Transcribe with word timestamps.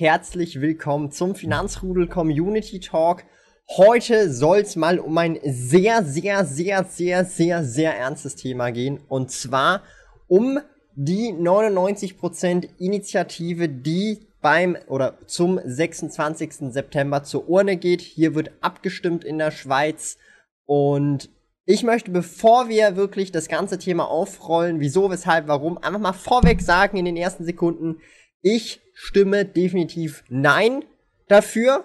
herzlich 0.00 0.62
willkommen 0.62 1.12
zum 1.12 1.34
Finanzrudel 1.34 2.08
Community 2.08 2.80
Talk. 2.80 3.24
Heute 3.68 4.32
soll 4.32 4.60
es 4.60 4.74
mal 4.74 4.98
um 4.98 5.18
ein 5.18 5.38
sehr, 5.44 6.02
sehr, 6.02 6.46
sehr, 6.46 6.84
sehr, 6.84 7.26
sehr, 7.26 7.64
sehr 7.64 7.98
ernstes 7.98 8.34
Thema 8.34 8.70
gehen. 8.70 9.00
Und 9.08 9.30
zwar 9.30 9.82
um 10.26 10.58
die 10.94 11.34
99% 11.34 12.66
Initiative, 12.78 13.68
die 13.68 14.26
beim 14.40 14.78
oder 14.86 15.18
zum 15.26 15.60
26. 15.62 16.72
September 16.72 17.22
zur 17.22 17.46
Urne 17.50 17.76
geht. 17.76 18.00
Hier 18.00 18.34
wird 18.34 18.52
abgestimmt 18.62 19.22
in 19.22 19.36
der 19.36 19.50
Schweiz. 19.50 20.16
Und 20.64 21.28
ich 21.66 21.82
möchte, 21.82 22.10
bevor 22.10 22.70
wir 22.70 22.96
wirklich 22.96 23.32
das 23.32 23.48
ganze 23.48 23.76
Thema 23.76 24.08
aufrollen, 24.08 24.80
wieso, 24.80 25.10
weshalb, 25.10 25.46
warum, 25.46 25.76
einfach 25.76 26.00
mal 26.00 26.14
vorweg 26.14 26.62
sagen 26.62 26.96
in 26.96 27.04
den 27.04 27.18
ersten 27.18 27.44
Sekunden, 27.44 27.98
ich 28.42 28.80
stimme 28.94 29.44
definitiv 29.44 30.24
Nein 30.28 30.84
dafür. 31.28 31.84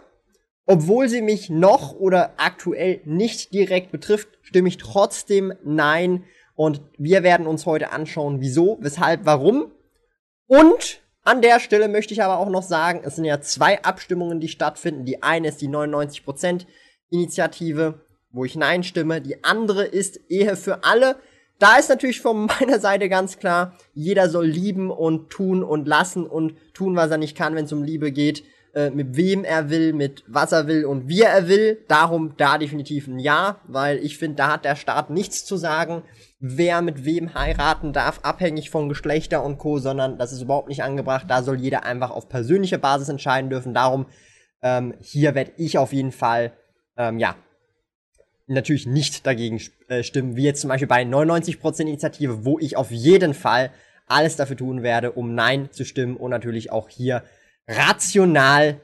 Obwohl 0.68 1.08
sie 1.10 1.22
mich 1.22 1.50
noch 1.50 1.94
oder 1.94 2.34
aktuell 2.38 3.02
nicht 3.06 3.54
direkt 3.54 3.92
betrifft, 3.92 4.30
stimme 4.42 4.68
ich 4.68 4.78
trotzdem 4.78 5.54
Nein. 5.64 6.24
Und 6.56 6.82
wir 6.98 7.22
werden 7.22 7.46
uns 7.46 7.66
heute 7.66 7.92
anschauen, 7.92 8.42
wieso, 8.42 8.78
weshalb, 8.82 9.26
warum. 9.26 9.72
Und 10.48 11.02
an 11.24 11.42
der 11.42 11.60
Stelle 11.60 11.88
möchte 11.88 12.14
ich 12.14 12.24
aber 12.24 12.40
auch 12.40 12.50
noch 12.50 12.64
sagen, 12.64 13.02
es 13.04 13.16
sind 13.16 13.26
ja 13.26 13.42
zwei 13.42 13.84
Abstimmungen, 13.84 14.40
die 14.40 14.48
stattfinden. 14.48 15.06
Die 15.06 15.22
eine 15.22 15.50
ist 15.50 15.62
die 15.62 15.70
99% 15.70 16.66
Initiative, 17.10 18.06
wo 18.32 18.46
ich 18.46 18.56
Nein 18.56 18.84
stimme. 18.84 19.22
Die 19.22 19.44
andere 19.44 19.86
ist 19.86 20.20
Ehe 20.30 20.56
für 20.56 20.84
alle. 20.84 21.18
Da 21.60 21.78
ist 21.78 21.90
natürlich 21.90 22.22
von 22.22 22.46
meiner 22.60 22.80
Seite 22.80 23.10
ganz 23.10 23.38
klar, 23.38 23.76
jeder 23.94 24.30
soll 24.30 24.48
lieben 24.48 24.92
und 24.92 25.30
tun 25.30 25.64
und 25.64 25.88
lassen 25.88 26.26
und 26.26 26.56
tun, 26.74 26.96
was 26.96 27.12
er 27.12 27.18
nicht 27.18 27.38
kann, 27.38 27.56
wenn 27.56 27.66
es 27.66 27.74
um 27.74 27.84
Liebe 27.84 28.12
geht. 28.12 28.44
Äh, 28.76 28.90
mit 28.90 29.16
wem 29.16 29.46
er 29.46 29.70
will, 29.70 29.94
mit 29.94 30.26
was 30.28 30.52
er 30.52 30.68
will 30.68 30.84
und 30.84 31.08
wie 31.08 31.22
er 31.22 31.48
will. 31.48 31.86
Darum 31.88 32.34
da 32.36 32.58
definitiv 32.58 33.08
ein 33.08 33.20
Ja, 33.20 33.62
weil 33.68 34.00
ich 34.00 34.18
finde, 34.18 34.36
da 34.36 34.52
hat 34.52 34.66
der 34.66 34.76
Staat 34.76 35.10
nichts 35.10 35.46
zu 35.46 35.56
sagen, 35.56 36.04
wer 36.40 36.82
mit 36.82 37.06
wem 37.06 37.34
heiraten 37.34 37.94
darf, 37.94 38.20
abhängig 38.24 38.70
von 38.70 38.90
Geschlechter 38.90 39.46
und 39.46 39.60
Co., 39.60 39.80
sondern 39.80 40.18
das 40.18 40.34
ist 40.34 40.42
überhaupt 40.42 40.68
nicht 40.68 40.84
angebracht. 40.84 41.26
Da 41.30 41.42
soll 41.42 41.62
jeder 41.62 41.86
einfach 41.86 42.12
auf 42.12 42.28
persönlicher 42.28 42.78
Basis 42.78 43.08
entscheiden 43.08 43.50
dürfen. 43.50 43.74
Darum, 43.74 44.08
ähm, 44.62 44.94
hier 45.00 45.36
werde 45.36 45.54
ich 45.56 45.78
auf 45.78 45.94
jeden 45.94 46.12
Fall, 46.12 46.52
ähm, 46.98 47.18
ja, 47.18 47.38
natürlich 48.48 48.86
nicht 48.86 49.26
dagegen 49.26 49.62
äh, 49.88 50.04
stimmen, 50.04 50.36
wie 50.36 50.44
jetzt 50.44 50.62
zum 50.62 50.70
Beispiel 50.70 50.88
bei 50.88 51.02
99% 51.02 51.82
Initiative, 51.82 52.46
wo 52.46 52.60
ich 52.60 52.78
auf 52.78 52.92
jeden 52.92 53.34
Fall 53.34 53.72
alles 54.08 54.36
dafür 54.36 54.58
tun 54.58 54.84
werde, 54.84 55.12
um 55.12 55.34
Nein 55.34 55.70
zu 55.72 55.84
stimmen 55.84 56.16
und 56.16 56.30
natürlich 56.30 56.72
auch 56.72 56.90
hier 56.90 57.24
rational 57.68 58.80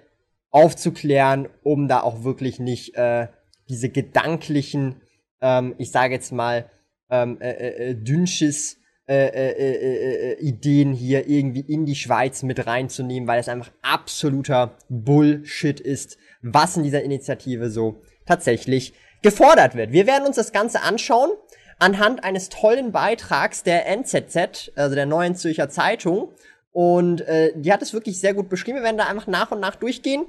aufzuklären, 0.50 1.48
um 1.64 1.88
da 1.88 2.02
auch 2.02 2.23
wirklich 2.23 2.59
nicht 2.59 2.95
äh, 2.95 3.28
diese 3.69 3.90
gedanklichen, 3.90 5.02
ähm, 5.41 5.75
ich 5.78 5.91
sage 5.91 6.14
jetzt 6.14 6.31
mal, 6.31 6.69
ähm, 7.09 7.40
äh, 7.40 7.52
äh, 7.52 7.90
äh 7.90 7.96
Dünnschiss 7.96 8.81
äh, 9.08 9.28
äh, 9.28 9.52
äh, 9.52 10.31
äh, 10.31 10.40
Ideen 10.40 10.94
hier 10.94 11.28
irgendwie 11.28 11.62
in 11.62 11.85
die 11.85 11.96
Schweiz 11.96 12.44
mit 12.44 12.66
reinzunehmen, 12.66 13.28
weil 13.28 13.40
es 13.40 13.50
einfach 13.50 13.72
absoluter 13.81 14.78
Bullshit 14.90 15.80
ist, 15.80 16.18
was 16.41 16.78
in 16.78 16.84
dieser 16.84 17.03
Initiative 17.03 17.69
so 17.69 18.02
tatsächlich 18.25 18.94
gefordert 19.22 19.76
wird. 19.76 19.92
Wir 19.92 20.08
werden 20.08 20.26
uns 20.26 20.36
das 20.36 20.52
Ganze 20.52 20.82
anschauen 20.82 21.32
anhand 21.80 22.24
eines 22.24 22.50
tollen 22.50 22.92
Beitrags 22.92 23.64
der 23.64 23.88
NZZ, 23.88 24.72
also 24.76 24.96
der 24.96 25.06
Neuen 25.08 25.36
Zürcher 25.36 25.70
Zeitung. 25.70 26.30
Und 26.72 27.22
äh, 27.22 27.52
die 27.56 27.74
hat 27.74 27.82
es 27.82 27.94
wirklich 27.94 28.20
sehr 28.20 28.34
gut 28.34 28.50
beschrieben. 28.50 28.78
Wir 28.78 28.84
werden 28.84 28.98
da 28.98 29.08
einfach 29.08 29.28
nach 29.28 29.52
und 29.52 29.59
nach 29.59 29.76
durchgehen, 29.76 30.26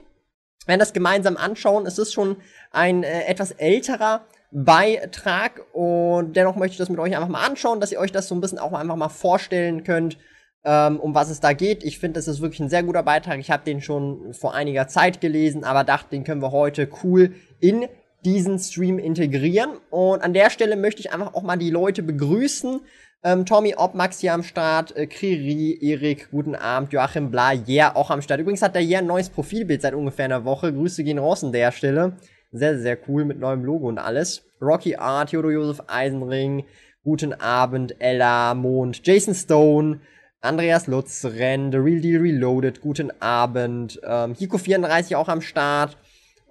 werden 0.66 0.80
das 0.80 0.92
gemeinsam 0.92 1.36
anschauen. 1.36 1.86
Es 1.86 1.98
ist 1.98 2.12
schon 2.12 2.36
ein 2.70 3.04
äh, 3.04 3.24
etwas 3.26 3.52
älterer 3.52 4.22
Beitrag 4.50 5.62
und 5.72 6.36
dennoch 6.36 6.56
möchte 6.56 6.72
ich 6.72 6.78
das 6.78 6.90
mit 6.90 6.98
euch 6.98 7.14
einfach 7.16 7.28
mal 7.28 7.46
anschauen, 7.46 7.80
dass 7.80 7.92
ihr 7.92 7.98
euch 7.98 8.12
das 8.12 8.28
so 8.28 8.34
ein 8.34 8.40
bisschen 8.40 8.58
auch 8.58 8.72
einfach 8.72 8.96
mal 8.96 9.08
vorstellen 9.08 9.82
könnt, 9.82 10.18
ähm, 10.64 11.00
um 11.00 11.14
was 11.14 11.30
es 11.30 11.40
da 11.40 11.54
geht. 11.54 11.82
Ich 11.84 11.98
finde, 11.98 12.18
das 12.18 12.28
ist 12.28 12.42
wirklich 12.42 12.60
ein 12.60 12.68
sehr 12.68 12.82
guter 12.82 13.02
Beitrag. 13.02 13.38
Ich 13.38 13.50
habe 13.50 13.64
den 13.64 13.80
schon 13.80 14.34
vor 14.34 14.54
einiger 14.54 14.88
Zeit 14.88 15.20
gelesen, 15.20 15.64
aber 15.64 15.84
dachte, 15.84 16.10
den 16.10 16.24
können 16.24 16.42
wir 16.42 16.52
heute 16.52 16.88
cool 17.02 17.34
in 17.60 17.86
diesen 18.24 18.58
Stream 18.58 18.98
integrieren. 18.98 19.70
Und 19.90 20.22
an 20.22 20.32
der 20.32 20.50
Stelle 20.50 20.76
möchte 20.76 21.00
ich 21.00 21.12
einfach 21.12 21.34
auch 21.34 21.42
mal 21.42 21.56
die 21.56 21.70
Leute 21.70 22.02
begrüßen. 22.02 22.80
Ähm, 23.24 23.46
Tommy 23.46 23.74
Obmax 23.76 24.18
hier 24.18 24.34
am 24.34 24.42
Start, 24.42 24.96
äh, 24.96 25.06
Kriri, 25.06 25.78
Erik, 25.80 26.30
guten 26.32 26.56
Abend, 26.56 26.92
Joachim 26.92 27.30
Bla, 27.30 27.52
yeah, 27.52 27.94
auch 27.94 28.10
am 28.10 28.20
Start. 28.20 28.40
Übrigens 28.40 28.62
hat 28.62 28.74
der 28.74 28.82
Yeah 28.82 28.98
ein 28.98 29.06
neues 29.06 29.28
Profilbild 29.28 29.80
seit 29.82 29.94
ungefähr 29.94 30.24
einer 30.24 30.44
Woche. 30.44 30.72
Grüße 30.72 31.04
gehen 31.04 31.18
raus 31.18 31.44
an 31.44 31.52
der 31.52 31.70
Stelle. 31.70 32.16
Sehr, 32.50 32.78
sehr 32.78 32.98
cool 33.08 33.24
mit 33.24 33.38
neuem 33.38 33.64
Logo 33.64 33.88
und 33.88 33.98
alles. 33.98 34.44
Rocky 34.60 34.96
Art, 34.96 35.30
Theodor 35.30 35.52
Josef 35.52 35.84
Eisenring, 35.86 36.64
guten 37.04 37.32
Abend, 37.32 37.94
Ella, 38.00 38.54
Mond, 38.54 39.06
Jason 39.06 39.34
Stone, 39.34 40.00
Andreas 40.40 40.88
Lutz, 40.88 41.24
Ren, 41.24 41.70
The 41.70 41.78
Real 41.78 42.00
Deal 42.00 42.20
Reloaded, 42.20 42.80
guten 42.80 43.12
Abend, 43.20 44.00
ähm, 44.04 44.34
Hiko34 44.34 45.16
auch 45.16 45.28
am 45.28 45.40
Start, 45.40 45.96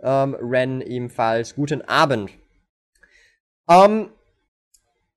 ähm, 0.02 0.36
Ren 0.40 0.82
ebenfalls. 0.82 1.56
Guten 1.56 1.82
Abend. 1.82 2.32
Ähm, 3.70 4.10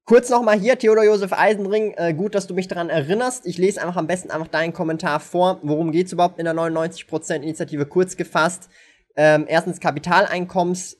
kurz 0.04 0.30
nochmal 0.30 0.58
hier, 0.58 0.78
Theodor 0.78 1.04
Josef 1.04 1.32
Eisenring, 1.32 1.94
äh, 1.96 2.14
gut, 2.14 2.34
dass 2.34 2.46
du 2.46 2.54
mich 2.54 2.68
daran 2.68 2.90
erinnerst. 2.90 3.46
Ich 3.46 3.58
lese 3.58 3.80
einfach 3.80 3.96
am 3.96 4.06
besten 4.06 4.30
einfach 4.30 4.48
deinen 4.48 4.72
Kommentar 4.72 5.20
vor. 5.20 5.60
Worum 5.62 5.92
geht's 5.92 6.12
überhaupt 6.12 6.38
in 6.38 6.44
der 6.44 6.54
99% 6.54 7.36
Initiative? 7.36 7.86
Kurz 7.86 8.16
gefasst. 8.16 8.68
Ähm, 9.16 9.46
erstens 9.48 9.80
Kapitaleinkommens, 9.80 10.98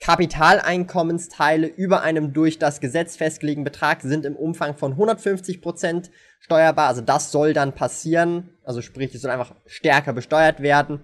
Kapitaleinkommensteile 0.00 1.66
über 1.66 2.02
einem 2.02 2.32
durch 2.32 2.58
das 2.58 2.80
Gesetz 2.80 3.16
festgelegten 3.16 3.64
Betrag 3.64 4.02
sind 4.02 4.26
im 4.26 4.36
Umfang 4.36 4.76
von 4.76 4.96
150% 4.96 6.10
steuerbar. 6.40 6.88
Also 6.88 7.00
das 7.00 7.32
soll 7.32 7.52
dann 7.54 7.74
passieren. 7.74 8.50
Also 8.64 8.82
sprich, 8.82 9.14
es 9.14 9.22
soll 9.22 9.30
einfach 9.30 9.54
stärker 9.66 10.12
besteuert 10.12 10.60
werden. 10.60 11.00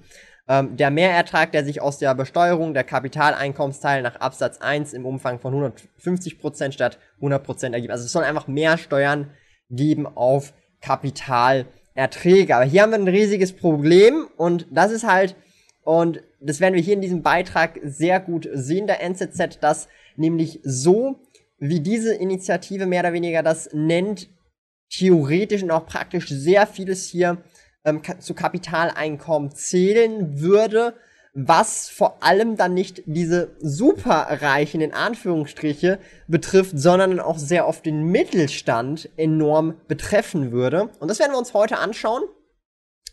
Ähm, 0.50 0.76
der 0.76 0.90
Mehrertrag, 0.90 1.52
der 1.52 1.64
sich 1.64 1.80
aus 1.80 1.98
der 1.98 2.12
Besteuerung 2.16 2.74
der 2.74 2.82
Kapitaleinkommensteile 2.82 4.02
nach 4.02 4.16
Absatz 4.16 4.58
1 4.58 4.94
im 4.94 5.06
Umfang 5.06 5.38
von 5.38 5.54
150% 5.54 6.72
statt 6.72 6.98
100% 7.22 7.72
ergibt. 7.72 7.92
Also 7.92 8.04
es 8.04 8.10
soll 8.10 8.24
einfach 8.24 8.48
mehr 8.48 8.76
Steuern 8.76 9.30
geben 9.70 10.08
auf 10.08 10.52
Kapitalerträge. 10.80 12.56
Aber 12.56 12.64
hier 12.64 12.82
haben 12.82 12.90
wir 12.90 12.98
ein 12.98 13.06
riesiges 13.06 13.52
Problem 13.52 14.26
und 14.36 14.66
das 14.72 14.90
ist 14.90 15.06
halt, 15.06 15.36
und 15.84 16.20
das 16.40 16.58
werden 16.58 16.74
wir 16.74 16.82
hier 16.82 16.94
in 16.94 17.00
diesem 17.00 17.22
Beitrag 17.22 17.78
sehr 17.84 18.18
gut 18.18 18.48
sehen, 18.52 18.88
der 18.88 19.04
NZZ, 19.04 19.60
dass 19.60 19.86
nämlich 20.16 20.58
so, 20.64 21.20
wie 21.58 21.78
diese 21.78 22.12
Initiative 22.12 22.86
mehr 22.86 23.02
oder 23.02 23.12
weniger 23.12 23.44
das 23.44 23.70
nennt, 23.72 24.28
theoretisch 24.90 25.62
und 25.62 25.70
auch 25.70 25.86
praktisch 25.86 26.28
sehr 26.28 26.66
vieles 26.66 27.06
hier 27.06 27.38
ähm, 27.84 28.02
zu 28.20 28.34
Kapitaleinkommen 28.34 29.52
zählen 29.52 30.40
würde, 30.40 30.94
was 31.32 31.88
vor 31.88 32.22
allem 32.22 32.56
dann 32.56 32.74
nicht 32.74 33.02
diese 33.06 33.54
superreichen 33.60 34.80
in 34.80 34.92
Anführungsstriche 34.92 36.00
betrifft, 36.26 36.72
sondern 36.74 37.20
auch 37.20 37.38
sehr 37.38 37.68
oft 37.68 37.86
den 37.86 38.04
Mittelstand 38.04 39.08
enorm 39.16 39.80
betreffen 39.86 40.50
würde. 40.50 40.90
Und 40.98 41.08
das 41.08 41.20
werden 41.20 41.32
wir 41.32 41.38
uns 41.38 41.54
heute 41.54 41.78
anschauen. 41.78 42.24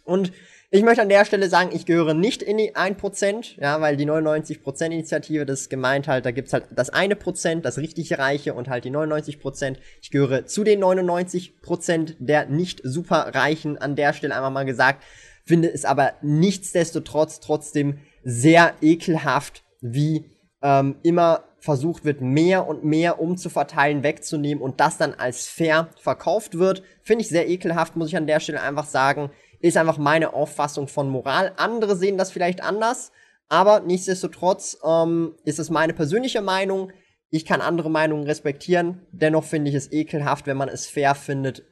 Und 0.03 0.31
ich 0.69 0.83
möchte 0.83 1.01
an 1.01 1.09
der 1.09 1.23
Stelle 1.23 1.47
sagen, 1.47 1.69
ich 1.73 1.85
gehöre 1.85 2.13
nicht 2.13 2.41
in 2.41 2.57
die 2.57 2.75
1%, 2.75 3.61
ja, 3.61 3.79
weil 3.79 3.95
die 3.95 4.05
99% 4.05 4.85
Initiative, 4.85 5.45
das 5.45 5.61
ist 5.61 5.69
gemeint 5.69 6.09
halt, 6.09 6.25
da 6.25 6.31
gibt's 6.31 6.51
halt 6.51 6.65
das 6.71 6.89
eine 6.89 7.15
Prozent, 7.15 7.63
das 7.63 7.77
richtig 7.77 8.17
Reiche 8.17 8.53
und 8.53 8.67
halt 8.67 8.83
die 8.83 8.91
99%. 8.91 9.77
Ich 10.01 10.11
gehöre 10.11 10.45
zu 10.45 10.65
den 10.65 10.83
99% 10.83 12.15
der 12.19 12.47
nicht 12.47 12.81
superreichen 12.83 13.77
an 13.77 13.95
der 13.95 14.11
Stelle 14.11 14.35
einfach 14.35 14.51
mal 14.51 14.65
gesagt, 14.65 15.03
finde 15.45 15.71
es 15.73 15.85
aber 15.85 16.13
nichtsdestotrotz 16.21 17.39
trotzdem 17.39 17.99
sehr 18.23 18.73
ekelhaft, 18.81 19.63
wie 19.79 20.25
ähm, 20.61 20.97
immer 21.01 21.45
versucht 21.59 22.05
wird, 22.05 22.21
mehr 22.21 22.67
und 22.67 22.83
mehr 22.83 23.19
umzuverteilen, 23.19 24.03
wegzunehmen 24.03 24.61
und 24.61 24.79
das 24.79 24.97
dann 24.97 25.13
als 25.13 25.47
fair 25.47 25.89
verkauft 25.99 26.57
wird. 26.57 26.83
Finde 27.01 27.23
ich 27.23 27.29
sehr 27.29 27.49
ekelhaft, 27.49 27.95
muss 27.95 28.09
ich 28.09 28.17
an 28.17 28.27
der 28.27 28.39
Stelle 28.39 28.61
einfach 28.61 28.85
sagen. 28.85 29.31
Ist 29.59 29.77
einfach 29.77 29.97
meine 29.97 30.33
Auffassung 30.33 30.87
von 30.87 31.09
Moral. 31.09 31.53
Andere 31.57 31.95
sehen 31.95 32.17
das 32.17 32.31
vielleicht 32.31 32.61
anders, 32.61 33.11
aber 33.49 33.79
nichtsdestotrotz 33.79 34.77
ähm, 34.83 35.35
ist 35.45 35.59
es 35.59 35.69
meine 35.69 35.93
persönliche 35.93 36.41
Meinung. 36.41 36.91
Ich 37.29 37.45
kann 37.45 37.61
andere 37.61 37.89
Meinungen 37.89 38.25
respektieren. 38.25 39.01
Dennoch 39.11 39.43
finde 39.43 39.69
ich 39.69 39.75
es 39.75 39.91
ekelhaft, 39.91 40.47
wenn 40.47 40.57
man 40.57 40.69
es 40.69 40.87
fair 40.87 41.15
findet, 41.15 41.63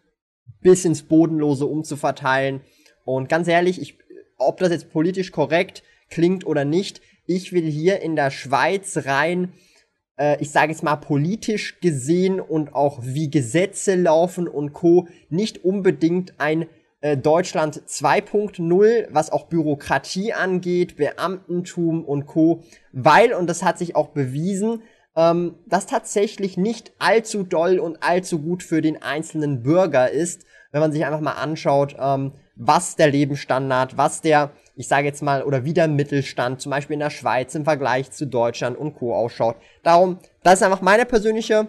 bis 0.61 0.83
ins 0.85 1.03
Bodenlose 1.03 1.65
umzuverteilen. 1.65 2.61
Und 3.05 3.29
ganz 3.29 3.47
ehrlich, 3.47 3.81
ich, 3.81 3.97
ob 4.37 4.57
das 4.57 4.71
jetzt 4.71 4.91
politisch 4.91 5.31
korrekt 5.31 5.83
klingt 6.09 6.45
oder 6.45 6.65
nicht, 6.65 7.01
ich 7.25 7.53
will 7.53 7.69
hier 7.69 8.01
in 8.01 8.15
der 8.15 8.31
Schweiz 8.31 9.05
rein, 9.05 9.53
äh, 10.17 10.41
ich 10.41 10.51
sage 10.51 10.71
jetzt 10.71 10.83
mal 10.83 10.95
politisch 10.95 11.79
gesehen 11.79 12.39
und 12.39 12.73
auch 12.73 12.99
wie 13.01 13.29
Gesetze 13.29 13.95
laufen 13.95 14.47
und 14.47 14.73
co. 14.73 15.07
nicht 15.29 15.63
unbedingt 15.63 16.39
ein 16.39 16.67
äh, 17.05 17.17
Deutschland 17.17 17.83
2.0, 17.87 19.09
was 19.11 19.31
auch 19.31 19.45
Bürokratie 19.45 20.33
angeht, 20.33 20.97
Beamtentum 20.97 22.03
und 22.03 22.25
co. 22.25 22.63
Weil, 22.93 23.33
und 23.33 23.47
das 23.47 23.61
hat 23.61 23.77
sich 23.77 23.95
auch 23.95 24.07
bewiesen, 24.07 24.81
ähm, 25.15 25.53
das 25.67 25.85
tatsächlich 25.85 26.57
nicht 26.57 26.93
allzu 26.97 27.43
doll 27.43 27.77
und 27.77 28.01
allzu 28.01 28.41
gut 28.41 28.63
für 28.63 28.81
den 28.81 29.03
einzelnen 29.03 29.61
Bürger 29.61 30.09
ist, 30.09 30.47
wenn 30.71 30.81
man 30.81 30.91
sich 30.91 31.05
einfach 31.05 31.21
mal 31.21 31.33
anschaut, 31.33 31.95
ähm, 31.99 32.31
was 32.55 32.95
der 32.95 33.11
Lebensstandard, 33.11 33.99
was 33.99 34.21
der, 34.21 34.49
ich 34.75 34.87
sage 34.87 35.05
jetzt 35.05 35.21
mal, 35.21 35.43
oder 35.43 35.63
wie 35.63 35.75
der 35.75 35.87
Mittelstand 35.87 36.59
zum 36.59 36.71
Beispiel 36.71 36.95
in 36.95 37.01
der 37.01 37.11
Schweiz 37.11 37.53
im 37.53 37.65
Vergleich 37.65 38.09
zu 38.09 38.25
Deutschland 38.25 38.79
und 38.79 38.95
Co. 38.95 39.13
ausschaut. 39.13 39.57
Darum, 39.83 40.17
das 40.41 40.55
ist 40.55 40.63
einfach 40.63 40.81
meine 40.81 41.05
persönliche 41.05 41.67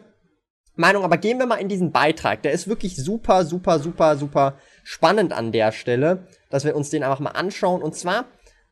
Meinung, 0.77 1.05
aber 1.05 1.19
gehen 1.19 1.38
wir 1.38 1.47
mal 1.47 1.56
in 1.56 1.69
diesen 1.69 1.93
Beitrag. 1.93 2.41
Der 2.43 2.53
ist 2.53 2.69
wirklich 2.69 2.97
super, 2.97 3.44
super, 3.44 3.79
super, 3.81 4.17
super 4.17 4.55
spannend 4.87 5.33
an 5.33 5.50
der 5.50 5.73
Stelle, 5.73 6.29
dass 6.49 6.65
wir 6.65 6.77
uns 6.77 6.91
den 6.91 7.03
einfach 7.03 7.19
mal 7.19 7.31
anschauen. 7.31 7.83
Und 7.83 7.97
zwar, 7.97 8.27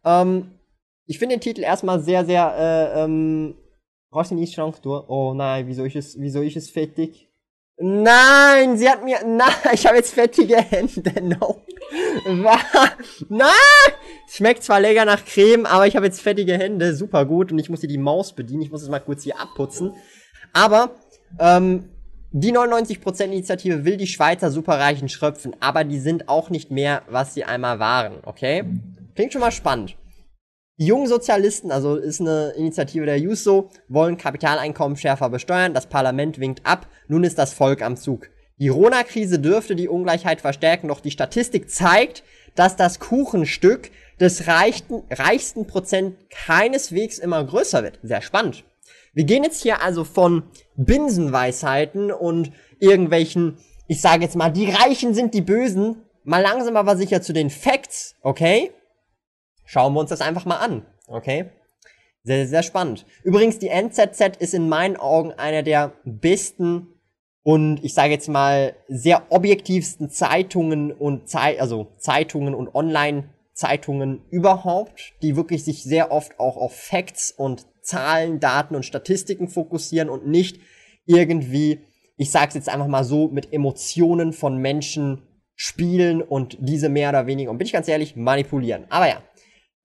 ähm, 0.05 0.53
ich 1.07 1.19
finde 1.19 1.35
den 1.35 1.41
Titel 1.41 1.63
erstmal 1.63 2.01
sehr, 2.01 2.25
sehr 2.25 2.55
äh, 2.57 3.03
ähm, 3.03 3.57
Brauchst 4.11 4.31
du? 4.31 4.93
Oh 5.09 5.35
nein, 5.35 5.67
wieso 5.67 5.85
ist 5.85 5.97
es, 5.97 6.17
wieso 6.21 6.41
ist 6.41 6.57
es 6.57 6.71
fettig? 6.71 7.29
Nein, 7.79 8.79
sie 8.79 8.89
hat 8.89 9.03
mir, 9.03 9.19
nein, 9.27 9.51
ich 9.73 9.87
habe 9.87 9.97
jetzt 9.97 10.15
fettige 10.15 10.57
Hände, 10.57 11.21
no. 11.21 11.61
nein! 13.29 13.51
Schmeckt 14.29 14.63
zwar 14.63 14.79
lecker 14.79 15.05
nach 15.05 15.25
Creme, 15.25 15.67
aber 15.67 15.89
ich 15.89 15.97
habe 15.97 16.07
jetzt 16.07 16.21
fettige 16.21 16.57
Hände, 16.57 16.95
super 16.95 17.25
gut. 17.27 17.51
Und 17.51 17.59
ich 17.59 17.69
muss 17.69 17.81
hier 17.81 17.89
die 17.89 17.99
Maus 17.99 18.35
bedienen, 18.35 18.63
ich 18.63 18.71
muss 18.71 18.83
es 18.83 18.89
mal 18.89 19.01
kurz 19.01 19.25
hier 19.25 19.41
abputzen. 19.41 19.95
Aber, 20.53 20.91
ähm, 21.41 21.91
die 22.37 22.53
99% 22.53 23.27
Initiative 23.27 23.85
will 23.85 23.97
die 23.97 24.09
Schweizer 24.09 24.51
Superreichen 24.51 25.09
schröpfen, 25.09 25.55
aber 25.61 25.85
die 25.85 26.01
sind 26.01 26.29
auch 26.29 26.51
nicht 26.51 26.69
mehr, 26.73 27.03
was 27.09 27.33
sie 27.33 27.45
einmal 27.45 27.79
waren, 27.79 28.15
okay? 28.25 28.65
Klingt 29.15 29.33
schon 29.33 29.41
mal 29.41 29.53
spannend. 29.53 29.97
Die 30.77 30.87
jungen 30.87 31.07
Sozialisten, 31.07 31.71
also 31.71 31.95
ist 31.95 32.21
eine 32.21 32.53
Initiative 32.57 33.07
der 33.07 33.21
Juso, 33.21 33.71
wollen 33.87 34.17
Kapitaleinkommen 34.17 34.97
schärfer 34.97 35.31
besteuern. 35.31 35.75
Das 35.75 35.87
Parlament 35.87 36.41
winkt 36.41 36.67
ab. 36.67 36.89
Nun 37.07 37.23
ist 37.23 37.39
das 37.39 37.53
Volk 37.53 37.83
am 37.83 37.97
Zug. 37.97 38.29
Die 38.59 38.67
Corona-Krise 38.67 39.39
dürfte 39.39 39.77
die 39.77 39.87
Ungleichheit 39.87 40.41
verstärken, 40.41 40.89
doch 40.89 40.99
die 40.99 41.13
Statistik 41.13 41.71
zeigt, 41.71 42.25
dass 42.57 42.75
das 42.75 42.99
Kuchenstück 42.99 43.93
des 44.19 44.49
reichsten, 44.49 45.05
reichsten 45.09 45.69
Prozent 45.69 46.17
keineswegs 46.31 47.21
immer 47.21 47.45
größer 47.45 47.85
wird. 47.85 48.01
Sehr 48.03 48.23
spannend. 48.23 48.65
Wir 49.15 49.25
gehen 49.25 49.45
jetzt 49.45 49.63
hier 49.63 49.81
also 49.81 50.05
von 50.05 50.43
Binsenweisheiten 50.77 52.11
und 52.11 52.51
irgendwelchen, 52.81 53.59
ich 53.87 54.01
sage 54.01 54.25
jetzt 54.25 54.37
mal, 54.37 54.51
die 54.51 54.71
Reichen 54.71 55.15
sind 55.15 55.35
die 55.35 55.41
Bösen, 55.41 56.03
mal 56.25 56.43
langsam 56.43 56.77
aber 56.77 56.97
sicher 56.97 57.23
zu 57.23 57.33
den 57.33 57.49
Facts, 57.49 58.17
okay? 58.23 58.73
Schauen 59.65 59.95
wir 59.95 60.01
uns 60.01 60.11
das 60.11 60.21
einfach 60.21 60.45
mal 60.45 60.59
an, 60.59 60.85
okay? 61.07 61.51
Sehr, 62.25 62.49
sehr 62.49 62.63
spannend. 62.63 63.07
Übrigens, 63.23 63.59
die 63.59 63.69
NZZ 63.69 64.37
ist 64.39 64.55
in 64.55 64.69
meinen 64.69 64.97
Augen 64.97 65.33
einer 65.33 65.63
der 65.63 65.93
besten 66.05 66.89
und 67.43 67.85
ich 67.85 67.95
sage 67.95 68.13
jetzt 68.13 68.29
mal 68.29 68.75
sehr 68.89 69.31
objektivsten 69.31 70.09
Zeitungen 70.11 70.91
und 70.91 71.29
Zei 71.29 71.61
also 71.61 71.93
Zeitungen 71.99 72.55
und 72.55 72.75
Online-Zeitungen 72.75 74.23
überhaupt, 74.31 75.13
die 75.23 75.37
wirklich 75.37 75.63
sich 75.63 75.85
sehr 75.85 76.11
oft 76.11 76.41
auch 76.41 76.57
auf 76.57 76.75
Facts 76.75 77.31
und 77.31 77.67
Zahlen, 77.85 78.41
Daten 78.41 78.75
und 78.75 78.85
Statistiken 78.85 79.49
fokussieren 79.49 80.09
und 80.09 80.27
nicht 80.27 80.61
irgendwie, 81.07 81.81
ich 82.17 82.31
sage 82.31 82.49
es 82.49 82.55
jetzt 82.55 82.69
einfach 82.69 82.87
mal 82.87 83.05
so, 83.05 83.29
mit 83.29 83.53
Emotionen 83.53 84.33
von 84.33 84.57
Menschen 84.57 85.23
spielen 85.55 86.23
und 86.23 86.57
diese 86.61 86.89
mehr 86.89 87.11
oder 87.11 87.27
weniger, 87.27 87.51
und 87.51 87.59
bin 87.59 87.67
ich 87.67 87.73
ganz 87.73 87.89
ehrlich, 87.89 88.17
manipulieren. 88.17 88.87
Aber 88.89 89.09
ja, 89.09 89.23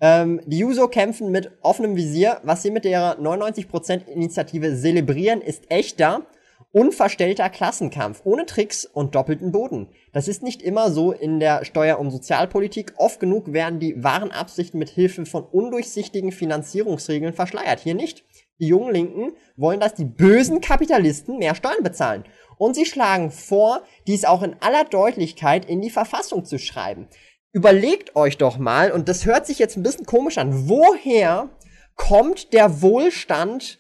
ähm, 0.01 0.41
die 0.45 0.59
Juso 0.59 0.87
kämpfen 0.87 1.31
mit 1.31 1.51
offenem 1.61 1.95
Visier. 1.95 2.39
Was 2.43 2.63
sie 2.63 2.71
mit 2.71 2.85
ihrer 2.85 3.19
99% 3.19 4.07
Initiative 4.07 4.75
zelebrieren, 4.75 5.41
ist 5.41 5.69
echter, 5.69 6.25
unverstellter 6.71 7.49
Klassenkampf, 7.49 8.21
ohne 8.23 8.45
Tricks 8.45 8.85
und 8.85 9.15
doppelten 9.15 9.51
Boden. 9.51 9.89
Das 10.13 10.27
ist 10.27 10.43
nicht 10.43 10.61
immer 10.61 10.91
so 10.91 11.11
in 11.11 11.39
der 11.39 11.65
Steuer- 11.65 11.99
und 11.99 12.11
Sozialpolitik. 12.11 12.93
Oft 12.97 13.19
genug 13.19 13.53
werden 13.53 13.79
die 13.79 14.03
wahren 14.03 14.31
Absichten 14.31 14.77
mit 14.77 14.89
Hilfe 14.89 15.25
von 15.25 15.43
undurchsichtigen 15.43 16.31
Finanzierungsregeln 16.31 17.33
verschleiert. 17.33 17.79
Hier 17.79 17.95
nicht. 17.95 18.23
Die 18.59 18.67
jungen 18.67 18.93
Linken 18.93 19.31
wollen, 19.55 19.79
dass 19.79 19.95
die 19.95 20.05
bösen 20.05 20.61
Kapitalisten 20.61 21.37
mehr 21.37 21.55
Steuern 21.55 21.81
bezahlen. 21.81 22.25
Und 22.57 22.75
sie 22.75 22.85
schlagen 22.85 23.31
vor, 23.31 23.83
dies 24.05 24.25
auch 24.25 24.43
in 24.43 24.55
aller 24.59 24.83
Deutlichkeit 24.83 25.65
in 25.65 25.81
die 25.81 25.89
Verfassung 25.89 26.43
zu 26.43 26.59
schreiben 26.59 27.07
überlegt 27.51 28.15
euch 28.15 28.37
doch 28.37 28.57
mal, 28.57 28.91
und 28.91 29.09
das 29.09 29.25
hört 29.25 29.47
sich 29.47 29.59
jetzt 29.59 29.77
ein 29.77 29.83
bisschen 29.83 30.05
komisch 30.05 30.37
an, 30.37 30.69
woher 30.69 31.49
kommt 31.95 32.53
der 32.53 32.81
Wohlstand 32.81 33.79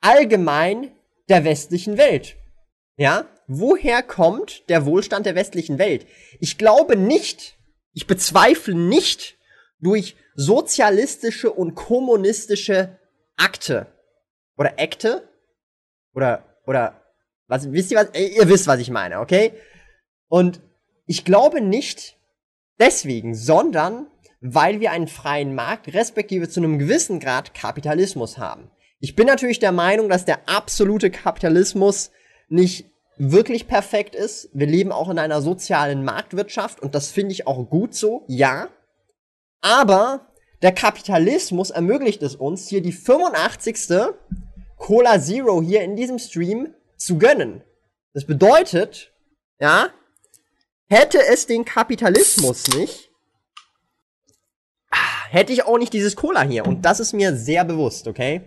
allgemein 0.00 0.92
der 1.28 1.44
westlichen 1.44 1.98
Welt? 1.98 2.36
Ja? 2.96 3.26
Woher 3.46 4.02
kommt 4.02 4.68
der 4.68 4.84
Wohlstand 4.84 5.26
der 5.26 5.34
westlichen 5.34 5.78
Welt? 5.78 6.06
Ich 6.40 6.58
glaube 6.58 6.96
nicht, 6.96 7.56
ich 7.92 8.06
bezweifle 8.06 8.74
nicht 8.74 9.38
durch 9.80 10.16
sozialistische 10.34 11.50
und 11.50 11.74
kommunistische 11.74 12.98
Akte. 13.36 13.86
Oder 14.56 14.74
Akte? 14.78 15.28
Oder, 16.14 16.44
oder, 16.66 17.00
was, 17.46 17.70
wisst 17.72 17.90
ihr 17.90 17.98
was? 17.98 18.10
Ihr 18.14 18.48
wisst, 18.48 18.66
was 18.66 18.80
ich 18.80 18.90
meine, 18.90 19.20
okay? 19.20 19.52
Und 20.28 20.60
ich 21.06 21.24
glaube 21.24 21.60
nicht, 21.60 22.18
deswegen, 22.78 23.34
sondern 23.34 24.06
weil 24.40 24.80
wir 24.80 24.92
einen 24.92 25.08
freien 25.08 25.54
Markt, 25.54 25.92
respektive 25.94 26.48
zu 26.48 26.60
einem 26.60 26.78
gewissen 26.78 27.18
Grad 27.18 27.54
Kapitalismus 27.54 28.38
haben. 28.38 28.70
Ich 29.00 29.14
bin 29.14 29.26
natürlich 29.26 29.58
der 29.58 29.72
Meinung, 29.72 30.08
dass 30.08 30.24
der 30.24 30.48
absolute 30.48 31.10
Kapitalismus 31.10 32.10
nicht 32.48 32.86
wirklich 33.16 33.68
perfekt 33.68 34.14
ist. 34.14 34.48
Wir 34.52 34.66
leben 34.66 34.92
auch 34.92 35.08
in 35.08 35.18
einer 35.18 35.42
sozialen 35.42 36.04
Marktwirtschaft 36.04 36.80
und 36.80 36.94
das 36.94 37.10
finde 37.10 37.32
ich 37.32 37.46
auch 37.46 37.68
gut 37.68 37.94
so, 37.94 38.24
ja. 38.28 38.68
Aber 39.60 40.32
der 40.62 40.72
Kapitalismus 40.72 41.70
ermöglicht 41.70 42.22
es 42.22 42.36
uns, 42.36 42.68
hier 42.68 42.82
die 42.82 42.92
85. 42.92 44.14
Cola 44.76 45.20
Zero 45.20 45.62
hier 45.62 45.82
in 45.82 45.96
diesem 45.96 46.18
Stream 46.18 46.74
zu 46.96 47.18
gönnen. 47.18 47.62
Das 48.14 48.24
bedeutet, 48.24 49.12
ja, 49.60 49.90
Hätte 50.90 51.18
es 51.26 51.46
den 51.46 51.66
Kapitalismus 51.66 52.66
nicht, 52.68 53.10
hätte 55.30 55.52
ich 55.52 55.64
auch 55.64 55.76
nicht 55.76 55.92
dieses 55.92 56.16
Cola 56.16 56.40
hier. 56.40 56.66
Und 56.66 56.82
das 56.82 56.98
ist 56.98 57.12
mir 57.12 57.36
sehr 57.36 57.66
bewusst, 57.66 58.08
okay? 58.08 58.40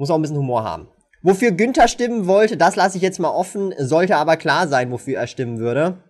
Muss 0.00 0.08
auch 0.08 0.14
ein 0.14 0.22
bisschen 0.22 0.38
Humor 0.38 0.64
haben. 0.64 0.88
Wofür 1.20 1.50
Günther 1.52 1.86
stimmen 1.86 2.26
wollte, 2.26 2.56
das 2.56 2.74
lasse 2.74 2.96
ich 2.96 3.02
jetzt 3.02 3.18
mal 3.18 3.28
offen, 3.28 3.74
sollte 3.76 4.16
aber 4.16 4.38
klar 4.38 4.66
sein, 4.66 4.90
wofür 4.90 5.18
er 5.18 5.26
stimmen 5.26 5.58
würde. 5.58 6.02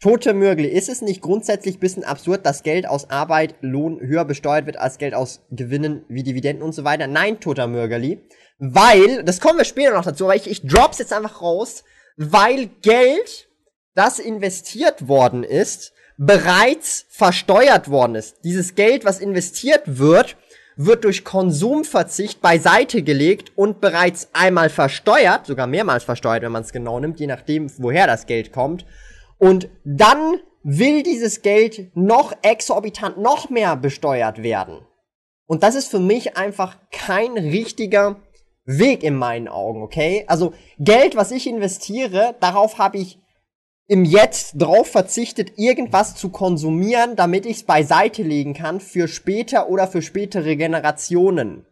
Tote 0.00 0.32
Mürgli, 0.32 0.66
ist 0.66 0.88
es 0.88 1.02
nicht 1.02 1.20
grundsätzlich 1.20 1.78
bisschen 1.78 2.02
absurd, 2.02 2.46
dass 2.46 2.62
Geld 2.62 2.88
aus 2.88 3.10
Arbeit, 3.10 3.56
Lohn 3.60 4.00
höher 4.00 4.24
besteuert 4.24 4.64
wird 4.64 4.78
als 4.78 4.96
Geld 4.96 5.12
aus 5.12 5.42
Gewinnen 5.50 6.06
wie 6.08 6.22
Dividenden 6.22 6.62
und 6.62 6.72
so 6.72 6.82
weiter? 6.82 7.06
Nein, 7.06 7.40
Toter 7.40 7.66
Mürgeli. 7.66 8.22
Weil, 8.58 9.22
das 9.22 9.42
kommen 9.42 9.58
wir 9.58 9.66
später 9.66 9.92
noch 9.92 10.06
dazu, 10.06 10.24
aber 10.24 10.36
ich, 10.36 10.50
ich 10.50 10.66
drop's 10.66 10.98
jetzt 10.98 11.12
einfach 11.12 11.42
raus, 11.42 11.84
weil 12.16 12.70
Geld 12.80 13.50
das 13.94 14.18
investiert 14.18 15.08
worden 15.08 15.44
ist, 15.44 15.92
bereits 16.16 17.04
versteuert 17.10 17.90
worden 17.90 18.14
ist. 18.14 18.44
Dieses 18.44 18.76
Geld, 18.76 19.04
was 19.04 19.20
investiert 19.20 19.82
wird, 19.84 20.38
wird 20.76 21.04
durch 21.04 21.24
Konsumverzicht 21.24 22.42
beiseite 22.42 23.02
gelegt 23.02 23.52
und 23.56 23.80
bereits 23.80 24.28
einmal 24.34 24.68
versteuert, 24.68 25.46
sogar 25.46 25.66
mehrmals 25.66 26.04
versteuert, 26.04 26.42
wenn 26.42 26.52
man 26.52 26.62
es 26.62 26.72
genau 26.72 27.00
nimmt, 27.00 27.18
je 27.18 27.26
nachdem, 27.26 27.70
woher 27.78 28.06
das 28.06 28.26
Geld 28.26 28.52
kommt. 28.52 28.84
Und 29.38 29.68
dann 29.84 30.38
will 30.62 31.02
dieses 31.02 31.42
Geld 31.42 31.96
noch 31.96 32.32
exorbitant, 32.42 33.18
noch 33.18 33.48
mehr 33.48 33.76
besteuert 33.76 34.42
werden. 34.42 34.80
Und 35.46 35.62
das 35.62 35.74
ist 35.74 35.88
für 35.88 36.00
mich 36.00 36.36
einfach 36.36 36.76
kein 36.90 37.32
richtiger 37.32 38.16
Weg 38.64 39.04
in 39.04 39.14
meinen 39.14 39.46
Augen, 39.46 39.82
okay? 39.82 40.24
Also 40.26 40.52
Geld, 40.78 41.14
was 41.16 41.30
ich 41.30 41.46
investiere, 41.46 42.34
darauf 42.40 42.78
habe 42.78 42.98
ich 42.98 43.20
im 43.88 44.04
Jetzt 44.04 44.54
drauf 44.54 44.88
verzichtet, 44.88 45.52
irgendwas 45.56 46.16
zu 46.16 46.30
konsumieren, 46.30 47.14
damit 47.14 47.46
ich 47.46 47.58
es 47.58 47.62
beiseite 47.62 48.22
legen 48.22 48.54
kann 48.54 48.80
für 48.80 49.06
später 49.06 49.68
oder 49.68 49.86
für 49.86 50.02
spätere 50.02 50.56
Generationen. 50.56 51.66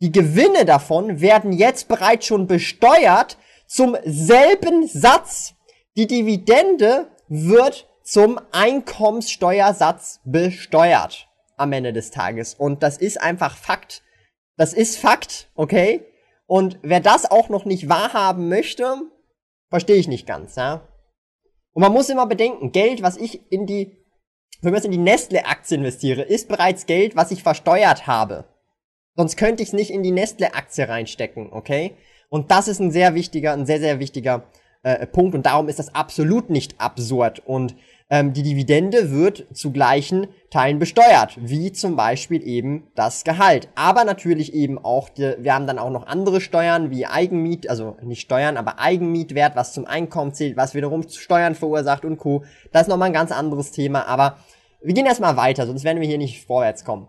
Die 0.00 0.12
Gewinne 0.12 0.64
davon 0.64 1.20
werden 1.20 1.52
jetzt 1.52 1.88
bereits 1.88 2.26
schon 2.26 2.46
besteuert 2.46 3.36
zum 3.66 3.96
selben 4.04 4.86
Satz. 4.88 5.54
Die 5.96 6.06
Dividende 6.06 7.08
wird 7.28 7.88
zum 8.02 8.40
Einkommenssteuersatz 8.50 10.20
besteuert 10.24 11.28
am 11.56 11.72
Ende 11.72 11.92
des 11.92 12.10
Tages. 12.10 12.54
Und 12.54 12.82
das 12.82 12.96
ist 12.96 13.20
einfach 13.20 13.56
Fakt. 13.56 14.02
Das 14.56 14.72
ist 14.72 14.98
Fakt, 14.98 15.50
okay? 15.54 16.04
Und 16.46 16.78
wer 16.82 17.00
das 17.00 17.30
auch 17.30 17.48
noch 17.48 17.64
nicht 17.64 17.88
wahrhaben 17.88 18.48
möchte, 18.48 18.96
verstehe 19.70 19.96
ich 19.96 20.08
nicht 20.08 20.26
ganz, 20.26 20.56
ja? 20.56 20.86
Und 21.72 21.82
man 21.82 21.92
muss 21.92 22.08
immer 22.08 22.26
bedenken, 22.26 22.72
Geld, 22.72 23.02
was 23.02 23.16
ich 23.16 23.40
in 23.50 23.66
die, 23.66 23.96
wenn 24.60 24.74
ich 24.74 24.84
in 24.84 24.90
die 24.90 24.98
Nestle-Aktie 24.98 25.78
investiere, 25.78 26.22
ist 26.22 26.48
bereits 26.48 26.86
Geld, 26.86 27.16
was 27.16 27.30
ich 27.30 27.42
versteuert 27.42 28.06
habe. 28.06 28.44
Sonst 29.16 29.36
könnte 29.36 29.62
ich 29.62 29.70
es 29.70 29.72
nicht 29.74 29.90
in 29.90 30.02
die 30.02 30.10
Nestle-Aktie 30.10 30.88
reinstecken, 30.88 31.52
okay? 31.52 31.96
Und 32.28 32.50
das 32.50 32.68
ist 32.68 32.80
ein 32.80 32.90
sehr 32.90 33.14
wichtiger, 33.14 33.52
ein 33.52 33.66
sehr, 33.66 33.80
sehr 33.80 33.98
wichtiger 33.98 34.44
äh, 34.82 35.06
Punkt 35.06 35.34
und 35.34 35.46
darum 35.46 35.68
ist 35.68 35.78
das 35.78 35.94
absolut 35.94 36.50
nicht 36.50 36.80
absurd. 36.80 37.42
Und 37.44 37.76
ähm, 38.12 38.34
die 38.34 38.42
Dividende 38.42 39.10
wird 39.10 39.46
zu 39.54 39.72
gleichen 39.72 40.26
Teilen 40.50 40.78
besteuert, 40.78 41.38
wie 41.40 41.72
zum 41.72 41.96
Beispiel 41.96 42.46
eben 42.46 42.86
das 42.94 43.24
Gehalt. 43.24 43.70
Aber 43.74 44.04
natürlich 44.04 44.52
eben 44.52 44.78
auch, 44.78 45.08
die, 45.08 45.34
wir 45.38 45.54
haben 45.54 45.66
dann 45.66 45.78
auch 45.78 45.88
noch 45.88 46.06
andere 46.06 46.42
Steuern 46.42 46.90
wie 46.90 47.06
Eigenmiet, 47.06 47.70
also 47.70 47.96
nicht 48.02 48.20
Steuern, 48.20 48.58
aber 48.58 48.78
Eigenmietwert, 48.78 49.56
was 49.56 49.72
zum 49.72 49.86
Einkommen 49.86 50.34
zählt, 50.34 50.58
was 50.58 50.74
wiederum 50.74 51.08
Steuern 51.08 51.54
verursacht 51.54 52.04
und 52.04 52.18
Co. 52.18 52.44
Das 52.70 52.82
ist 52.82 52.88
nochmal 52.88 53.06
ein 53.06 53.14
ganz 53.14 53.32
anderes 53.32 53.72
Thema, 53.72 54.06
aber 54.06 54.36
wir 54.82 54.92
gehen 54.92 55.06
erstmal 55.06 55.38
weiter, 55.38 55.66
sonst 55.66 55.84
werden 55.84 56.02
wir 56.02 56.08
hier 56.08 56.18
nicht 56.18 56.44
vorwärts 56.44 56.84
kommen. 56.84 57.08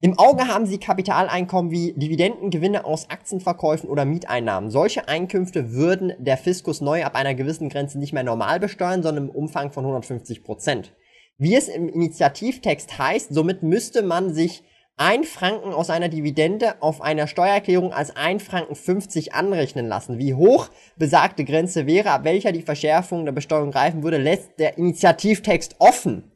Im 0.00 0.16
Auge 0.16 0.46
haben 0.46 0.64
Sie 0.64 0.78
Kapitaleinkommen 0.78 1.72
wie 1.72 1.92
Dividenden, 1.92 2.50
Gewinne 2.50 2.84
aus 2.84 3.10
Aktienverkäufen 3.10 3.90
oder 3.90 4.04
Mieteinnahmen. 4.04 4.70
Solche 4.70 5.08
Einkünfte 5.08 5.72
würden 5.72 6.12
der 6.20 6.36
Fiskus 6.36 6.80
neu 6.80 7.04
ab 7.04 7.16
einer 7.16 7.34
gewissen 7.34 7.68
Grenze 7.68 7.98
nicht 7.98 8.12
mehr 8.12 8.22
normal 8.22 8.60
besteuern, 8.60 9.02
sondern 9.02 9.24
im 9.24 9.34
Umfang 9.34 9.72
von 9.72 9.84
150 9.84 10.44
Prozent. 10.44 10.94
Wie 11.36 11.56
es 11.56 11.66
im 11.66 11.88
Initiativtext 11.88 12.96
heißt, 12.96 13.34
somit 13.34 13.64
müsste 13.64 14.02
man 14.02 14.32
sich 14.32 14.62
ein 14.96 15.24
Franken 15.24 15.72
aus 15.72 15.90
einer 15.90 16.08
Dividende 16.08 16.80
auf 16.80 17.02
einer 17.02 17.26
Steuererklärung 17.26 17.92
als 17.92 18.14
ein 18.14 18.38
Franken 18.38 18.76
50 18.76 19.34
anrechnen 19.34 19.88
lassen. 19.88 20.18
Wie 20.18 20.34
hoch 20.34 20.68
besagte 20.96 21.44
Grenze 21.44 21.88
wäre, 21.88 22.12
ab 22.12 22.22
welcher 22.22 22.52
die 22.52 22.62
Verschärfung 22.62 23.24
der 23.24 23.32
Besteuerung 23.32 23.72
greifen 23.72 24.04
würde, 24.04 24.18
lässt 24.18 24.60
der 24.60 24.78
Initiativtext 24.78 25.74
offen. 25.80 26.30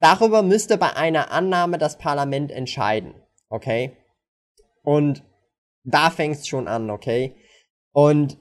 Darüber 0.00 0.42
müsste 0.42 0.78
bei 0.78 0.96
einer 0.96 1.30
Annahme 1.30 1.78
das 1.78 1.98
Parlament 1.98 2.50
entscheiden. 2.50 3.14
Okay? 3.48 3.96
Und 4.82 5.22
da 5.84 6.10
fängt's 6.10 6.48
schon 6.48 6.68
an, 6.68 6.90
okay? 6.90 7.34
Und 7.92 8.38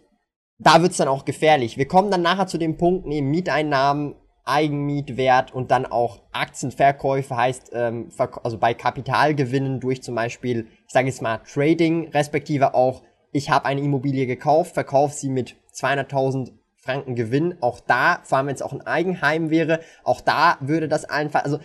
da 0.58 0.82
wird's 0.82 0.98
dann 0.98 1.08
auch 1.08 1.26
gefährlich. 1.26 1.78
Wir 1.78 1.88
kommen 1.88 2.12
dann 2.12 2.22
nachher 2.22 2.48
zu 2.48 2.58
dem 2.58 2.78
Punkt, 2.78 3.06
neben 3.06 3.30
Mieteinnahmen, 3.30 4.16
Eigenmietwert 4.46 5.54
und 5.54 5.70
dann 5.70 5.86
auch 5.86 6.24
Aktienverkäufe 6.32 7.36
heißt, 7.36 7.72
ähm, 7.74 8.10
also 8.44 8.58
bei 8.58 8.74
Kapitalgewinnen 8.74 9.80
durch 9.80 10.02
zum 10.02 10.16
Beispiel, 10.16 10.68
ich 10.88 10.92
sage 10.92 11.08
jetzt 11.08 11.22
mal 11.22 11.40
Trading, 11.40 12.10
respektive 12.10 12.74
auch, 12.74 13.04
ich 13.32 13.52
habe 13.52 13.66
eine 13.66 13.82
Immobilie 13.82 14.26
gekauft, 14.26 14.74
verkaufe 14.74 15.14
sie 15.14 15.30
mit 15.30 15.56
200.000 15.76 16.52
Franken 16.82 17.16
Gewinn. 17.16 17.58
Auch 17.62 17.80
da, 17.80 18.22
vor 18.24 18.38
allem 18.38 18.48
wenn 18.48 18.56
es 18.56 18.62
auch 18.62 18.74
ein 18.74 18.86
Eigenheim 18.86 19.50
wäre, 19.50 19.82
auch 20.04 20.22
da 20.22 20.58
würde 20.62 20.88
das 20.88 21.06
einfach, 21.06 21.44
also 21.44 21.60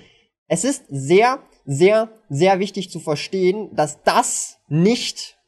es 0.49 0.64
ist 0.64 0.85
sehr, 0.88 1.40
sehr, 1.64 2.11
sehr 2.28 2.59
wichtig 2.59 2.90
zu 2.90 3.00
verstehen, 3.00 3.75
dass 3.75 4.02
das 4.02 4.59
nicht, 4.68 5.38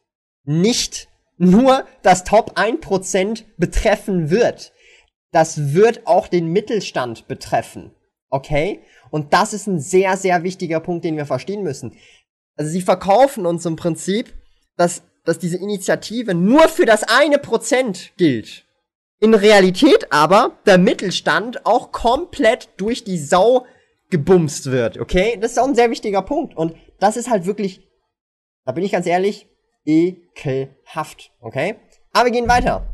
nicht 0.44 1.08
nur 1.36 1.84
das 2.02 2.24
Top 2.24 2.58
1% 2.58 3.44
betreffen 3.58 4.30
wird. 4.30 4.72
Das 5.32 5.74
wird 5.74 6.06
auch 6.06 6.28
den 6.28 6.48
Mittelstand 6.48 7.28
betreffen. 7.28 7.92
Okay? 8.30 8.80
Und 9.10 9.32
das 9.32 9.52
ist 9.52 9.66
ein 9.66 9.80
sehr, 9.80 10.16
sehr 10.16 10.42
wichtiger 10.42 10.80
Punkt, 10.80 11.04
den 11.04 11.16
wir 11.16 11.26
verstehen 11.26 11.62
müssen. 11.62 11.96
Also 12.56 12.70
sie 12.70 12.82
verkaufen 12.82 13.44
uns 13.46 13.66
im 13.66 13.76
Prinzip, 13.76 14.32
dass, 14.76 15.02
dass 15.24 15.38
diese 15.38 15.58
Initiative 15.58 16.34
nur 16.34 16.68
für 16.68 16.86
das 16.86 17.02
eine 17.02 17.38
Prozent 17.38 18.12
gilt. 18.16 18.65
In 19.18 19.34
Realität 19.34 20.12
aber 20.12 20.58
der 20.66 20.76
Mittelstand 20.76 21.64
auch 21.64 21.90
komplett 21.90 22.68
durch 22.76 23.02
die 23.02 23.18
Sau 23.18 23.64
gebumst 24.10 24.70
wird, 24.70 24.98
okay? 24.98 25.38
Das 25.40 25.52
ist 25.52 25.58
auch 25.58 25.66
ein 25.66 25.74
sehr 25.74 25.90
wichtiger 25.90 26.22
Punkt. 26.22 26.56
Und 26.56 26.74
das 27.00 27.16
ist 27.16 27.30
halt 27.30 27.46
wirklich, 27.46 27.80
da 28.64 28.72
bin 28.72 28.84
ich 28.84 28.92
ganz 28.92 29.06
ehrlich, 29.06 29.48
ekelhaft, 29.86 31.32
okay? 31.40 31.76
Aber 32.12 32.26
wir 32.26 32.32
gehen 32.32 32.48
weiter. 32.48 32.86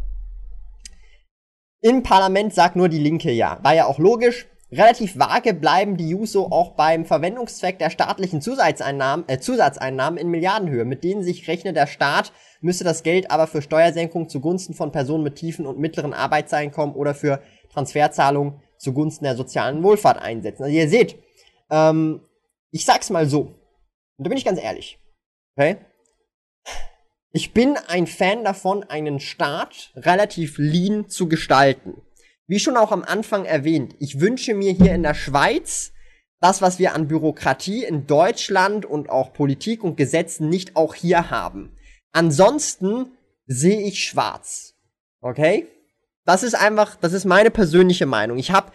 Im 1.81 2.05
Parlament 2.05 2.55
sagt 2.55 2.77
nur 2.77 2.89
die 2.89 2.99
Linke 2.99 3.33
ja. 3.33 3.59
War 3.63 3.75
ja 3.75 3.87
auch 3.87 3.99
logisch. 3.99 4.47
Relativ 4.71 5.19
vage 5.19 5.53
bleiben 5.53 5.97
die 5.97 6.09
Juso 6.09 6.47
auch 6.47 6.77
beim 6.77 7.05
Verwendungszweck 7.05 7.79
der 7.79 7.91
staatlichen 7.91 8.41
Zusatzeinnahmen, 8.41 9.29
äh, 9.29 9.39
Zusatzeinnahmen 9.39 10.19
in 10.19 10.29
Milliardenhöhe, 10.29 10.85
mit 10.85 11.03
denen 11.05 11.25
sich 11.25 11.49
rechnet 11.49 11.77
der 11.77 11.89
Staat 11.89 12.33
müsste 12.63 12.85
das 12.85 13.03
Geld 13.03 13.31
aber 13.31 13.47
für 13.47 13.63
Steuersenkung 13.63 14.29
zugunsten 14.29 14.75
von 14.75 14.93
Personen 14.93 15.25
mit 15.25 15.37
tiefen 15.37 15.67
und 15.67 15.79
mittleren 15.79 16.15
Arbeitseinkommen 16.15 16.95
oder 16.95 17.15
für 17.15 17.43
Transferzahlungen 17.73 18.61
zugunsten 18.79 19.25
der 19.25 19.37
sozialen 19.37 19.83
Wohlfahrt 19.83 20.19
einsetzen. 20.19 20.65
Also 20.65 20.75
ihr 20.75 20.89
seht, 20.89 21.17
ähm, 21.71 22.21
ich 22.71 22.85
sag's 22.85 23.11
mal 23.11 23.27
so, 23.27 23.41
und 24.17 24.27
da 24.27 24.29
bin 24.29 24.39
ich 24.39 24.45
ganz 24.45 24.61
ehrlich, 24.63 24.99
okay? 25.57 25.79
Ich 27.33 27.55
bin 27.55 27.79
ein 27.89 28.07
Fan 28.07 28.45
davon, 28.45 28.85
einen 28.85 29.19
Staat 29.19 29.93
relativ 29.97 30.59
lean 30.59 31.09
zu 31.09 31.29
gestalten. 31.29 32.03
Wie 32.47 32.59
schon 32.59 32.77
auch 32.77 32.93
am 32.93 33.03
Anfang 33.03 33.47
erwähnt, 33.47 33.95
ich 34.01 34.21
wünsche 34.21 34.53
mir 34.55 34.73
hier 34.73 34.95
in 34.95 35.03
der 35.03 35.15
Schweiz 35.15 35.93
das, 36.41 36.61
was 36.61 36.79
wir 36.79 36.95
an 36.95 37.09
Bürokratie 37.09 37.85
in 37.85 38.07
Deutschland 38.07 38.85
und 38.85 39.09
auch 39.09 39.33
Politik 39.33 39.83
und 39.85 39.97
Gesetzen 39.97 40.49
nicht 40.49 40.77
auch 40.77 40.95
hier 40.95 41.31
haben. 41.31 41.75
Ansonsten 42.13 43.07
sehe 43.47 43.81
ich 43.81 44.05
schwarz. 44.05 44.75
Okay? 45.21 45.67
Das 46.25 46.43
ist 46.43 46.55
einfach, 46.55 46.97
das 46.97 47.13
ist 47.13 47.25
meine 47.25 47.51
persönliche 47.51 48.07
Meinung. 48.07 48.39
Ich 48.39 48.51
habe 48.51 48.73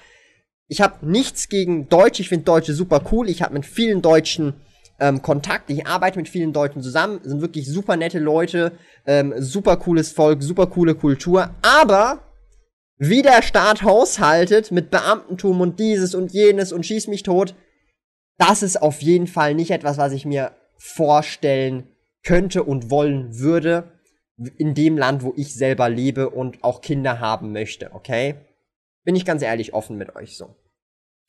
ich 0.68 0.82
hab 0.82 1.02
nichts 1.04 1.48
gegen 1.48 1.88
Deutsch. 1.88 2.20
Ich 2.20 2.30
finde 2.30 2.44
Deutsche 2.46 2.74
super 2.74 3.02
cool. 3.12 3.30
Ich 3.30 3.42
habe 3.42 3.54
mit 3.54 3.66
vielen 3.66 4.02
Deutschen 4.02 4.54
ähm, 5.00 5.22
Kontakt. 5.22 5.70
Ich 5.70 5.88
arbeite 5.88 6.18
mit 6.18 6.28
vielen 6.28 6.52
Deutschen 6.52 6.82
zusammen. 6.82 7.22
Sind 7.24 7.42
wirklich 7.42 7.68
super 7.68 7.96
nette 7.96 8.20
Leute. 8.20 8.74
Ähm, 9.06 9.34
super 9.38 9.78
cooles 9.78 10.12
Volk, 10.12 10.44
super 10.44 10.68
coole 10.68 10.96
Kultur. 10.96 11.52
Aber 11.62 12.20
wie 12.98 13.22
der 13.22 13.42
Staat 13.44 13.84
haushaltet 13.84 14.72
mit 14.72 14.90
Beamtentum 14.90 15.62
und 15.62 15.80
dieses 15.80 16.16
und 16.16 16.34
jenes 16.34 16.74
und 16.74 16.86
schieß 16.86 17.08
mich 17.08 17.24
tot, 17.24 17.56
das 18.38 18.64
ist 18.64 18.82
auf 18.82 19.02
jeden 19.02 19.28
Fall 19.28 19.54
nicht 19.54 19.72
etwas, 19.72 19.98
was 19.98 20.12
ich 20.12 20.26
mir 20.26 20.52
vorstellen 20.78 21.88
könnte 22.28 22.64
und 22.64 22.92
wollen 22.92 23.40
würde 23.40 23.90
in 24.58 24.74
dem 24.74 24.98
Land, 24.98 25.24
wo 25.24 25.34
ich 25.38 25.56
selber 25.56 25.88
lebe 25.88 26.30
und 26.30 26.62
auch 26.62 26.82
Kinder 26.82 27.22
haben 27.22 27.54
möchte, 27.54 27.94
okay? 27.94 28.36
Bin 29.06 29.16
ich 29.16 29.24
ganz 29.24 29.42
ehrlich 29.42 29.74
offen 29.74 29.98
mit 29.98 30.14
euch 30.18 30.36
so. 30.36 30.54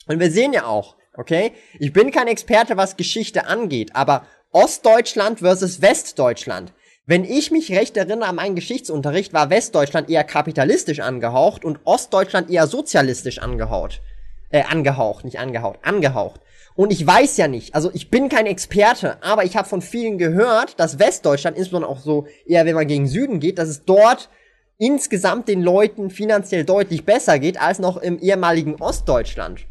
Und 0.09 0.19
wir 0.19 0.33
sehen 0.33 0.53
ja 0.53 0.67
auch, 0.67 0.97
okay? 1.17 1.53
Ich 1.79 1.93
bin 1.93 2.11
kein 2.11 2.27
Experte, 2.27 2.77
was 2.77 2.97
Geschichte 2.97 3.47
angeht, 3.47 3.95
aber 3.95 4.27
Ostdeutschland 4.51 5.39
versus 5.39 5.81
Westdeutschland. 5.81 6.73
Wenn 7.07 7.23
ich 7.23 7.53
mich 7.53 7.71
recht 7.71 7.97
erinnere 7.97 8.29
an 8.29 8.35
meinen 8.35 8.57
Geschichtsunterricht, 8.57 9.33
war 9.33 9.51
Westdeutschland 9.51 10.11
eher 10.11 10.25
kapitalistisch 10.25 10.99
angehaucht 10.99 11.65
und 11.65 11.79
Ostdeutschland 11.85 12.51
eher 12.51 12.67
sozialistisch 12.67 13.39
angehaucht. 13.39 14.03
Äh, 14.51 14.65
angehaucht, 14.65 15.25
nicht 15.25 15.39
angehaucht, 15.39 15.79
angehaucht. 15.83 16.41
Und 16.79 16.93
ich 16.93 17.05
weiß 17.05 17.39
ja 17.39 17.49
nicht, 17.49 17.75
also 17.75 17.91
ich 17.93 18.09
bin 18.09 18.29
kein 18.29 18.47
Experte, 18.47 19.21
aber 19.21 19.43
ich 19.43 19.57
habe 19.57 19.69
von 19.69 19.83
vielen 19.83 20.17
gehört, 20.17 20.79
dass 20.79 21.01
Westdeutschland, 21.01 21.57
insbesondere 21.57 21.91
auch 21.91 21.99
so 21.99 22.29
eher 22.47 22.67
wenn 22.67 22.77
man 22.77 22.87
gegen 22.87 23.09
Süden 23.09 23.41
geht, 23.41 23.59
dass 23.59 23.69
es 23.69 23.85
dort 23.85 24.31
insgesamt 24.77 25.49
den 25.49 25.61
Leuten 25.61 26.09
finanziell 26.09 26.65
deutlich 26.65 27.05
besser 27.05 27.41
geht 27.41 27.61
als 27.61 27.81
noch 27.81 27.97
im 27.97 28.21
ehemaligen 28.21 28.77
Ostdeutschland. 28.77 29.67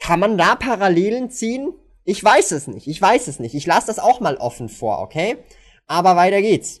Kann 0.00 0.18
man 0.18 0.36
da 0.36 0.56
Parallelen 0.56 1.30
ziehen? 1.30 1.74
Ich 2.02 2.24
weiß 2.24 2.50
es 2.50 2.66
nicht, 2.66 2.88
ich 2.88 3.00
weiß 3.00 3.28
es 3.28 3.38
nicht. 3.38 3.54
Ich 3.54 3.66
lasse 3.66 3.86
das 3.86 4.00
auch 4.00 4.18
mal 4.18 4.36
offen 4.36 4.68
vor, 4.68 4.98
okay? 5.02 5.36
Aber 5.86 6.16
weiter 6.16 6.42
geht's. 6.42 6.80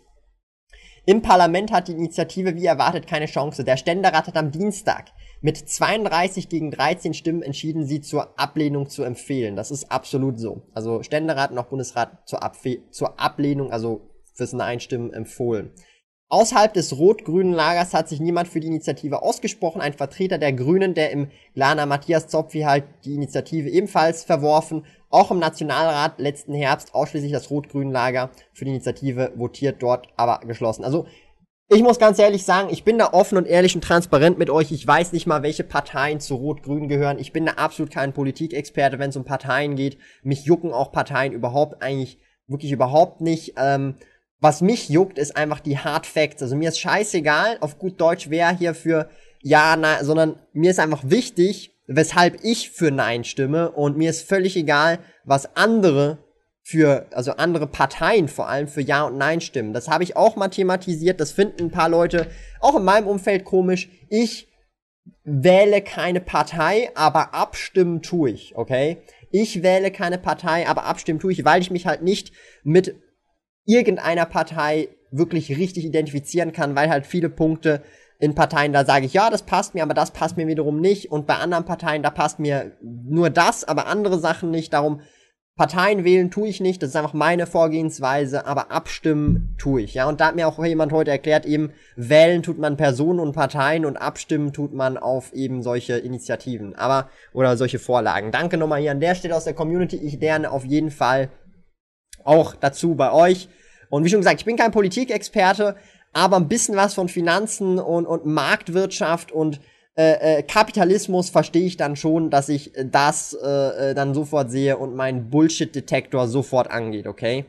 Im 1.06 1.22
Parlament 1.22 1.70
hat 1.70 1.86
die 1.86 1.92
Initiative 1.92 2.56
wie 2.56 2.66
erwartet 2.66 3.06
keine 3.06 3.26
Chance. 3.26 3.62
Der 3.62 3.76
Ständerat 3.76 4.26
hat 4.26 4.36
am 4.36 4.50
Dienstag 4.50 5.12
mit 5.40 5.56
32 5.56 6.48
gegen 6.48 6.70
13 6.70 7.14
Stimmen 7.14 7.42
entschieden, 7.42 7.84
sie 7.84 8.00
zur 8.00 8.38
Ablehnung 8.38 8.88
zu 8.88 9.02
empfehlen. 9.02 9.56
Das 9.56 9.70
ist 9.70 9.90
absolut 9.90 10.38
so. 10.38 10.62
Also 10.74 11.02
Ständerat 11.02 11.50
und 11.50 11.58
auch 11.58 11.66
Bundesrat 11.66 12.28
zur, 12.28 12.42
Abfe 12.42 12.78
zur 12.90 13.18
Ablehnung, 13.18 13.72
also 13.72 14.02
fürs 14.34 14.52
Nein-Stimmen 14.52 15.12
empfohlen. 15.12 15.70
Außerhalb 16.32 16.72
des 16.72 16.96
rot-grünen 16.96 17.52
Lagers 17.52 17.92
hat 17.92 18.08
sich 18.08 18.20
niemand 18.20 18.46
für 18.46 18.60
die 18.60 18.68
Initiative 18.68 19.22
ausgesprochen. 19.22 19.80
Ein 19.80 19.94
Vertreter 19.94 20.38
der 20.38 20.52
Grünen, 20.52 20.94
der 20.94 21.10
im 21.10 21.28
Glana 21.54 21.86
Matthias 21.86 22.28
Zopfi 22.28 22.60
halt 22.60 22.84
die 23.04 23.14
Initiative 23.14 23.68
ebenfalls 23.68 24.22
verworfen. 24.22 24.84
Auch 25.08 25.32
im 25.32 25.40
Nationalrat 25.40 26.20
letzten 26.20 26.54
Herbst 26.54 26.94
ausschließlich 26.94 27.32
das 27.32 27.50
rot-grüne 27.50 27.90
Lager 27.90 28.30
für 28.52 28.64
die 28.64 28.70
Initiative 28.70 29.32
votiert, 29.34 29.82
dort 29.82 30.06
aber 30.16 30.46
geschlossen. 30.46 30.84
Also 30.84 31.06
ich 31.72 31.82
muss 31.82 32.00
ganz 32.00 32.18
ehrlich 32.18 32.44
sagen, 32.44 32.68
ich 32.72 32.82
bin 32.82 32.98
da 32.98 33.12
offen 33.12 33.38
und 33.38 33.46
ehrlich 33.46 33.76
und 33.76 33.84
transparent 33.84 34.38
mit 34.38 34.50
euch. 34.50 34.72
Ich 34.72 34.84
weiß 34.84 35.12
nicht 35.12 35.28
mal, 35.28 35.44
welche 35.44 35.62
Parteien 35.62 36.18
zu 36.18 36.34
Rot-Grün 36.34 36.88
gehören. 36.88 37.20
Ich 37.20 37.32
bin 37.32 37.46
da 37.46 37.52
absolut 37.52 37.92
kein 37.92 38.12
Politikexperte, 38.12 38.98
wenn 38.98 39.10
es 39.10 39.16
um 39.16 39.24
Parteien 39.24 39.76
geht. 39.76 39.96
Mich 40.24 40.44
jucken 40.44 40.72
auch 40.72 40.90
Parteien 40.90 41.32
überhaupt 41.32 41.80
eigentlich 41.80 42.18
wirklich 42.48 42.72
überhaupt 42.72 43.20
nicht. 43.20 43.54
Ähm, 43.56 43.94
was 44.40 44.62
mich 44.62 44.88
juckt, 44.88 45.16
ist 45.16 45.36
einfach 45.36 45.60
die 45.60 45.78
Hard 45.78 46.06
Facts. 46.06 46.42
Also 46.42 46.56
mir 46.56 46.70
ist 46.70 46.80
scheißegal, 46.80 47.58
auf 47.60 47.78
gut 47.78 48.00
Deutsch, 48.00 48.30
wer 48.30 48.50
hier 48.50 48.74
für 48.74 49.08
Ja, 49.40 49.76
Nein, 49.76 50.04
sondern 50.04 50.40
mir 50.52 50.72
ist 50.72 50.80
einfach 50.80 51.02
wichtig, 51.04 51.78
weshalb 51.86 52.42
ich 52.42 52.70
für 52.70 52.90
Nein 52.90 53.22
stimme 53.22 53.70
und 53.70 53.96
mir 53.96 54.10
ist 54.10 54.28
völlig 54.28 54.56
egal, 54.56 54.98
was 55.24 55.54
andere 55.56 56.18
für, 56.62 57.06
also 57.12 57.32
andere 57.32 57.66
Parteien 57.66 58.28
vor 58.28 58.48
allem 58.48 58.68
für 58.68 58.80
Ja 58.80 59.04
und 59.04 59.16
Nein 59.16 59.40
stimmen. 59.40 59.72
Das 59.72 59.88
habe 59.88 60.04
ich 60.04 60.16
auch 60.16 60.36
mal 60.36 60.48
thematisiert, 60.48 61.20
das 61.20 61.32
finden 61.32 61.64
ein 61.64 61.70
paar 61.70 61.88
Leute 61.88 62.28
auch 62.60 62.76
in 62.76 62.84
meinem 62.84 63.06
Umfeld 63.06 63.44
komisch. 63.44 63.88
Ich 64.08 64.48
wähle 65.24 65.82
keine 65.82 66.20
Partei, 66.20 66.90
aber 66.94 67.34
abstimmen 67.34 68.02
tue 68.02 68.30
ich, 68.30 68.56
okay? 68.56 68.98
Ich 69.30 69.62
wähle 69.62 69.90
keine 69.90 70.18
Partei, 70.18 70.68
aber 70.68 70.84
abstimmen 70.84 71.20
tue 71.20 71.32
ich, 71.32 71.44
weil 71.44 71.62
ich 71.62 71.70
mich 71.70 71.86
halt 71.86 72.02
nicht 72.02 72.32
mit 72.62 72.94
irgendeiner 73.64 74.26
Partei 74.26 74.88
wirklich 75.10 75.56
richtig 75.56 75.84
identifizieren 75.84 76.52
kann, 76.52 76.74
weil 76.74 76.90
halt 76.90 77.06
viele 77.06 77.28
Punkte 77.28 77.82
in 78.18 78.34
Parteien, 78.34 78.72
da 78.72 78.84
sage 78.84 79.06
ich, 79.06 79.14
ja, 79.14 79.30
das 79.30 79.42
passt 79.42 79.74
mir, 79.74 79.82
aber 79.82 79.94
das 79.94 80.10
passt 80.10 80.36
mir 80.36 80.46
wiederum 80.46 80.80
nicht. 80.80 81.10
Und 81.10 81.26
bei 81.26 81.36
anderen 81.36 81.64
Parteien, 81.64 82.02
da 82.02 82.10
passt 82.10 82.38
mir 82.38 82.76
nur 82.82 83.30
das, 83.30 83.64
aber 83.64 83.86
andere 83.86 84.18
Sachen 84.18 84.50
nicht. 84.50 84.72
Darum, 84.74 85.00
Parteien 85.56 86.04
wählen 86.04 86.30
tue 86.30 86.48
ich 86.48 86.60
nicht, 86.60 86.82
das 86.82 86.90
ist 86.90 86.96
einfach 86.96 87.12
meine 87.12 87.46
Vorgehensweise, 87.46 88.46
aber 88.46 88.70
abstimmen 88.70 89.54
tue 89.58 89.82
ich. 89.82 89.92
Ja, 89.92 90.08
und 90.08 90.20
da 90.20 90.28
hat 90.28 90.36
mir 90.36 90.48
auch 90.48 90.64
jemand 90.64 90.90
heute 90.90 91.10
erklärt, 91.10 91.44
eben 91.44 91.72
wählen 91.96 92.42
tut 92.42 92.58
man 92.58 92.78
Personen 92.78 93.20
und 93.20 93.32
Parteien 93.32 93.84
und 93.84 93.98
abstimmen 93.98 94.54
tut 94.54 94.72
man 94.72 94.96
auf 94.96 95.34
eben 95.34 95.62
solche 95.62 95.98
Initiativen, 95.98 96.74
aber 96.76 97.10
oder 97.34 97.58
solche 97.58 97.78
Vorlagen. 97.78 98.32
Danke 98.32 98.56
nochmal 98.56 98.80
hier 98.80 98.92
an 98.92 99.00
der 99.00 99.14
Stelle 99.14 99.36
aus 99.36 99.44
der 99.44 99.52
Community. 99.52 99.96
Ich 99.96 100.18
lerne 100.18 100.50
auf 100.50 100.64
jeden 100.64 100.90
Fall 100.90 101.28
auch 102.24 102.54
dazu 102.54 102.94
bei 102.94 103.12
euch. 103.12 103.48
Und 103.90 104.04
wie 104.04 104.08
schon 104.08 104.20
gesagt, 104.20 104.40
ich 104.40 104.46
bin 104.46 104.56
kein 104.56 104.72
Politikexperte, 104.72 105.76
aber 106.12 106.36
ein 106.36 106.48
bisschen 106.48 106.76
was 106.76 106.94
von 106.94 107.08
Finanzen 107.08 107.78
und, 107.78 108.06
und 108.06 108.24
Marktwirtschaft 108.24 109.30
und 109.30 109.60
äh, 110.00 110.38
äh, 110.38 110.42
Kapitalismus 110.42 111.28
verstehe 111.28 111.66
ich 111.66 111.76
dann 111.76 111.94
schon, 111.94 112.30
dass 112.30 112.48
ich 112.48 112.72
das 112.82 113.34
äh, 113.34 113.90
äh, 113.90 113.94
dann 113.94 114.14
sofort 114.14 114.50
sehe 114.50 114.78
und 114.78 114.94
mein 114.94 115.28
Bullshit-Detektor 115.28 116.26
sofort 116.26 116.70
angeht, 116.70 117.06
okay? 117.06 117.44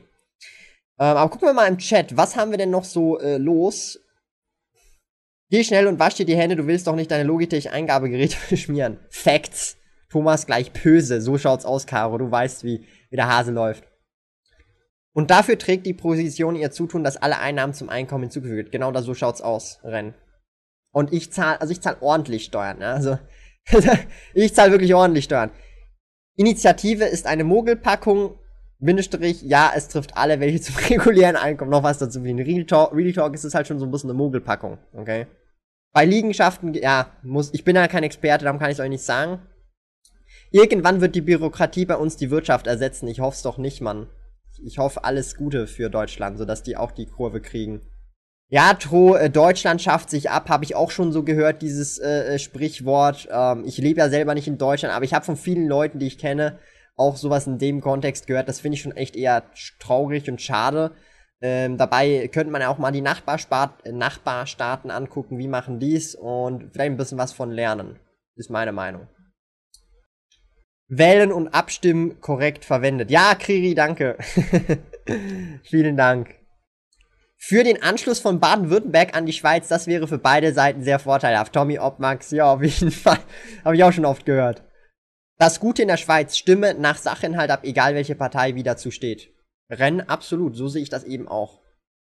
Ähm, 1.00 1.16
aber 1.16 1.30
gucken 1.30 1.48
wir 1.48 1.54
mal 1.54 1.70
im 1.70 1.78
Chat, 1.78 2.18
was 2.18 2.36
haben 2.36 2.52
wir 2.52 2.58
denn 2.58 2.70
noch 2.70 2.84
so 2.84 3.18
äh, 3.20 3.38
los? 3.38 4.02
Geh 5.50 5.64
schnell 5.64 5.88
und 5.88 5.98
wasch 6.00 6.16
dir 6.16 6.26
die 6.26 6.36
Hände, 6.36 6.58
du 6.58 6.68
willst 6.68 6.88
doch 6.88 6.96
nicht 6.96 7.10
deine 7.10 7.24
Logitech-Eingabegeräte 7.24 8.36
beschmieren. 8.50 9.00
Facts. 9.10 9.78
Thomas 10.10 10.46
gleich 10.46 10.74
böse, 10.74 11.22
so 11.22 11.38
schaut's 11.38 11.64
aus, 11.64 11.88
Caro, 11.88 12.18
du 12.18 12.30
weißt, 12.30 12.66
wie, 12.66 12.86
wie 13.10 13.16
der 13.16 13.30
Hase 13.30 13.54
läuft. 13.54 13.86
Und 15.14 15.32
dafür 15.32 15.58
trägt 15.58 15.86
die 15.86 15.94
Position 15.94 16.58
ihr 16.58 16.72
Zutun, 16.72 17.06
dass 17.06 17.16
alle 17.16 17.40
Einnahmen 17.40 17.74
zum 17.74 17.88
Einkommen 17.88 18.24
hinzugefügt. 18.24 18.74
Genau 18.74 18.92
da 18.92 19.02
so 19.02 19.14
schaut's 19.14 19.42
aus, 19.42 19.80
Renn. 19.86 20.14
Und 20.92 21.14
ich 21.14 21.32
zahle, 21.32 21.60
also 21.62 21.72
ich 21.72 21.82
zahle 21.82 22.02
ordentlich 22.02 22.46
Steuern, 22.46 22.80
ne? 22.80 22.88
Also 22.88 23.18
ich 24.34 24.54
zahle 24.54 24.72
wirklich 24.72 24.94
ordentlich 24.94 25.26
Steuern. 25.26 25.52
Initiative 26.36 27.06
ist 27.06 27.28
eine 27.28 27.44
Mogelpackung. 27.44 28.38
Bindestrich, 28.80 29.44
ja, 29.44 29.72
es 29.76 29.90
trifft 29.90 30.18
alle, 30.18 30.40
welche 30.40 30.60
zum 30.60 30.76
regulären 30.90 31.36
Einkommen 31.36 31.72
noch 31.72 31.84
was 31.84 32.00
dazu 32.00 32.20
verdienen. 32.20 32.46
Real 32.46 32.66
Talk, 32.66 32.96
Real 32.96 33.14
Talk 33.14 33.36
ist 33.36 33.44
es 33.44 33.54
halt 33.54 33.68
schon 33.68 33.78
so 33.80 33.86
ein 33.86 33.92
bisschen 33.92 34.10
eine 34.10 34.18
Mogelpackung, 34.18 34.80
okay? 34.94 35.28
Bei 35.94 36.04
Liegenschaften, 36.04 36.74
ja, 36.74 37.12
muss, 37.22 37.54
ich 37.54 37.64
bin 37.64 37.76
ja 37.76 37.88
kein 37.88 38.04
Experte, 38.04 38.46
darum 38.46 38.60
kann 38.60 38.72
ich 38.72 38.78
es 38.78 38.80
euch 38.80 38.90
nicht 38.90 39.04
sagen. 39.04 39.42
Irgendwann 40.50 41.00
wird 41.00 41.16
die 41.16 41.22
Bürokratie 41.22 41.86
bei 41.86 41.96
uns 41.96 42.18
die 42.18 42.32
Wirtschaft 42.32 42.66
ersetzen. 42.66 43.08
Ich 43.08 43.20
hoffe 43.20 43.36
es 43.36 43.44
doch 43.44 43.58
nicht, 43.58 43.82
Mann 43.82 44.08
ich 44.64 44.78
hoffe 44.78 45.04
alles 45.04 45.36
Gute 45.36 45.68
für 45.68 45.90
Deutschland, 45.90 46.38
sodass 46.38 46.64
die 46.64 46.78
auch 46.78 46.92
die 46.92 47.06
Kurve 47.06 47.42
kriegen. 47.42 47.82
Ja, 48.54 48.74
Tro, 48.74 49.16
äh, 49.16 49.30
Deutschland 49.30 49.82
schafft 49.82 50.10
sich 50.10 50.30
ab, 50.30 50.50
habe 50.50 50.66
ich 50.66 50.76
auch 50.76 50.92
schon 50.92 51.14
so 51.14 51.24
gehört, 51.24 51.62
dieses 51.62 51.98
äh, 52.00 52.36
äh, 52.36 52.40
Sprichwort. 52.40 53.30
Ähm, 53.32 53.64
ich 53.66 53.78
lebe 53.78 54.00
ja 54.02 54.10
selber 54.10 54.34
nicht 54.34 54.48
in 54.50 54.58
Deutschland, 54.58 54.94
aber 54.94 55.06
ich 55.06 55.14
habe 55.14 55.24
von 55.24 55.38
vielen 55.38 55.68
Leuten, 55.68 56.00
die 56.00 56.08
ich 56.08 56.18
kenne, 56.18 56.60
auch 56.98 57.16
sowas 57.16 57.48
in 57.48 57.60
dem 57.60 57.80
Kontext 57.80 58.28
gehört. 58.28 58.50
Das 58.50 58.60
finde 58.60 58.76
ich 58.76 58.82
schon 58.82 58.98
echt 58.98 59.16
eher 59.16 59.46
traurig 59.80 60.30
und 60.30 60.42
schade. 60.42 60.92
Ähm, 61.40 61.78
dabei 61.78 62.28
könnte 62.28 62.52
man 62.52 62.60
ja 62.62 62.68
auch 62.68 62.78
mal 62.78 62.92
die 62.92 63.00
Nachbarstaat, 63.00 63.86
äh, 63.86 63.94
Nachbarstaaten 63.94 64.92
angucken, 64.92 65.38
wie 65.38 65.48
machen 65.48 65.80
die's 65.80 66.14
und 66.14 66.74
vielleicht 66.74 66.92
ein 66.92 66.98
bisschen 66.98 67.18
was 67.18 67.32
von 67.32 67.52
lernen. 67.52 68.00
Ist 68.36 68.50
meine 68.50 68.74
Meinung. 68.74 69.08
Wählen 70.90 71.32
und 71.32 71.48
Abstimmen 71.54 72.20
korrekt 72.20 72.66
verwendet. 72.66 73.12
Ja, 73.12 73.34
Kriri, 73.34 73.76
danke. 73.76 74.18
Vielen 75.64 75.96
Dank. 75.96 76.41
Für 77.44 77.64
den 77.64 77.82
Anschluss 77.82 78.20
von 78.20 78.40
Baden-Württemberg 78.40 79.16
an 79.18 79.26
die 79.26 79.34
Schweiz, 79.34 79.68
das 79.68 79.88
wäre 79.88 80.08
für 80.08 80.20
beide 80.20 80.54
Seiten 80.54 80.84
sehr 80.84 81.00
vorteilhaft. 81.00 81.54
Tommy 81.54 81.80
Obmax, 81.80 82.30
ja, 82.30 82.54
auf 82.54 82.62
jeden 82.62 82.92
Fall. 82.92 83.18
Habe 83.66 83.76
ich 83.76 83.84
auch 83.84 83.92
schon 83.92 84.06
oft 84.06 84.28
gehört. 84.28 84.64
Das 85.40 85.60
Gute 85.60 85.82
in 85.82 85.88
der 85.88 85.98
Schweiz, 85.98 86.38
Stimme 86.38 86.76
nach 86.76 86.98
Sachinhalt 86.98 87.50
ab, 87.50 87.62
egal 87.64 87.96
welche 87.96 88.14
Partei 88.14 88.54
wie 88.54 88.62
dazu 88.62 88.92
steht. 88.92 89.34
Rennen, 89.72 90.02
absolut, 90.02 90.56
so 90.56 90.68
sehe 90.68 90.84
ich 90.84 90.90
das 90.90 91.04
eben 91.04 91.28
auch. 91.28 91.62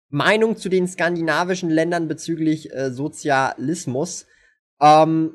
Meinung 0.10 0.56
zu 0.56 0.69
den 0.69 0.88
skandinavischen 0.88 1.72
Ländern 1.72 2.08
bezüglich 2.08 2.72
äh, 2.72 2.91
Sozialismus. 2.91 4.28
Ähm, 4.80 5.32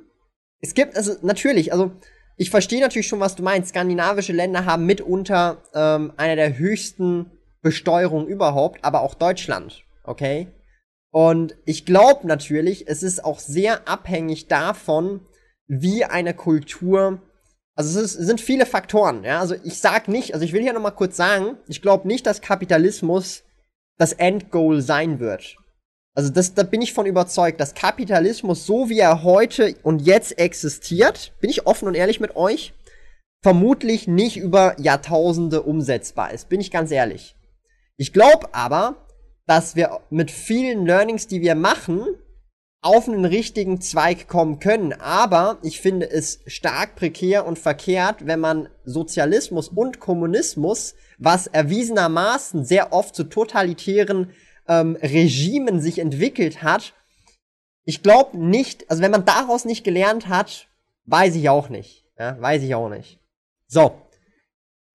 es 0.60 0.74
gibt, 0.74 0.96
also 0.96 1.16
natürlich, 1.22 1.72
also 1.72 1.90
ich 2.36 2.50
verstehe 2.50 2.80
natürlich 2.80 3.08
schon, 3.08 3.18
was 3.18 3.34
du 3.34 3.42
meinst. 3.42 3.70
Skandinavische 3.70 4.32
Länder 4.32 4.64
haben 4.64 4.86
mitunter 4.86 5.64
ähm, 5.74 6.12
eine 6.16 6.36
der 6.36 6.56
höchsten 6.56 7.32
Besteuerungen 7.62 8.28
überhaupt, 8.28 8.84
aber 8.84 9.00
auch 9.00 9.14
Deutschland, 9.14 9.82
okay? 10.08 10.48
Und 11.10 11.56
ich 11.64 11.86
glaube 11.86 12.26
natürlich, 12.26 12.88
es 12.88 13.02
ist 13.02 13.24
auch 13.24 13.38
sehr 13.38 13.88
abhängig 13.88 14.46
davon, 14.48 15.20
wie 15.66 16.04
eine 16.04 16.34
Kultur, 16.34 17.22
also 17.74 17.98
es, 18.00 18.12
ist, 18.12 18.20
es 18.20 18.26
sind 18.26 18.40
viele 18.40 18.66
Faktoren, 18.66 19.24
ja, 19.24 19.40
also 19.40 19.54
ich 19.64 19.78
sag 19.78 20.08
nicht, 20.08 20.34
also 20.34 20.44
ich 20.44 20.52
will 20.52 20.62
hier 20.62 20.72
nochmal 20.72 20.94
kurz 20.94 21.16
sagen, 21.16 21.56
ich 21.68 21.82
glaube 21.82 22.08
nicht, 22.08 22.26
dass 22.26 22.40
Kapitalismus 22.40 23.44
das 23.98 24.12
Endgoal 24.12 24.80
sein 24.80 25.20
wird. 25.20 25.56
Also 26.14 26.30
das, 26.30 26.54
da 26.54 26.64
bin 26.64 26.82
ich 26.82 26.92
von 26.92 27.06
überzeugt, 27.06 27.60
dass 27.60 27.74
Kapitalismus, 27.74 28.66
so 28.66 28.88
wie 28.88 28.98
er 28.98 29.22
heute 29.22 29.76
und 29.82 30.00
jetzt 30.00 30.38
existiert, 30.38 31.32
bin 31.40 31.50
ich 31.50 31.66
offen 31.66 31.86
und 31.86 31.94
ehrlich 31.94 32.18
mit 32.18 32.34
euch, 32.34 32.74
vermutlich 33.42 34.08
nicht 34.08 34.36
über 34.36 34.74
Jahrtausende 34.80 35.62
umsetzbar 35.62 36.32
ist. 36.32 36.48
Bin 36.48 36.60
ich 36.60 36.72
ganz 36.72 36.90
ehrlich. 36.90 37.36
Ich 37.96 38.12
glaube 38.12 38.52
aber, 38.52 39.07
dass 39.48 39.76
wir 39.76 40.00
mit 40.10 40.30
vielen 40.30 40.84
Learnings, 40.84 41.26
die 41.26 41.40
wir 41.40 41.54
machen, 41.54 42.04
auf 42.82 43.08
einen 43.08 43.24
richtigen 43.24 43.80
Zweig 43.80 44.28
kommen 44.28 44.60
können. 44.60 44.92
Aber 44.92 45.56
ich 45.62 45.80
finde 45.80 46.08
es 46.08 46.40
stark 46.46 46.96
prekär 46.96 47.46
und 47.46 47.58
verkehrt, 47.58 48.26
wenn 48.26 48.40
man 48.40 48.68
Sozialismus 48.84 49.68
und 49.68 50.00
Kommunismus, 50.00 50.94
was 51.16 51.46
erwiesenermaßen 51.46 52.64
sehr 52.66 52.92
oft 52.92 53.16
zu 53.16 53.24
totalitären 53.24 54.32
ähm, 54.68 54.96
Regimen 55.00 55.80
sich 55.80 55.98
entwickelt 55.98 56.62
hat. 56.62 56.92
Ich 57.84 58.02
glaube 58.02 58.36
nicht, 58.38 58.90
also 58.90 59.02
wenn 59.02 59.10
man 59.10 59.24
daraus 59.24 59.64
nicht 59.64 59.82
gelernt 59.82 60.28
hat, 60.28 60.68
weiß 61.06 61.34
ich 61.34 61.48
auch 61.48 61.70
nicht. 61.70 62.04
Ja, 62.18 62.38
weiß 62.38 62.62
ich 62.62 62.74
auch 62.74 62.90
nicht. 62.90 63.18
So. 63.66 63.94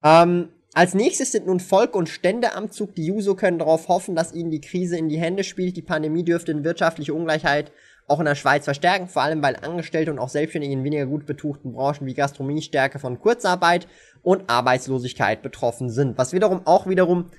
Ähm, 0.04 0.50
als 0.74 0.96
nächstes 0.96 1.32
sind 1.32 1.46
nun 1.46 1.60
Volk 1.60 1.96
und 1.96 2.10
Stände 2.10 2.56
am 2.56 2.72
Zug. 2.72 2.96
Die 2.96 3.06
Juso 3.06 3.36
können 3.36 3.60
darauf 3.60 3.88
hoffen, 3.88 4.16
dass 4.16 4.34
ihnen 4.34 4.50
die 4.50 4.62
Krise 4.62 4.98
in 4.98 5.08
die 5.08 5.20
Hände 5.20 5.44
spielt. 5.44 5.78
Die 5.78 5.84
Pandemie 5.84 6.24
dürfte 6.24 6.52
in 6.52 6.64
wirtschaftliche 6.64 7.14
Ungleichheit 7.14 7.72
auch 8.08 8.20
in 8.20 8.26
der 8.26 8.36
Schweiz 8.36 8.66
verstärken, 8.66 9.08
vor 9.08 9.22
allem 9.22 9.42
weil 9.42 9.56
Angestellte 9.56 10.12
und 10.12 10.20
auch 10.20 10.30
Selbstständige 10.30 10.74
in 10.74 10.84
weniger 10.84 11.06
gut 11.06 11.26
betuchten 11.26 11.74
Branchen 11.74 12.06
wie 12.06 12.14
Gastronomie 12.14 12.62
stärker 12.62 13.00
von 13.00 13.20
Kurzarbeit 13.20 13.88
und 14.24 14.50
Arbeitslosigkeit 14.50 15.42
betroffen 15.42 15.90
sind. 15.90 16.18
Was 16.18 16.34
wiederum 16.34 16.66
auch 16.66 16.88
wiederum 16.88 17.30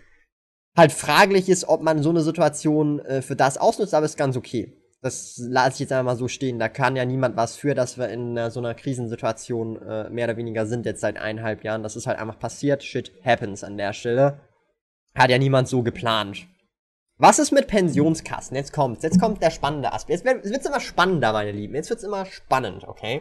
halt 0.76 0.92
fraglich 0.92 1.48
ist, 1.48 1.68
ob 1.68 1.82
man 1.82 2.02
so 2.02 2.10
eine 2.10 2.22
Situation 2.22 3.00
äh, 3.00 3.20
für 3.20 3.36
das 3.36 3.58
ausnutzt, 3.58 3.94
aber 3.94 4.06
ist 4.06 4.16
ganz 4.16 4.36
okay. 4.36 4.72
Das 5.04 5.36
lasse 5.36 5.74
ich 5.74 5.80
jetzt 5.80 5.92
einfach 5.92 6.12
mal 6.12 6.16
so 6.16 6.28
stehen. 6.28 6.58
Da 6.58 6.70
kann 6.70 6.96
ja 6.96 7.04
niemand 7.04 7.36
was 7.36 7.56
für, 7.56 7.74
dass 7.74 7.98
wir 7.98 8.08
in 8.08 8.38
äh, 8.38 8.50
so 8.50 8.58
einer 8.58 8.72
Krisensituation 8.72 9.76
äh, 9.82 10.08
mehr 10.08 10.24
oder 10.28 10.38
weniger 10.38 10.64
sind 10.64 10.86
jetzt 10.86 11.02
seit 11.02 11.18
eineinhalb 11.18 11.62
Jahren. 11.62 11.82
Das 11.82 11.94
ist 11.94 12.06
halt 12.06 12.18
einfach 12.18 12.38
passiert. 12.38 12.82
Shit 12.82 13.12
happens 13.22 13.62
an 13.64 13.76
der 13.76 13.92
Stelle. 13.92 14.40
Hat 15.14 15.28
ja 15.28 15.36
niemand 15.36 15.68
so 15.68 15.82
geplant. 15.82 16.46
Was 17.18 17.38
ist 17.38 17.52
mit 17.52 17.66
Pensionskassen? 17.66 18.56
Jetzt 18.56 18.72
kommt, 18.72 19.02
jetzt 19.02 19.20
kommt 19.20 19.42
der 19.42 19.50
spannende 19.50 19.92
Aspekt. 19.92 20.24
Jetzt 20.24 20.44
wird 20.50 20.60
es 20.62 20.66
immer 20.66 20.80
spannender, 20.80 21.34
meine 21.34 21.52
Lieben. 21.52 21.74
Jetzt 21.74 21.90
wird 21.90 21.98
es 21.98 22.04
immer 22.06 22.24
spannend, 22.24 22.84
okay? 22.88 23.20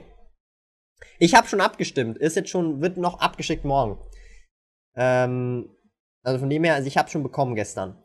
Ich 1.19 1.35
habe 1.35 1.49
schon 1.49 1.59
abgestimmt. 1.59 2.17
Ist 2.17 2.37
jetzt 2.37 2.49
schon, 2.49 2.81
wird 2.81 2.95
noch 2.95 3.19
abgeschickt 3.19 3.65
morgen. 3.65 3.99
Ähm, 4.95 5.69
also 6.23 6.39
von 6.39 6.49
dem 6.49 6.63
her, 6.63 6.75
also 6.75 6.87
ich 6.87 6.97
habe 6.97 7.09
schon 7.09 7.23
bekommen 7.23 7.55
gestern. 7.55 8.01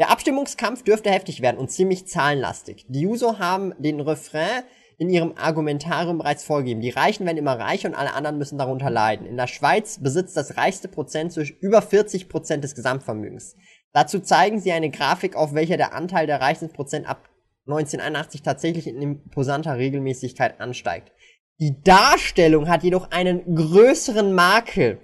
Der 0.00 0.08
Abstimmungskampf 0.08 0.82
dürfte 0.82 1.10
heftig 1.10 1.42
werden 1.42 1.58
und 1.58 1.70
ziemlich 1.70 2.06
zahlenlastig. 2.08 2.86
Die 2.88 3.06
User 3.06 3.38
haben 3.38 3.74
den 3.78 4.00
Refrain 4.00 4.62
in 4.96 5.10
ihrem 5.10 5.34
Argumentarium 5.36 6.16
bereits 6.16 6.42
vorgegeben. 6.42 6.80
Die 6.80 6.88
Reichen 6.88 7.26
werden 7.26 7.36
immer 7.36 7.58
reicher 7.58 7.88
und 7.88 7.94
alle 7.94 8.14
anderen 8.14 8.38
müssen 8.38 8.56
darunter 8.56 8.88
leiden. 8.88 9.26
In 9.26 9.36
der 9.36 9.46
Schweiz 9.46 9.98
besitzt 10.02 10.38
das 10.38 10.56
reichste 10.56 10.88
Prozent 10.88 11.36
durch 11.36 11.50
über 11.60 11.82
40 11.82 12.30
Prozent 12.30 12.64
des 12.64 12.74
Gesamtvermögens. 12.74 13.56
Dazu 13.92 14.20
zeigen 14.20 14.58
sie 14.58 14.72
eine 14.72 14.88
Grafik, 14.88 15.36
auf 15.36 15.52
welcher 15.52 15.76
der 15.76 15.92
Anteil 15.94 16.26
der 16.26 16.40
reichsten 16.40 16.70
Prozent 16.70 17.06
ab 17.06 17.28
1981 17.66 18.40
tatsächlich 18.40 18.86
in 18.86 19.02
imposanter 19.02 19.76
Regelmäßigkeit 19.76 20.62
ansteigt. 20.62 21.12
Die 21.60 21.82
Darstellung 21.82 22.70
hat 22.70 22.84
jedoch 22.84 23.10
einen 23.10 23.54
größeren 23.54 24.32
Makel. 24.32 24.98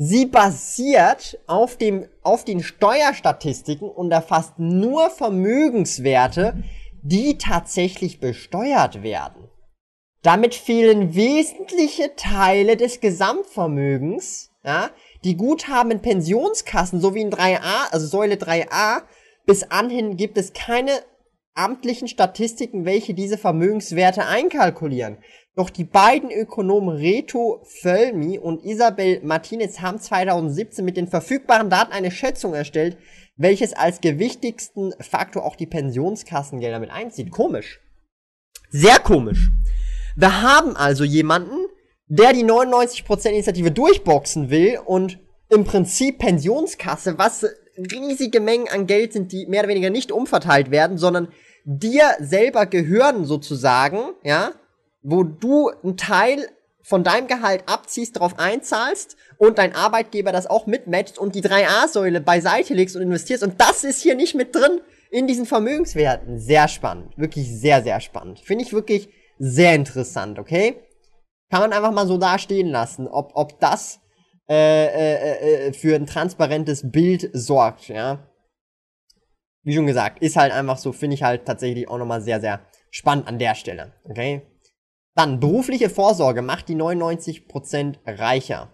Sie 0.00 0.26
basiert 0.26 1.40
auf, 1.48 1.76
dem, 1.76 2.06
auf 2.22 2.44
den 2.44 2.62
Steuerstatistiken 2.62 3.90
und 3.90 4.12
erfasst 4.12 4.54
nur 4.58 5.10
Vermögenswerte, 5.10 6.62
die 7.02 7.36
tatsächlich 7.36 8.20
besteuert 8.20 9.02
werden. 9.02 9.48
Damit 10.22 10.54
fehlen 10.54 11.16
wesentliche 11.16 12.14
Teile 12.14 12.76
des 12.76 13.00
Gesamtvermögens, 13.00 14.50
ja, 14.62 14.90
die 15.24 15.36
Guthaben 15.36 15.90
in 15.90 16.00
Pensionskassen 16.00 17.00
sowie 17.00 17.22
in 17.22 17.30
3a, 17.30 17.90
also 17.90 18.06
Säule 18.06 18.36
3a, 18.36 19.02
bis 19.46 19.64
anhin 19.64 20.16
gibt 20.16 20.38
es 20.38 20.52
keine 20.52 20.92
amtlichen 21.54 22.06
Statistiken, 22.06 22.84
welche 22.84 23.14
diese 23.14 23.36
Vermögenswerte 23.36 24.26
einkalkulieren. 24.26 25.18
Doch 25.58 25.70
die 25.70 25.82
beiden 25.82 26.30
Ökonomen 26.30 26.94
Reto 26.94 27.64
Völmi 27.64 28.38
und 28.38 28.64
Isabel 28.64 29.18
Martinez 29.24 29.80
haben 29.80 29.98
2017 29.98 30.84
mit 30.84 30.96
den 30.96 31.08
verfügbaren 31.08 31.68
Daten 31.68 31.90
eine 31.90 32.12
Schätzung 32.12 32.54
erstellt, 32.54 32.96
welches 33.36 33.72
als 33.72 34.00
gewichtigsten 34.00 34.94
Faktor 35.00 35.44
auch 35.44 35.56
die 35.56 35.66
Pensionskassengelder 35.66 36.78
mit 36.78 36.92
einzieht. 36.92 37.32
Komisch. 37.32 37.80
Sehr 38.70 39.00
komisch. 39.00 39.50
Wir 40.14 40.42
haben 40.42 40.76
also 40.76 41.02
jemanden, 41.02 41.66
der 42.06 42.32
die 42.32 42.44
99% 42.44 43.28
Initiative 43.28 43.72
durchboxen 43.72 44.50
will 44.50 44.78
und 44.86 45.18
im 45.48 45.64
Prinzip 45.64 46.20
Pensionskasse, 46.20 47.18
was 47.18 47.44
riesige 47.76 48.38
Mengen 48.38 48.68
an 48.68 48.86
Geld 48.86 49.12
sind, 49.12 49.32
die 49.32 49.46
mehr 49.46 49.62
oder 49.62 49.70
weniger 49.70 49.90
nicht 49.90 50.12
umverteilt 50.12 50.70
werden, 50.70 50.98
sondern 50.98 51.32
dir 51.64 52.14
selber 52.20 52.66
gehören 52.66 53.24
sozusagen, 53.24 54.14
ja, 54.22 54.52
wo 55.02 55.22
du 55.22 55.70
einen 55.82 55.96
Teil 55.96 56.48
von 56.82 57.04
deinem 57.04 57.26
Gehalt 57.26 57.64
abziehst, 57.66 58.16
darauf 58.16 58.38
einzahlst 58.38 59.16
und 59.36 59.58
dein 59.58 59.74
Arbeitgeber 59.74 60.32
das 60.32 60.46
auch 60.46 60.66
mitmatcht 60.66 61.18
und 61.18 61.34
die 61.34 61.42
3a-Säule 61.42 62.20
beiseite 62.20 62.72
legst 62.74 62.96
und 62.96 63.02
investierst. 63.02 63.42
Und 63.42 63.60
das 63.60 63.84
ist 63.84 64.02
hier 64.02 64.14
nicht 64.14 64.34
mit 64.34 64.54
drin 64.54 64.80
in 65.10 65.26
diesen 65.26 65.44
Vermögenswerten. 65.44 66.38
Sehr 66.38 66.66
spannend. 66.68 67.16
Wirklich 67.18 67.48
sehr, 67.50 67.82
sehr 67.82 68.00
spannend. 68.00 68.40
Finde 68.40 68.64
ich 68.64 68.72
wirklich 68.72 69.10
sehr 69.38 69.74
interessant, 69.74 70.38
okay? 70.38 70.76
Kann 71.50 71.60
man 71.60 71.72
einfach 71.72 71.92
mal 71.92 72.06
so 72.06 72.18
da 72.18 72.38
stehen 72.38 72.68
lassen, 72.68 73.06
ob, 73.06 73.32
ob 73.34 73.60
das 73.60 74.00
äh, 74.48 74.86
äh, 74.86 75.66
äh, 75.68 75.72
für 75.74 75.94
ein 75.94 76.06
transparentes 76.06 76.90
Bild 76.90 77.30
sorgt, 77.34 77.88
ja. 77.88 78.26
Wie 79.62 79.74
schon 79.74 79.86
gesagt, 79.86 80.22
ist 80.22 80.36
halt 80.36 80.52
einfach 80.52 80.78
so, 80.78 80.92
finde 80.92 81.14
ich 81.14 81.22
halt 81.22 81.44
tatsächlich 81.44 81.88
auch 81.88 81.98
nochmal 81.98 82.22
sehr, 82.22 82.40
sehr 82.40 82.60
spannend 82.90 83.28
an 83.28 83.38
der 83.38 83.54
Stelle, 83.54 83.92
okay? 84.04 84.42
Dann, 85.18 85.40
berufliche 85.40 85.90
Vorsorge 85.90 86.42
macht 86.42 86.68
die 86.68 86.76
99% 86.76 87.96
reicher. 88.06 88.68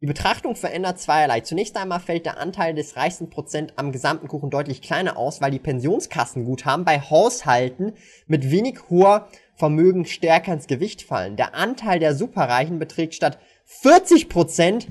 Die 0.00 0.06
Betrachtung 0.06 0.54
verändert 0.54 1.00
zweierlei. 1.00 1.40
Zunächst 1.40 1.76
einmal 1.76 1.98
fällt 1.98 2.24
der 2.24 2.38
Anteil 2.38 2.72
des 2.72 2.94
reichsten 2.94 3.30
Prozent 3.30 3.72
am 3.74 3.90
gesamten 3.90 4.28
Kuchen 4.28 4.48
deutlich 4.48 4.80
kleiner 4.80 5.16
aus, 5.16 5.40
weil 5.40 5.50
die 5.50 5.58
Pensionskassenguthaben 5.58 6.84
bei 6.84 7.00
Haushalten 7.00 7.94
mit 8.28 8.48
wenig 8.48 8.78
hoher 8.88 9.26
Vermögen 9.56 10.04
stärker 10.04 10.52
ins 10.52 10.68
Gewicht 10.68 11.02
fallen. 11.02 11.34
Der 11.34 11.56
Anteil 11.56 11.98
der 11.98 12.14
Superreichen 12.14 12.78
beträgt 12.78 13.16
statt 13.16 13.40
40 13.64 14.28
Prozent 14.28 14.86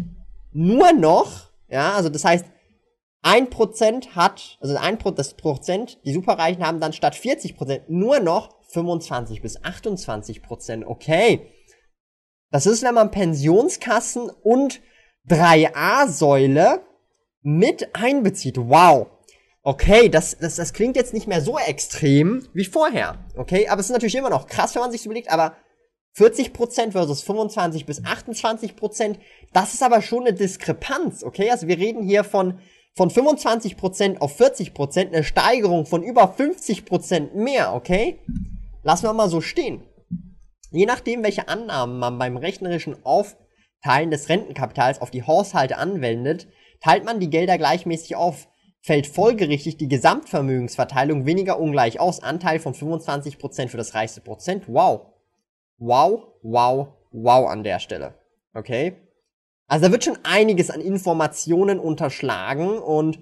nur 0.51 0.91
noch, 0.91 1.51
ja, 1.69 1.93
also 1.93 2.09
das 2.09 2.25
heißt, 2.25 2.45
ein 3.21 3.49
Prozent 3.49 4.13
hat, 4.17 4.57
also 4.59 4.75
ein 4.75 4.97
Pro, 4.97 5.11
das 5.11 5.35
Prozent, 5.35 5.99
die 6.03 6.11
Superreichen 6.11 6.67
haben 6.67 6.81
dann 6.81 6.91
statt 6.91 7.15
40 7.15 7.55
Prozent 7.55 7.89
nur 7.89 8.19
noch 8.19 8.56
25 8.67 9.41
bis 9.41 9.63
28 9.63 10.41
Prozent. 10.41 10.85
Okay. 10.85 11.51
Das 12.51 12.65
ist, 12.65 12.83
wenn 12.83 12.95
man 12.95 13.11
Pensionskassen 13.11 14.29
und 14.29 14.81
3a-Säule 15.29 16.81
mit 17.41 17.95
einbezieht. 17.95 18.57
Wow. 18.57 19.07
Okay, 19.63 20.07
das, 20.07 20.37
das, 20.37 20.55
das 20.55 20.71
klingt 20.71 20.95
jetzt 20.95 21.13
nicht 21.13 21.27
mehr 21.27 21.41
so 21.41 21.57
extrem 21.57 22.47
wie 22.53 22.63
vorher. 22.63 23.25
Okay, 23.35 23.67
aber 23.67 23.81
es 23.81 23.87
ist 23.87 23.93
natürlich 23.93 24.15
immer 24.15 24.29
noch 24.29 24.47
krass, 24.47 24.75
wenn 24.75 24.81
man 24.81 24.91
sich 24.91 25.05
überlegt, 25.05 25.29
aber 25.29 25.57
40% 26.17 26.93
versus 26.93 27.21
25 27.21 27.85
bis 27.85 28.01
28%, 28.01 29.17
das 29.53 29.73
ist 29.73 29.83
aber 29.83 30.01
schon 30.01 30.21
eine 30.21 30.33
Diskrepanz, 30.33 31.23
okay? 31.23 31.51
Also 31.51 31.67
wir 31.67 31.77
reden 31.77 32.01
hier 32.01 32.23
von, 32.23 32.59
von 32.95 33.11
25% 33.11 34.19
auf 34.19 34.39
40%, 34.39 35.07
eine 35.07 35.23
Steigerung 35.23 35.85
von 35.85 36.01
über 36.01 36.33
50% 36.35 37.33
mehr, 37.33 37.75
okay? 37.75 38.19
Lassen 38.87 39.03
wir 39.03 39.11
mal 39.11 39.27
so 39.29 39.41
stehen. 39.41 39.83
Je 40.71 40.85
nachdem, 40.85 41.21
welche 41.21 41.49
Annahmen 41.49 41.99
man 41.99 42.17
beim 42.17 42.37
rechnerischen 42.37 42.95
Aufteilen 43.05 44.11
des 44.11 44.29
Rentenkapitals 44.29 45.01
auf 45.01 45.11
die 45.11 45.23
Haushalte 45.23 45.75
anwendet, 45.75 46.47
teilt 46.79 47.03
man 47.03 47.19
die 47.19 47.29
Gelder 47.29 47.57
gleichmäßig 47.57 48.15
auf 48.15 48.47
fällt 48.79 49.07
folgerichtig 49.07 49.75
die 49.75 49.89
Gesamtvermögensverteilung 49.89 51.25
weniger 51.25 51.59
ungleich 51.59 51.99
aus. 51.99 52.23
Anteil 52.23 52.59
von 52.59 52.73
25% 52.73 53.67
für 53.67 53.75
das 53.75 53.93
reichste 53.93 54.21
Prozent. 54.21 54.63
Wow. 54.67 55.07
Wow, 55.79 56.27
wow, 56.41 56.87
wow 57.11 57.49
an 57.49 57.65
der 57.65 57.79
Stelle. 57.79 58.13
Okay? 58.53 58.95
Also 59.67 59.87
da 59.87 59.91
wird 59.91 60.05
schon 60.05 60.17
einiges 60.23 60.69
an 60.69 60.79
Informationen 60.79 61.77
unterschlagen 61.77 62.77
und 62.77 63.19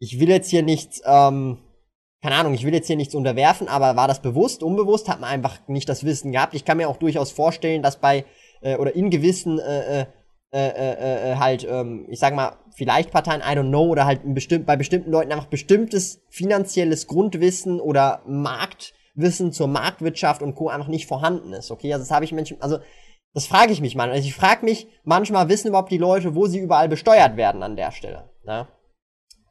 ich 0.00 0.18
will 0.18 0.28
jetzt 0.28 0.50
hier 0.50 0.64
nichts, 0.64 1.00
ähm, 1.04 1.58
keine 2.22 2.34
Ahnung, 2.36 2.54
ich 2.54 2.64
will 2.64 2.74
jetzt 2.74 2.86
hier 2.86 2.96
nichts 2.96 3.14
unterwerfen, 3.14 3.68
aber 3.68 3.96
war 3.96 4.08
das 4.08 4.20
bewusst, 4.20 4.62
unbewusst, 4.62 5.08
hat 5.08 5.20
man 5.20 5.30
einfach 5.30 5.58
nicht 5.68 5.88
das 5.88 6.04
Wissen 6.04 6.32
gehabt. 6.32 6.54
Ich 6.54 6.64
kann 6.64 6.76
mir 6.76 6.88
auch 6.88 6.98
durchaus 6.98 7.30
vorstellen, 7.30 7.82
dass 7.82 7.98
bei, 7.98 8.24
äh, 8.60 8.76
oder 8.76 8.94
in 8.94 9.10
gewissen 9.10 9.58
äh, 9.58 10.00
äh, 10.00 10.06
äh, 10.52 10.68
äh, 10.68 11.32
äh, 11.32 11.36
halt, 11.36 11.64
ähm, 11.70 12.06
ich 12.10 12.18
sag 12.18 12.34
mal, 12.34 12.56
vielleicht 12.74 13.12
Parteien, 13.12 13.40
I 13.40 13.56
don't 13.56 13.68
know, 13.68 13.86
oder 13.86 14.04
halt 14.04 14.22
bestimmt, 14.34 14.66
bei 14.66 14.76
bestimmten 14.76 15.12
Leuten 15.12 15.30
einfach 15.30 15.46
bestimmtes 15.46 16.22
finanzielles 16.28 17.06
Grundwissen 17.06 17.80
oder 17.80 18.22
Marktwissen 18.26 19.52
zur 19.52 19.68
Marktwirtschaft 19.68 20.42
und 20.42 20.56
Co. 20.56 20.68
einfach 20.68 20.88
nicht 20.88 21.06
vorhanden 21.06 21.52
ist. 21.52 21.70
Okay, 21.70 21.92
also 21.92 22.02
das 22.02 22.10
habe 22.10 22.24
ich 22.24 22.32
Menschen, 22.32 22.60
also 22.60 22.80
das 23.32 23.46
frage 23.46 23.72
ich 23.72 23.80
mich 23.80 23.94
manchmal. 23.94 24.16
Also 24.16 24.26
ich 24.26 24.34
frage 24.34 24.64
mich 24.64 24.88
manchmal, 25.04 25.48
wissen 25.48 25.68
überhaupt 25.68 25.92
die 25.92 25.98
Leute, 25.98 26.34
wo 26.34 26.46
sie 26.46 26.58
überall 26.58 26.88
besteuert 26.88 27.36
werden 27.36 27.62
an 27.62 27.76
der 27.76 27.92
Stelle. 27.92 28.28
Ne? 28.44 28.66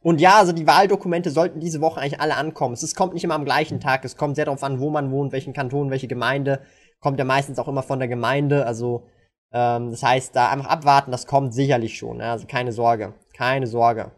Und 0.02 0.20
ja, 0.20 0.38
also 0.38 0.52
die 0.52 0.66
Wahldokumente 0.66 1.30
sollten 1.30 1.60
diese 1.60 1.80
Woche 1.80 2.00
eigentlich 2.00 2.20
alle 2.20 2.36
ankommen. 2.36 2.74
Es 2.74 2.94
kommt 2.94 3.14
nicht 3.14 3.24
immer 3.24 3.34
am 3.34 3.44
gleichen 3.44 3.80
Tag. 3.80 4.04
Es 4.04 4.16
kommt 4.16 4.36
sehr 4.36 4.46
darauf 4.46 4.62
an, 4.62 4.80
wo 4.80 4.88
man 4.90 5.10
wohnt, 5.10 5.32
welchen 5.32 5.52
Kanton, 5.52 5.90
welche 5.90 6.08
Gemeinde. 6.08 6.60
Kommt 7.00 7.18
ja 7.18 7.24
meistens 7.24 7.58
auch 7.58 7.68
immer 7.68 7.82
von 7.82 7.98
der 7.98 8.08
Gemeinde. 8.08 8.64
Also 8.64 9.06
ähm, 9.52 9.90
das 9.90 10.02
heißt, 10.02 10.34
da 10.34 10.50
einfach 10.50 10.68
abwarten, 10.68 11.10
das 11.10 11.26
kommt 11.26 11.52
sicherlich 11.52 11.98
schon. 11.98 12.18
Ne? 12.18 12.30
Also 12.30 12.46
keine 12.46 12.72
Sorge. 12.72 13.14
Keine 13.34 13.66
Sorge. 13.66 14.10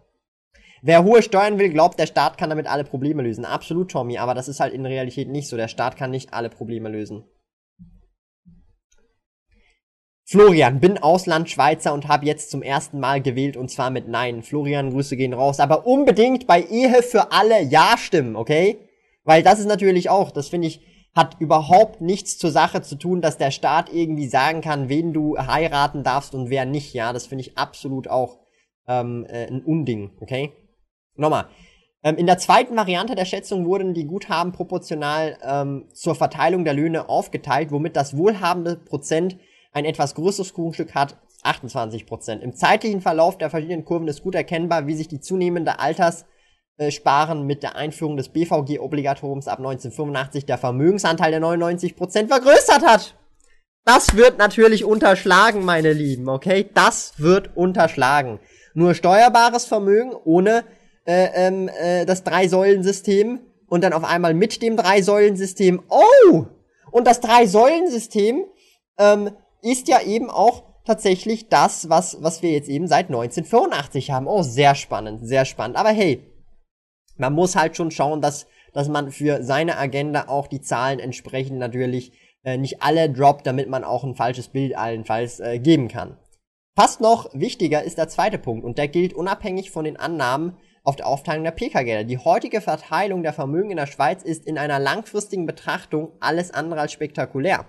Wer 0.83 1.05
hohe 1.05 1.23
Steuern 1.23 1.59
will, 1.59 1.71
glaubt, 1.71 1.99
der 1.99 2.07
Staat 2.07 2.39
kann 2.39 2.51
damit 2.51 2.67
alle 2.67 2.85
Probleme 2.85 3.23
lösen. 3.23 3.45
Absolut, 3.45 3.91
Tommy, 3.91 4.19
aber 4.19 4.35
das 4.35 4.49
ist 4.49 4.59
halt 4.59 4.75
in 4.75 4.85
Realität 4.85 5.29
nicht 5.29 5.49
so. 5.49 5.57
Der 5.57 5.69
Staat 5.69 5.97
kann 5.97 6.11
nicht 6.11 6.35
alle 6.35 6.49
Probleme 6.49 6.89
lösen. 6.89 7.25
Florian, 10.33 10.81
bin 10.81 10.97
Auslandschweizer 10.97 11.93
und 11.93 12.09
habe 12.09 12.25
jetzt 12.25 12.51
zum 12.51 12.63
ersten 12.63 12.99
Mal 12.99 13.21
gewählt 13.21 13.55
und 13.55 13.71
zwar 13.71 13.91
mit 13.91 14.09
Nein. 14.09 14.43
Florian, 14.43 14.89
Grüße 14.89 15.15
gehen 15.15 15.35
raus, 15.35 15.61
aber 15.61 15.87
unbedingt 15.87 16.47
bei 16.47 16.63
Ehe 16.63 17.03
für 17.03 17.33
alle 17.33 17.61
Ja 17.61 17.99
stimmen, 17.99 18.35
okay? 18.35 18.79
Weil 19.25 19.43
das 19.43 19.59
ist 19.59 19.67
natürlich 19.67 20.09
auch, 20.09 20.31
das 20.31 20.49
finde 20.49 20.69
ich, 20.69 20.81
hat 21.15 21.37
überhaupt 21.39 22.01
nichts 22.01 22.39
zur 22.39 22.51
Sache 22.51 22.81
zu 22.81 22.97
tun, 22.97 23.21
dass 23.21 23.37
der 23.37 23.51
Staat 23.51 23.93
irgendwie 23.93 24.27
sagen 24.27 24.63
kann, 24.63 24.89
wen 24.89 25.13
du 25.13 25.37
heiraten 25.37 26.03
darfst 26.03 26.35
und 26.35 26.49
wer 26.49 26.65
nicht. 26.65 26.95
Ja, 26.95 27.13
das 27.13 27.27
finde 27.27 27.43
ich 27.43 27.59
absolut 27.59 28.09
auch 28.09 28.39
ähm, 28.89 29.27
äh, 29.29 29.49
ein 29.49 29.63
Unding. 29.63 30.13
Okay? 30.21 30.53
Nochmal. 31.15 31.49
Ähm, 32.03 32.17
in 32.17 32.25
der 32.25 32.39
zweiten 32.39 32.75
Variante 32.75 33.15
der 33.15 33.27
Schätzung 33.27 33.67
wurden 33.67 33.93
die 33.93 34.07
Guthaben 34.07 34.53
proportional 34.53 35.37
ähm, 35.45 35.89
zur 35.93 36.15
Verteilung 36.15 36.65
der 36.65 36.73
Löhne 36.73 37.11
aufgeteilt, 37.11 37.71
womit 37.71 37.97
das 37.97 38.17
wohlhabende 38.17 38.77
Prozent 38.77 39.37
ein 39.73 39.85
etwas 39.85 40.15
größeres 40.15 40.55
Kuchenstück 40.55 40.95
hat, 40.95 41.17
28 41.43 42.07
Prozent. 42.07 42.43
Im 42.43 42.55
zeitlichen 42.55 43.01
Verlauf 43.01 43.37
der 43.37 43.51
verschiedenen 43.51 43.85
Kurven 43.85 44.09
ist 44.09 44.23
gut 44.23 44.35
erkennbar, 44.35 44.87
wie 44.87 44.95
sich 44.95 45.09
die 45.09 45.21
zunehmende 45.21 45.81
Alters 45.81 46.25
äh, 46.77 46.91
sparen 46.91 47.47
mit 47.47 47.63
der 47.63 47.77
Einführung 47.77 48.17
des 48.17 48.29
BVG-Obligatoriums 48.29 49.49
ab 49.49 49.59
1985 49.59 50.47
der 50.47 50.59
Vermögensanteil 50.59 51.31
der 51.31 51.41
99% 51.41 52.29
vergrößert 52.29 52.83
hat. 52.87 53.17
Das 53.85 54.17
wird 54.17 54.39
natürlich 54.39 54.85
unterschlagen, 54.85 55.65
meine 55.65 55.93
Lieben, 55.93 56.29
okay? 56.29 56.71
Das 56.73 57.15
wird 57.19 57.57
unterschlagen. 57.57 58.39
Nur 58.75 58.95
steuerbares 58.95 59.65
Vermögen 59.65 60.13
ohne 60.25 60.65
äh, 61.05 61.49
äh, 61.49 62.07
das 62.07 62.23
Drei-Säulen-System 62.23 63.41
und 63.67 63.83
dann 63.83 63.93
auf 63.93 64.05
einmal 64.05 64.35
mit 64.35 64.63
dem 64.63 64.77
Drei-Säulen-System. 64.77 65.83
Oh! 65.89 66.47
Und 66.93 67.07
das 67.07 67.21
Drei-Säulen-System 67.21 68.45
ähm, 68.99 69.31
ist 69.63 69.89
ja 69.89 70.03
eben 70.03 70.29
auch 70.29 70.65
tatsächlich 70.85 71.49
das, 71.49 71.89
was, 71.89 72.23
was 72.23 72.43
wir 72.43 72.51
jetzt 72.51 72.69
eben 72.69 72.89
seit 72.89 73.07
1985 73.07 74.11
haben. 74.11 74.27
Oh, 74.27 74.43
sehr 74.43 74.75
spannend, 74.75 75.27
sehr 75.27 75.45
spannend. 75.45 75.77
Aber 75.77 75.91
hey, 75.91 76.23
man 77.17 77.33
muss 77.33 77.57
halt 77.57 77.77
schon 77.77 77.91
schauen, 77.91 78.21
dass, 78.21 78.47
dass 78.73 78.89
man 78.89 79.11
für 79.11 79.43
seine 79.43 79.79
Agenda 79.79 80.29
auch 80.29 80.49
die 80.49 80.61
Zahlen 80.61 80.99
entsprechend 80.99 81.59
natürlich 81.59 82.13
äh, 82.45 82.57
nicht 82.57 82.83
alle 82.83 83.09
droppt, 83.11 83.47
damit 83.47 83.69
man 83.69 83.85
auch 83.85 84.03
ein 84.05 84.17
falsches 84.17 84.49
Bild 84.49 84.77
allenfalls 84.77 85.41
äh, 85.41 85.59
geben 85.59 85.89
kann. 85.89 86.17
Fast 86.75 87.01
noch 87.01 87.29
wichtiger 87.35 87.83
ist 87.83 87.99
der 87.99 88.09
zweite 88.09 88.39
Punkt 88.39 88.65
und 88.65 88.79
der 88.79 88.89
gilt 88.89 89.13
unabhängig 89.13 89.71
von 89.71 89.85
den 89.85 89.99
Annahmen 89.99 90.57
auf 90.83 90.97
der 90.97 91.07
Aufteilung 91.07 91.45
der 91.45 91.53
PK-Gelder. 91.53 92.05
Die 92.05 92.19
heutige 92.19 92.61
Verteilung 92.61 93.23
der 93.23 93.33
Vermögen 93.33 93.71
in 93.71 93.77
der 93.77 93.87
Schweiz 93.87 94.23
ist 94.23 94.47
in 94.47 94.59
einer 94.59 94.81
langfristigen 94.81 95.47
Betrachtung 95.47 96.13
alles 96.19 96.51
andere 96.51 96.81
als 96.81 96.93
spektakulär. 96.93 97.67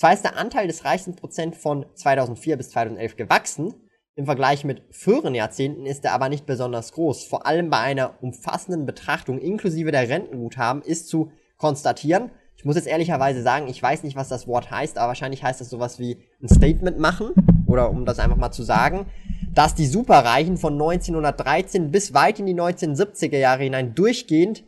Zwar 0.00 0.14
ist 0.14 0.24
der 0.24 0.38
Anteil 0.38 0.66
des 0.66 0.86
reichsten 0.86 1.14
Prozent 1.14 1.56
von 1.56 1.84
2004 1.94 2.56
bis 2.56 2.70
2011 2.70 3.16
gewachsen, 3.16 3.74
im 4.14 4.24
Vergleich 4.24 4.64
mit 4.64 4.82
früheren 4.90 5.34
Jahrzehnten 5.34 5.84
ist 5.84 6.06
er 6.06 6.14
aber 6.14 6.30
nicht 6.30 6.46
besonders 6.46 6.92
groß. 6.92 7.24
Vor 7.24 7.44
allem 7.44 7.68
bei 7.68 7.80
einer 7.80 8.14
umfassenden 8.22 8.86
Betrachtung 8.86 9.38
inklusive 9.38 9.92
der 9.92 10.08
Rentenguthaben 10.08 10.80
ist 10.80 11.08
zu 11.08 11.32
konstatieren, 11.58 12.30
ich 12.56 12.64
muss 12.64 12.76
jetzt 12.76 12.88
ehrlicherweise 12.88 13.42
sagen, 13.42 13.68
ich 13.68 13.82
weiß 13.82 14.02
nicht, 14.02 14.16
was 14.16 14.28
das 14.28 14.46
Wort 14.48 14.70
heißt, 14.70 14.96
aber 14.96 15.08
wahrscheinlich 15.08 15.42
heißt 15.42 15.60
das 15.60 15.68
sowas 15.68 15.98
wie 15.98 16.16
ein 16.42 16.48
Statement 16.48 16.98
machen, 16.98 17.32
oder 17.66 17.90
um 17.90 18.06
das 18.06 18.18
einfach 18.18 18.38
mal 18.38 18.52
zu 18.52 18.62
sagen, 18.62 19.04
dass 19.52 19.74
die 19.74 19.86
Superreichen 19.86 20.56
von 20.56 20.72
1913 20.72 21.90
bis 21.90 22.14
weit 22.14 22.38
in 22.38 22.46
die 22.46 22.54
1970er 22.54 23.36
Jahre 23.36 23.64
hinein 23.64 23.94
durchgehend 23.94 24.64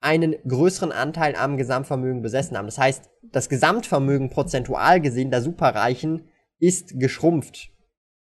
einen 0.00 0.36
größeren 0.46 0.92
Anteil 0.92 1.34
am 1.36 1.56
Gesamtvermögen 1.56 2.22
besessen 2.22 2.56
haben. 2.56 2.66
Das 2.66 2.78
heißt, 2.78 3.10
das 3.32 3.48
Gesamtvermögen 3.48 4.30
prozentual 4.30 5.00
gesehen 5.00 5.30
der 5.30 5.42
Superreichen 5.42 6.28
ist 6.58 6.98
geschrumpft. 6.98 7.70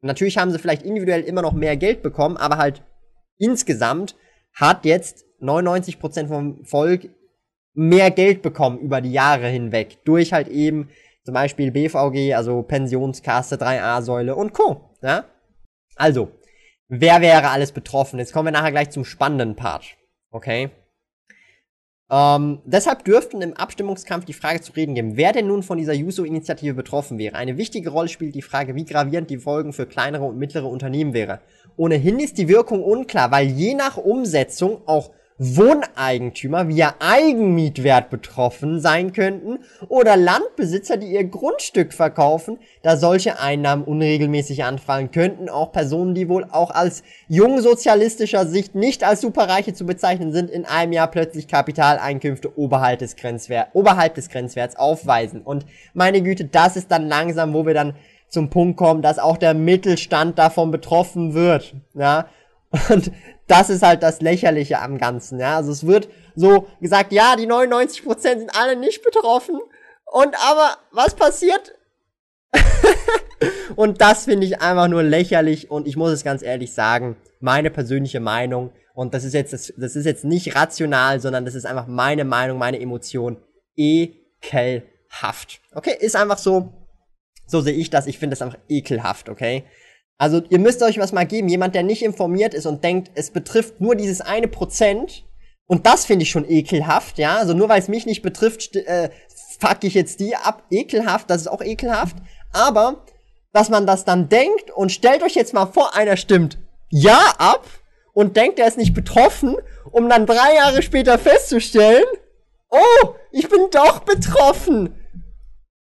Natürlich 0.01 0.39
haben 0.39 0.51
sie 0.51 0.59
vielleicht 0.59 0.83
individuell 0.83 1.23
immer 1.23 1.43
noch 1.43 1.53
mehr 1.53 1.77
Geld 1.77 2.03
bekommen, 2.03 2.37
aber 2.37 2.59
halt 2.59 2.83
insgesamt 3.39 4.17
hat 4.55 4.85
jetzt 4.85 5.25
99% 5.41 6.29
vom 6.29 6.65
Volk 6.65 7.11
mehr 7.75 8.11
Geld 8.11 8.43
bekommen 8.43 8.79
über 8.79 9.01
die 9.01 9.13
Jahre 9.13 9.49
hinweg. 9.49 9.99
Durch 10.05 10.33
halt 10.33 10.49
eben 10.49 10.89
zum 11.25 11.35
Beispiel 11.35 11.73
BVG, 11.73 12.35
also 12.35 12.63
Pensionskasse, 12.63 13.57
3a-Säule 13.57 14.35
und 14.35 14.55
Co. 14.55 14.91
Ja? 15.03 15.25
Also, 15.97 16.31
wer 16.89 17.21
wäre 17.21 17.51
alles 17.51 17.73
betroffen? 17.73 18.19
Jetzt 18.19 18.33
kommen 18.33 18.47
wir 18.47 18.53
nachher 18.53 18.71
gleich 18.71 18.91
zum 18.91 19.05
spannenden 19.05 19.57
Part. 19.57 19.97
Okay? 20.31 20.71
Ähm, 22.09 22.61
deshalb 22.65 23.05
dürften 23.05 23.43
im 23.43 23.55
Abstimmungskampf 23.55 24.25
die 24.25 24.33
Frage 24.33 24.61
zu 24.61 24.73
reden 24.73 24.95
geben, 24.95 25.17
wer 25.17 25.33
denn 25.33 25.49
nun 25.49 25.65
von 25.65 25.77
dieser 25.77 25.93
Juso-Initiative 25.93 26.75
betroffen 26.75 27.19
wäre. 27.19 27.35
Eine 27.35 27.57
wichtige 27.57 27.91
Rolle 27.91 28.09
spielt 28.09 28.37
die 28.37 28.43
Frage, 28.43 28.77
wie 28.77 28.85
gravierend 28.85 29.29
die 29.29 29.39
Folgen 29.39 29.73
für 29.73 29.87
kleinere 29.87 30.25
und 30.25 30.39
mittlere 30.39 30.67
Unternehmen 30.67 31.15
wäre. 31.15 31.41
Ohnehin 31.77 32.21
ist 32.21 32.39
die 32.39 32.49
Wirkung 32.49 32.85
unklar, 32.85 33.33
weil 33.33 33.49
je 33.49 33.75
nach 33.75 33.97
Umsetzung 33.97 34.83
auch 34.87 35.11
Wohneigentümer 35.39 36.69
via 36.69 36.95
Eigenmietwert 36.99 38.09
betroffen 38.09 38.81
sein 38.81 39.13
könnten 39.13 39.59
oder 39.89 40.17
Landbesitzer, 40.17 40.97
die 40.97 41.09
ihr 41.09 41.25
Grundstück 41.25 41.93
verkaufen, 41.93 42.59
da 42.83 42.97
solche 42.97 43.39
Einnahmen 43.39 43.85
unregelmäßig 43.85 44.65
anfallen 44.65 45.11
könnten. 45.11 45.51
Auch 45.51 45.73
Personen, 45.73 46.15
die 46.15 46.31
wohl 46.31 46.47
auch 46.51 46.71
als 46.71 47.03
jungsozialistischer 47.29 48.47
Sicht 48.47 48.75
nicht 48.75 49.05
als 49.05 49.21
Superreiche 49.21 49.75
zu 49.75 49.85
bezeichnen 49.85 50.33
sind, 50.33 50.51
in 50.51 50.65
einem 50.65 50.93
Jahr 50.93 51.11
plötzlich 51.11 51.49
Kapitaleinkünfte 51.49 52.57
oberhalb 52.59 53.01
des, 53.01 53.17
Grenzwer 53.17 53.69
oberhalb 53.75 54.15
des 54.15 54.31
Grenzwerts 54.31 54.77
aufweisen. 54.77 55.43
Und 55.43 55.67
meine 55.93 56.23
Güte, 56.23 56.47
das 56.47 56.77
ist 56.77 56.91
dann 56.91 57.09
langsam, 57.09 57.53
wo 57.53 57.67
wir 57.67 57.75
dann 57.75 57.95
zum 58.29 58.49
Punkt 58.51 58.79
kommen, 58.79 59.03
dass 59.03 59.19
auch 59.19 59.37
der 59.37 59.55
Mittelstand 59.55 60.39
davon 60.39 60.71
betroffen 60.71 61.35
wird. 61.35 61.75
Ja, 61.95 62.27
und 62.89 63.13
das 63.47 63.71
ist 63.71 63.83
halt 63.83 64.03
das 64.03 64.21
Lächerliche 64.21 64.81
am 64.81 64.99
Ganzen, 64.99 65.39
ja. 65.39 65.57
Also 65.57 65.73
es 65.73 65.87
wird 65.87 66.09
so 66.35 66.67
gesagt, 66.81 67.13
ja, 67.13 67.37
die 67.37 67.47
99% 67.47 68.21
sind 68.21 68.57
alle 68.57 68.77
nicht 68.77 69.03
betroffen. 69.03 69.61
Und 70.13 70.35
aber, 70.49 70.77
was 70.93 71.15
passiert? 71.15 71.75
und 73.77 74.01
das 74.01 74.25
finde 74.25 74.47
ich 74.47 74.61
einfach 74.61 74.89
nur 74.89 75.03
lächerlich 75.03 75.71
und 75.71 75.87
ich 75.87 75.97
muss 75.97 76.11
es 76.11 76.25
ganz 76.25 76.43
ehrlich 76.43 76.73
sagen, 76.73 77.17
meine 77.41 77.71
persönliche 77.71 78.21
Meinung 78.21 78.73
und 78.95 79.15
das 79.15 79.25
ist 79.25 79.35
jetzt 79.35 79.53
das, 79.53 79.73
das 79.77 79.95
ist 79.95 80.07
jetzt 80.07 80.25
nicht 80.25 80.57
rational, 80.57 81.21
sondern 81.21 81.45
das 81.45 81.55
ist 81.55 81.67
einfach 81.67 81.87
meine 81.87 82.25
Meinung, 82.25 82.57
meine 82.59 82.81
Emotion 82.81 83.37
ekelhaft. 83.77 85.61
Okay, 85.75 85.97
ist 86.01 86.17
einfach 86.17 86.39
so 86.39 86.73
so 87.47 87.61
sehe 87.61 87.75
ich 87.75 87.91
das, 87.91 88.07
ich 88.07 88.19
finde 88.19 88.35
das 88.35 88.43
einfach 88.43 88.59
ekelhaft, 88.69 89.29
okay? 89.29 89.65
Also 90.19 90.43
ihr 90.49 90.59
müsst 90.59 90.83
euch 90.83 90.99
was 90.99 91.13
mal 91.13 91.27
geben. 91.27 91.49
Jemand, 91.49 91.75
der 91.75 91.83
nicht 91.83 92.03
informiert 92.03 92.55
ist 92.55 92.67
und 92.67 92.83
denkt, 92.83 93.11
es 93.15 93.31
betrifft 93.31 93.81
nur 93.81 93.95
dieses 93.95 94.21
eine 94.21 94.49
Prozent. 94.49 95.25
Und 95.67 95.87
das 95.87 96.05
finde 96.05 96.23
ich 96.23 96.31
schon 96.31 96.49
ekelhaft, 96.49 97.19
ja. 97.19 97.37
Also 97.37 97.53
nur 97.53 97.69
weil 97.69 97.81
es 97.81 97.89
mich 97.89 98.07
nicht 98.07 98.23
betrifft, 98.23 98.77
äh, 98.77 99.11
fuck 99.59 99.79
ich 99.83 99.95
jetzt 99.95 100.21
die 100.21 100.37
ab. 100.37 100.65
Ekelhaft, 100.71 101.29
das 101.29 101.43
ist 101.43 101.49
auch 101.49 101.63
ekelhaft. 101.63 102.17
Aber, 102.53 103.05
dass 103.53 103.69
man 103.69 103.87
das 103.87 104.05
dann 104.05 104.29
denkt 104.29 104.71
und 104.71 104.93
stellt 104.93 105.23
euch 105.23 105.35
jetzt 105.35 105.55
mal 105.55 105.67
vor, 105.67 105.95
einer 105.95 106.17
stimmt 106.17 106.59
ja 106.89 107.21
ab 107.39 107.67
und 108.13 108.37
denkt, 108.37 108.59
er 108.59 108.69
ist 108.69 108.79
nicht 108.79 108.95
betroffen, 108.95 109.57
um 109.91 110.09
dann 110.09 110.25
drei 110.25 110.55
Jahre 110.55 110.83
später 110.83 111.19
festzustellen, 111.19 112.05
oh, 112.71 113.09
ich 113.33 113.49
bin 113.49 113.69
doch 113.71 114.01
betroffen. 114.01 114.95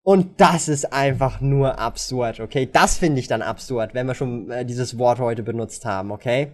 Und 0.06 0.40
das 0.40 0.68
ist 0.68 0.94
einfach 0.94 1.42
nur 1.42 1.80
absurd, 1.80 2.40
okay? 2.40 2.70
Das 2.72 2.96
finde 3.00 3.20
ich 3.20 3.28
dann 3.28 3.42
absurd, 3.42 3.96
wenn 3.96 4.06
wir 4.06 4.14
schon 4.14 4.52
äh, 4.52 4.64
dieses 4.64 5.00
Wort 5.00 5.18
heute 5.18 5.42
benutzt 5.42 5.84
haben, 5.84 6.12
okay? 6.12 6.52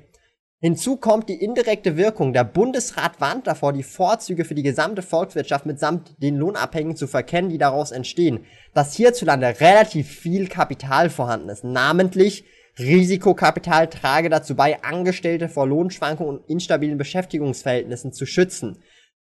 Hinzu 0.62 0.96
kommt 0.96 1.28
die 1.28 1.44
indirekte 1.44 1.98
Wirkung. 1.98 2.32
Der 2.32 2.46
Bundesrat 2.46 3.20
warnt 3.20 3.48
davor, 3.48 3.74
die 3.74 3.84
Vorzüge 3.84 4.46
für 4.46 4.56
die 4.56 4.64
gesamte 4.64 5.02
Volkswirtschaft 5.02 5.66
mitsamt 5.66 6.16
den 6.24 6.38
Lohnabhängigen 6.38 6.96
zu 6.96 7.08
verkennen, 7.08 7.50
die 7.50 7.58
daraus 7.58 7.92
entstehen. 7.92 8.46
Dass 8.74 8.94
hierzulande 8.94 9.60
relativ 9.60 10.08
viel 10.08 10.48
Kapital 10.48 11.10
vorhanden 11.10 11.50
ist, 11.50 11.66
namentlich 11.66 12.46
Risikokapital 12.80 13.90
trage 13.90 14.30
dazu 14.30 14.56
bei, 14.56 14.82
Angestellte 14.82 15.50
vor 15.50 15.68
Lohnschwankungen 15.68 16.38
und 16.38 16.50
instabilen 16.50 16.98
Beschäftigungsverhältnissen 16.98 18.14
zu 18.14 18.26
schützen. 18.26 18.82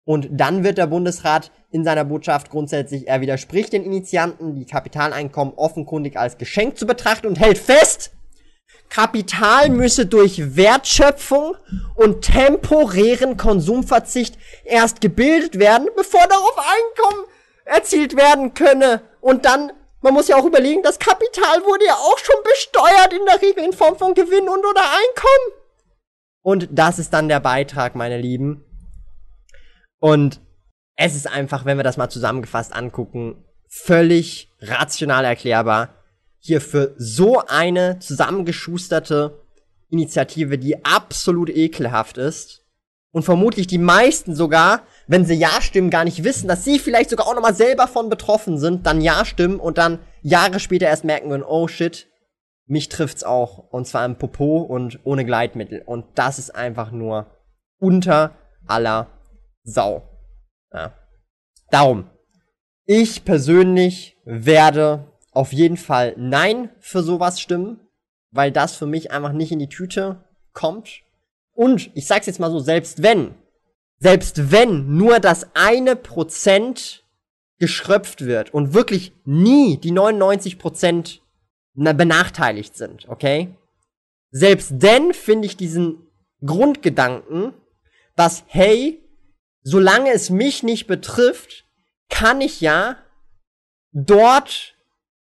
Und 0.07 0.29
dann 0.31 0.63
wird 0.63 0.79
der 0.79 0.87
Bundesrat 0.87 1.51
in 1.73 1.85
seiner 1.85 2.05
Botschaft 2.05 2.49
grundsätzlich, 2.49 3.09
er 3.09 3.21
widerspricht 3.21 3.73
den 3.73 3.83
Initianten, 3.83 4.55
die 4.55 4.65
Kapitaleinkommen 4.65 5.55
offenkundig 5.55 6.17
als 6.17 6.39
Geschenk 6.39 6.79
zu 6.79 6.87
betrachten 6.87 7.27
und 7.27 7.41
hält 7.41 7.59
fest, 7.59 8.13
Kapital 8.89 9.69
müsse 9.69 10.07
durch 10.07 10.55
Wertschöpfung 10.55 11.57
und 11.97 12.23
temporären 12.23 13.37
Konsumverzicht 13.37 14.39
erst 14.65 15.01
gebildet 15.01 15.59
werden, 15.59 15.89
bevor 15.97 16.25
darauf 16.29 16.57
Einkommen 16.57 17.25
erzielt 17.65 18.17
werden 18.17 18.55
könne. 18.55 19.03
Und 19.21 19.45
dann, 19.45 19.73
man 20.03 20.15
muss 20.15 20.29
ja 20.29 20.37
auch 20.37 20.45
überlegen, 20.45 20.85
das 20.85 21.01
Kapital 21.01 21.65
wurde 21.65 21.85
ja 21.85 21.95
auch 21.95 22.19
schon 22.19 22.37
besteuert 22.45 23.13
in 23.13 23.27
der 23.27 23.43
Regel 23.43 23.65
in 23.65 23.73
Form 23.73 23.97
von 23.97 24.15
Gewinn 24.15 24.49
und 24.49 24.65
oder 24.65 24.83
Einkommen. 24.83 25.63
Und 26.43 26.69
das 26.71 27.01
ist 27.01 27.13
dann 27.13 27.29
der 27.29 27.41
Beitrag, 27.41 27.97
meine 27.97 28.19
Lieben. 28.19 28.66
Und 29.99 30.41
es 30.97 31.15
ist 31.15 31.31
einfach, 31.31 31.65
wenn 31.65 31.77
wir 31.77 31.85
das 31.85 31.97
mal 31.97 32.09
zusammengefasst 32.09 32.75
angucken, 32.75 33.45
völlig 33.69 34.53
rational 34.61 35.25
erklärbar, 35.25 35.95
hier 36.39 36.61
für 36.61 36.95
so 36.97 37.43
eine 37.47 37.99
zusammengeschusterte 37.99 39.43
Initiative, 39.89 40.59
die 40.59 40.85
absolut 40.85 41.51
ekelhaft 41.51 42.19
ist 42.19 42.65
und 43.11 43.23
vermutlich 43.23 43.67
die 43.67 43.79
meisten 43.79 44.35
sogar, 44.35 44.83
wenn 45.07 45.25
sie 45.25 45.35
Ja 45.35 45.61
stimmen, 45.61 45.91
gar 45.91 46.05
nicht 46.05 46.25
wissen, 46.25 46.49
dass 46.49 46.65
sie 46.65 46.79
vielleicht 46.79 47.11
sogar 47.11 47.27
auch 47.27 47.35
nochmal 47.35 47.55
selber 47.55 47.89
von 47.89 48.09
betroffen 48.09 48.59
sind, 48.59 48.87
dann 48.87 49.01
Ja 49.01 49.25
stimmen 49.25 49.59
und 49.59 49.79
dann 49.79 50.01
Jahre 50.23 50.61
später 50.61 50.87
erst 50.87 51.05
merken 51.05 51.31
würden, 51.31 51.43
oh 51.43 51.69
shit, 51.69 52.09
mich 52.67 52.89
trifft's 52.89 53.25
auch. 53.25 53.71
Und 53.71 53.87
zwar 53.87 54.05
im 54.05 54.17
Popo 54.17 54.59
und 54.59 55.01
ohne 55.05 55.25
Gleitmittel. 55.25 55.83
Und 55.85 56.05
das 56.17 56.39
ist 56.39 56.55
einfach 56.55 56.91
nur 56.91 57.27
unter 57.79 58.33
aller 58.67 59.07
Sau. 59.67 60.09
Ja. 60.73 60.95
Darum. 61.71 62.09
Ich 62.85 63.25
persönlich 63.25 64.17
werde 64.25 65.13
auf 65.33 65.53
jeden 65.53 65.77
Fall 65.77 66.15
Nein 66.17 66.71
für 66.79 67.03
sowas 67.03 67.41
stimmen, 67.41 67.81
weil 68.31 68.53
das 68.53 68.77
für 68.77 68.87
mich 68.87 69.11
einfach 69.11 69.33
nicht 69.33 69.51
in 69.51 69.59
die 69.59 69.69
Tüte 69.69 70.25
kommt. 70.53 71.03
Und 71.53 71.91
ich 71.95 72.07
sag's 72.07 72.27
jetzt 72.27 72.39
mal 72.39 72.51
so, 72.51 72.61
selbst 72.61 73.03
wenn, 73.03 73.35
selbst 73.99 74.53
wenn 74.53 74.97
nur 74.97 75.19
das 75.19 75.49
eine 75.55 75.97
Prozent 75.97 77.05
geschröpft 77.59 78.25
wird 78.25 78.55
und 78.55 78.73
wirklich 78.73 79.13
nie 79.25 79.79
die 79.79 79.91
99 79.91 80.59
Prozent 80.59 81.23
benachteiligt 81.75 82.77
sind, 82.77 83.09
okay? 83.09 83.55
Selbst 84.31 84.75
denn 84.77 85.13
finde 85.13 85.47
ich 85.47 85.57
diesen 85.57 86.07
Grundgedanken, 86.45 87.53
dass, 88.15 88.45
hey, 88.47 89.03
solange 89.67 90.13
es 90.13 90.31
mich 90.31 90.63
nicht 90.63 90.87
betrifft, 90.87 91.67
kann 92.09 92.41
ich 92.41 92.61
ja 92.61 92.99
dort 93.91 94.77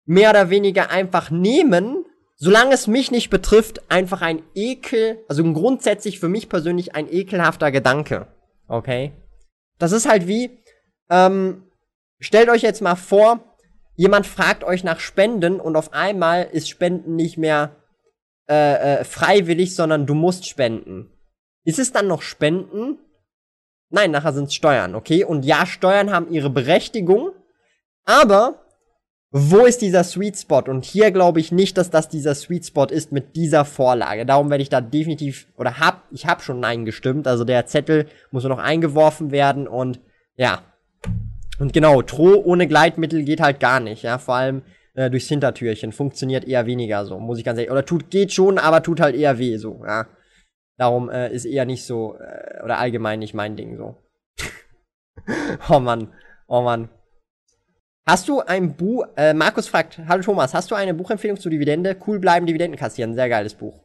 mehr 0.06 0.30
oder 0.30 0.50
weniger 0.50 0.90
einfach 0.90 1.30
nehmen, 1.30 2.04
solange 2.34 2.74
es 2.74 2.88
mich 2.88 3.12
nicht 3.12 3.30
betrifft, 3.30 3.88
einfach 3.92 4.22
ein 4.22 4.42
Ekel, 4.56 5.24
also 5.28 5.44
grundsätzlich 5.52 6.18
für 6.18 6.28
mich 6.28 6.48
persönlich 6.48 6.96
ein 6.96 7.08
ekelhafter 7.08 7.70
Gedanke. 7.70 8.26
Okay? 8.66 9.12
Das 9.78 9.92
ist 9.92 10.08
halt 10.08 10.26
wie, 10.26 10.50
ähm, 11.10 11.70
stellt 12.18 12.48
euch 12.48 12.62
jetzt 12.62 12.82
mal 12.82 12.96
vor, 12.96 13.56
jemand 13.94 14.26
fragt 14.26 14.64
euch 14.64 14.82
nach 14.82 14.98
Spenden 14.98 15.60
und 15.60 15.76
auf 15.76 15.92
einmal 15.92 16.48
ist 16.50 16.68
Spenden 16.68 17.14
nicht 17.14 17.38
mehr 17.38 17.76
äh, 18.48 18.96
äh, 18.96 19.04
freiwillig, 19.04 19.76
sondern 19.76 20.06
du 20.06 20.14
musst 20.14 20.48
spenden. 20.48 21.08
Ist 21.62 21.78
es 21.78 21.92
dann 21.92 22.08
noch 22.08 22.22
Spenden? 22.22 22.98
Nein, 23.90 24.10
nachher 24.10 24.32
sind 24.32 24.46
es 24.46 24.54
Steuern, 24.54 24.94
okay? 24.94 25.24
Und 25.24 25.44
ja, 25.44 25.66
Steuern 25.66 26.10
haben 26.10 26.30
ihre 26.30 26.50
Berechtigung, 26.50 27.30
aber 28.04 28.64
wo 29.36 29.66
ist 29.66 29.82
dieser 29.82 30.04
Sweet 30.04 30.38
Spot? 30.38 30.62
Und 30.68 30.84
hier 30.84 31.10
glaube 31.10 31.40
ich 31.40 31.50
nicht, 31.50 31.76
dass 31.76 31.90
das 31.90 32.08
dieser 32.08 32.36
Sweet 32.36 32.66
Spot 32.66 32.84
ist 32.84 33.10
mit 33.10 33.34
dieser 33.34 33.64
Vorlage. 33.64 34.24
Darum 34.24 34.48
werde 34.48 34.62
ich 34.62 34.68
da 34.68 34.80
definitiv, 34.80 35.48
oder 35.56 35.80
hab, 35.80 36.04
ich 36.12 36.26
habe 36.26 36.40
schon 36.40 36.60
Nein 36.60 36.84
gestimmt. 36.84 37.26
Also 37.26 37.42
der 37.42 37.66
Zettel 37.66 38.06
muss 38.30 38.44
nur 38.44 38.50
noch 38.50 38.62
eingeworfen 38.62 39.32
werden 39.32 39.66
und 39.66 39.98
ja. 40.36 40.62
Und 41.58 41.72
genau, 41.72 42.02
Troh 42.02 42.42
ohne 42.44 42.68
Gleitmittel 42.68 43.24
geht 43.24 43.40
halt 43.40 43.58
gar 43.58 43.80
nicht, 43.80 44.04
ja. 44.04 44.18
Vor 44.18 44.36
allem 44.36 44.62
äh, 44.94 45.10
durchs 45.10 45.26
Hintertürchen. 45.26 45.90
Funktioniert 45.90 46.44
eher 46.44 46.66
weniger 46.66 47.04
so, 47.04 47.18
muss 47.18 47.38
ich 47.38 47.44
ganz 47.44 47.58
ehrlich. 47.58 47.72
Oder 47.72 47.84
tut, 47.84 48.10
geht 48.10 48.32
schon, 48.32 48.58
aber 48.58 48.84
tut 48.84 49.00
halt 49.00 49.16
eher 49.16 49.38
weh, 49.40 49.56
so, 49.56 49.82
ja. 49.84 50.06
Darum 50.76 51.08
äh, 51.10 51.32
ist 51.32 51.44
eher 51.44 51.64
nicht 51.64 51.84
so, 51.84 52.16
äh, 52.18 52.62
oder 52.62 52.78
allgemein 52.78 53.20
nicht 53.20 53.34
mein 53.34 53.56
Ding 53.56 53.76
so. 53.76 53.96
oh 55.70 55.78
Mann, 55.78 56.12
oh 56.48 56.62
Mann. 56.62 56.88
Hast 58.06 58.28
du 58.28 58.40
ein 58.40 58.76
Buch, 58.76 59.06
äh, 59.16 59.32
Markus 59.32 59.66
fragt, 59.66 59.98
hallo 60.08 60.22
Thomas, 60.22 60.52
hast 60.52 60.70
du 60.70 60.74
eine 60.74 60.92
Buchempfehlung 60.92 61.38
zur 61.38 61.50
Dividende? 61.50 61.96
Cool 62.06 62.18
bleiben, 62.18 62.46
Dividenden 62.46 62.78
kassieren, 62.78 63.14
sehr 63.14 63.28
geiles 63.28 63.54
Buch. 63.54 63.80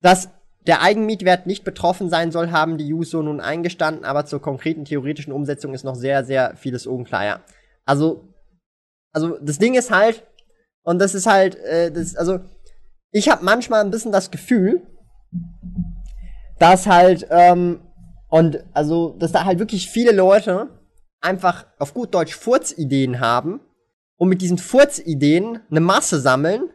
Dass 0.00 0.30
der 0.66 0.82
Eigenmietwert 0.82 1.46
nicht 1.46 1.64
betroffen 1.64 2.10
sein 2.10 2.32
soll, 2.32 2.50
haben 2.50 2.78
die 2.78 2.92
User 2.92 3.22
nun 3.22 3.40
eingestanden, 3.40 4.04
aber 4.04 4.26
zur 4.26 4.42
konkreten 4.42 4.84
theoretischen 4.84 5.32
Umsetzung 5.32 5.72
ist 5.72 5.84
noch 5.84 5.94
sehr, 5.94 6.24
sehr 6.24 6.56
vieles 6.56 6.86
unklar, 6.86 7.24
ja. 7.24 7.40
Also, 7.84 8.34
also 9.12 9.38
das 9.38 9.58
Ding 9.58 9.74
ist 9.74 9.90
halt, 9.90 10.26
und 10.82 10.98
das 10.98 11.14
ist 11.14 11.26
halt, 11.26 11.56
äh, 11.56 11.92
das, 11.92 12.16
also, 12.16 12.40
ich 13.12 13.28
habe 13.28 13.44
manchmal 13.44 13.82
ein 13.82 13.90
bisschen 13.90 14.12
das 14.12 14.30
Gefühl, 14.30 14.82
dass 16.60 16.86
halt, 16.86 17.26
ähm, 17.30 17.80
und 18.28 18.62
also, 18.72 19.16
dass 19.18 19.32
da 19.32 19.44
halt 19.44 19.58
wirklich 19.58 19.90
viele 19.90 20.12
Leute 20.12 20.68
einfach 21.20 21.66
auf 21.78 21.94
gut 21.94 22.14
Deutsch 22.14 22.34
Furzideen 22.34 23.18
haben 23.18 23.60
und 24.16 24.28
mit 24.28 24.42
diesen 24.42 24.58
Furzideen 24.58 25.60
eine 25.70 25.80
Masse 25.80 26.20
sammeln, 26.20 26.70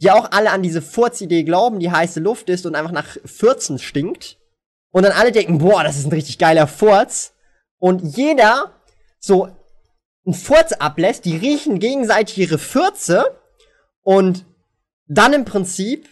die 0.00 0.10
auch 0.10 0.30
alle 0.30 0.50
an 0.50 0.62
diese 0.62 0.80
Furzidee 0.80 1.42
glauben, 1.42 1.80
die 1.80 1.90
heiße 1.90 2.20
Luft 2.20 2.48
ist 2.48 2.66
und 2.66 2.76
einfach 2.76 2.92
nach 2.92 3.16
Furzen 3.24 3.78
stinkt. 3.78 4.38
Und 4.92 5.02
dann 5.02 5.12
alle 5.12 5.32
denken, 5.32 5.58
boah, 5.58 5.82
das 5.82 5.98
ist 5.98 6.06
ein 6.06 6.12
richtig 6.12 6.38
geiler 6.38 6.66
Furz. 6.66 7.34
Und 7.78 8.16
jeder 8.16 8.80
so 9.18 9.48
einen 10.24 10.34
Furz 10.34 10.72
ablässt, 10.72 11.24
die 11.24 11.36
riechen 11.36 11.80
gegenseitig 11.80 12.38
ihre 12.38 12.58
Fürze 12.58 13.38
und 14.02 14.46
dann 15.08 15.32
im 15.32 15.44
Prinzip 15.44 16.08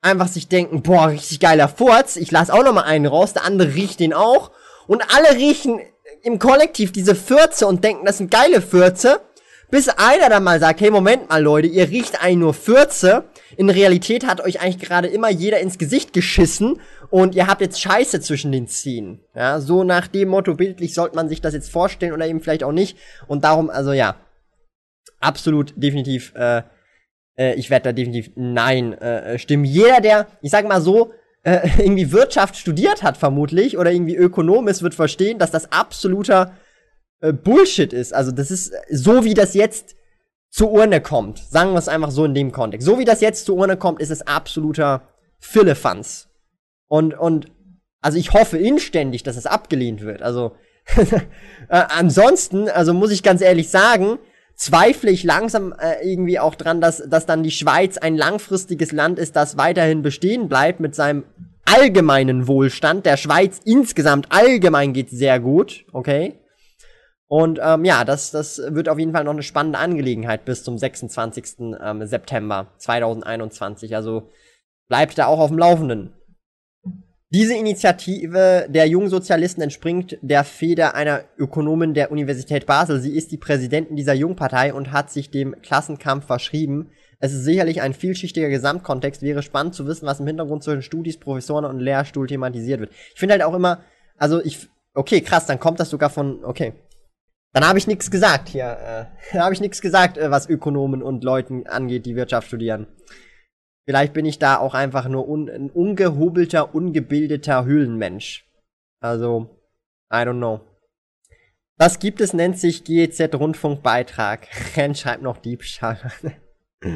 einfach 0.00 0.28
sich 0.28 0.48
denken, 0.48 0.82
boah, 0.82 1.08
richtig 1.08 1.40
geiler 1.40 1.68
Furz, 1.68 2.16
ich 2.16 2.30
lass 2.30 2.50
auch 2.50 2.64
noch 2.64 2.72
mal 2.72 2.82
einen 2.82 3.06
raus, 3.06 3.32
der 3.32 3.44
andere 3.44 3.74
riecht 3.74 4.00
den 4.00 4.12
auch 4.12 4.50
und 4.86 5.02
alle 5.14 5.36
riechen 5.36 5.80
im 6.22 6.38
Kollektiv 6.38 6.92
diese 6.92 7.14
Fürze 7.14 7.66
und 7.66 7.84
denken, 7.84 8.06
das 8.06 8.18
sind 8.18 8.30
geile 8.30 8.62
Fürze, 8.62 9.20
bis 9.70 9.88
einer 9.88 10.28
dann 10.30 10.44
mal 10.44 10.60
sagt, 10.60 10.80
hey, 10.80 10.90
Moment 10.90 11.28
mal, 11.28 11.42
Leute, 11.42 11.68
ihr 11.68 11.90
riecht 11.90 12.22
eigentlich 12.22 12.38
nur 12.38 12.54
Fürze. 12.54 13.24
In 13.56 13.68
Realität 13.68 14.26
hat 14.26 14.40
euch 14.40 14.60
eigentlich 14.60 14.78
gerade 14.78 15.08
immer 15.08 15.28
jeder 15.28 15.60
ins 15.60 15.78
Gesicht 15.78 16.12
geschissen 16.12 16.80
und 17.10 17.34
ihr 17.34 17.46
habt 17.46 17.60
jetzt 17.60 17.80
Scheiße 17.80 18.20
zwischen 18.20 18.50
den 18.50 18.66
Ziehen. 18.66 19.20
Ja, 19.34 19.60
so 19.60 19.84
nach 19.84 20.06
dem 20.06 20.28
Motto 20.28 20.54
bildlich 20.54 20.94
sollte 20.94 21.16
man 21.16 21.28
sich 21.28 21.42
das 21.42 21.54
jetzt 21.54 21.70
vorstellen 21.70 22.12
oder 22.12 22.26
eben 22.26 22.40
vielleicht 22.40 22.64
auch 22.64 22.72
nicht. 22.72 22.96
Und 23.26 23.44
darum, 23.44 23.68
also 23.68 23.92
ja, 23.92 24.16
absolut, 25.20 25.74
definitiv, 25.76 26.34
äh, 26.34 26.62
äh, 27.38 27.54
ich 27.54 27.70
werde 27.70 27.84
da 27.84 27.92
definitiv 27.92 28.32
nein 28.34 28.92
äh, 28.94 29.38
stimmen. 29.38 29.64
Jeder, 29.64 30.00
der, 30.00 30.26
ich 30.42 30.50
sag 30.50 30.66
mal 30.68 30.82
so, 30.82 31.12
äh, 31.44 31.68
irgendwie 31.78 32.12
Wirtschaft 32.12 32.56
studiert 32.56 33.02
hat, 33.02 33.16
vermutlich, 33.16 33.78
oder 33.78 33.92
irgendwie 33.92 34.16
Ökonom 34.16 34.68
ist, 34.68 34.82
wird 34.82 34.94
verstehen, 34.94 35.38
dass 35.38 35.50
das 35.50 35.72
absoluter 35.72 36.54
äh, 37.20 37.32
Bullshit 37.32 37.92
ist. 37.92 38.12
Also, 38.12 38.32
das 38.32 38.50
ist 38.50 38.72
so, 38.90 39.24
wie 39.24 39.34
das 39.34 39.54
jetzt 39.54 39.94
zur 40.50 40.72
Urne 40.72 41.00
kommt. 41.00 41.38
Sagen 41.38 41.72
wir 41.72 41.78
es 41.78 41.88
einfach 41.88 42.10
so 42.10 42.24
in 42.24 42.34
dem 42.34 42.52
Kontext. 42.52 42.86
So 42.86 42.98
wie 42.98 43.04
das 43.04 43.20
jetzt 43.20 43.44
zur 43.46 43.56
Urne 43.56 43.76
kommt, 43.76 44.00
ist 44.00 44.10
es 44.10 44.26
absoluter 44.26 45.02
Philippans. 45.38 46.28
Und, 46.86 47.14
und, 47.14 47.52
also 48.00 48.18
ich 48.18 48.32
hoffe 48.32 48.58
inständig, 48.58 49.22
dass 49.22 49.36
es 49.36 49.46
abgelehnt 49.46 50.00
wird. 50.00 50.22
Also, 50.22 50.52
äh, 50.96 51.12
ansonsten, 51.68 52.68
also 52.70 52.94
muss 52.94 53.10
ich 53.10 53.22
ganz 53.22 53.42
ehrlich 53.42 53.68
sagen, 53.68 54.18
zweifle 54.58 55.10
ich 55.10 55.24
langsam 55.24 55.72
äh, 55.72 56.06
irgendwie 56.06 56.38
auch 56.38 56.54
dran, 56.56 56.80
dass, 56.80 56.98
dass 57.08 57.24
dann 57.24 57.42
die 57.42 57.50
Schweiz 57.50 57.96
ein 57.96 58.16
langfristiges 58.16 58.92
Land 58.92 59.18
ist, 59.18 59.36
das 59.36 59.56
weiterhin 59.56 60.02
bestehen 60.02 60.48
bleibt 60.48 60.80
mit 60.80 60.94
seinem 60.94 61.24
allgemeinen 61.64 62.48
Wohlstand. 62.48 63.06
Der 63.06 63.16
Schweiz 63.16 63.60
insgesamt 63.64 64.26
allgemein 64.30 64.92
geht 64.92 65.10
sehr 65.10 65.38
gut, 65.38 65.84
okay? 65.92 66.34
Und 67.28 67.60
ähm, 67.62 67.84
ja, 67.84 68.04
das, 68.04 68.30
das 68.30 68.60
wird 68.68 68.88
auf 68.88 68.98
jeden 68.98 69.12
Fall 69.12 69.24
noch 69.24 69.32
eine 69.32 69.42
spannende 69.42 69.78
Angelegenheit 69.78 70.44
bis 70.44 70.64
zum 70.64 70.76
26. 70.76 71.76
Ähm, 71.80 72.06
September 72.06 72.72
2021. 72.78 73.94
Also 73.94 74.30
bleibt 74.88 75.18
da 75.18 75.26
auch 75.26 75.38
auf 75.38 75.50
dem 75.50 75.58
Laufenden. 75.58 76.14
Diese 77.30 77.54
Initiative 77.54 78.66
der 78.70 78.88
Jungsozialisten 78.88 79.62
entspringt 79.62 80.16
der 80.22 80.44
Feder 80.44 80.94
einer 80.94 81.24
Ökonomin 81.36 81.92
der 81.92 82.10
Universität 82.10 82.64
Basel. 82.64 83.00
Sie 83.00 83.14
ist 83.14 83.30
die 83.32 83.36
Präsidentin 83.36 83.96
dieser 83.96 84.14
Jungpartei 84.14 84.72
und 84.72 84.92
hat 84.92 85.10
sich 85.10 85.30
dem 85.30 85.60
Klassenkampf 85.60 86.24
verschrieben. 86.24 86.90
Es 87.20 87.34
ist 87.34 87.44
sicherlich 87.44 87.82
ein 87.82 87.92
vielschichtiger 87.92 88.48
Gesamtkontext. 88.48 89.20
Wäre 89.20 89.42
spannend 89.42 89.74
zu 89.74 89.86
wissen, 89.86 90.06
was 90.06 90.20
im 90.20 90.26
Hintergrund 90.26 90.64
zwischen 90.64 90.80
Studis, 90.80 91.18
Professoren 91.18 91.66
und 91.66 91.80
Lehrstuhl 91.80 92.26
thematisiert 92.26 92.80
wird. 92.80 92.92
Ich 93.12 93.20
finde 93.20 93.34
halt 93.34 93.42
auch 93.42 93.54
immer, 93.54 93.82
also 94.16 94.42
ich, 94.42 94.66
okay, 94.94 95.20
krass, 95.20 95.44
dann 95.44 95.60
kommt 95.60 95.80
das 95.80 95.90
sogar 95.90 96.08
von, 96.08 96.42
okay. 96.44 96.72
Dann 97.52 97.66
habe 97.66 97.78
ich 97.78 97.86
nichts 97.86 98.10
gesagt 98.10 98.48
hier. 98.48 99.08
Äh, 99.32 99.38
habe 99.38 99.52
ich 99.52 99.60
nichts 99.60 99.82
gesagt, 99.82 100.16
äh, 100.16 100.30
was 100.30 100.48
Ökonomen 100.48 101.02
und 101.02 101.24
Leuten 101.24 101.66
angeht, 101.66 102.06
die 102.06 102.16
Wirtschaft 102.16 102.48
studieren. 102.48 102.86
Vielleicht 103.88 104.12
bin 104.12 104.26
ich 104.26 104.38
da 104.38 104.58
auch 104.58 104.74
einfach 104.74 105.08
nur 105.08 105.26
un 105.26 105.48
ein 105.48 105.70
ungehobelter, 105.70 106.74
ungebildeter 106.74 107.64
Höhlenmensch. 107.64 108.46
Also, 109.00 109.48
I 110.12 110.16
don't 110.16 110.36
know. 110.36 110.60
Was 111.78 111.98
gibt 111.98 112.20
es, 112.20 112.34
nennt 112.34 112.58
sich 112.58 112.84
GEZ-Rundfunkbeitrag. 112.84 114.46
Ren 114.76 114.94
schreibt 114.94 115.22
noch 115.22 115.38
Diebstahl. 115.38 115.98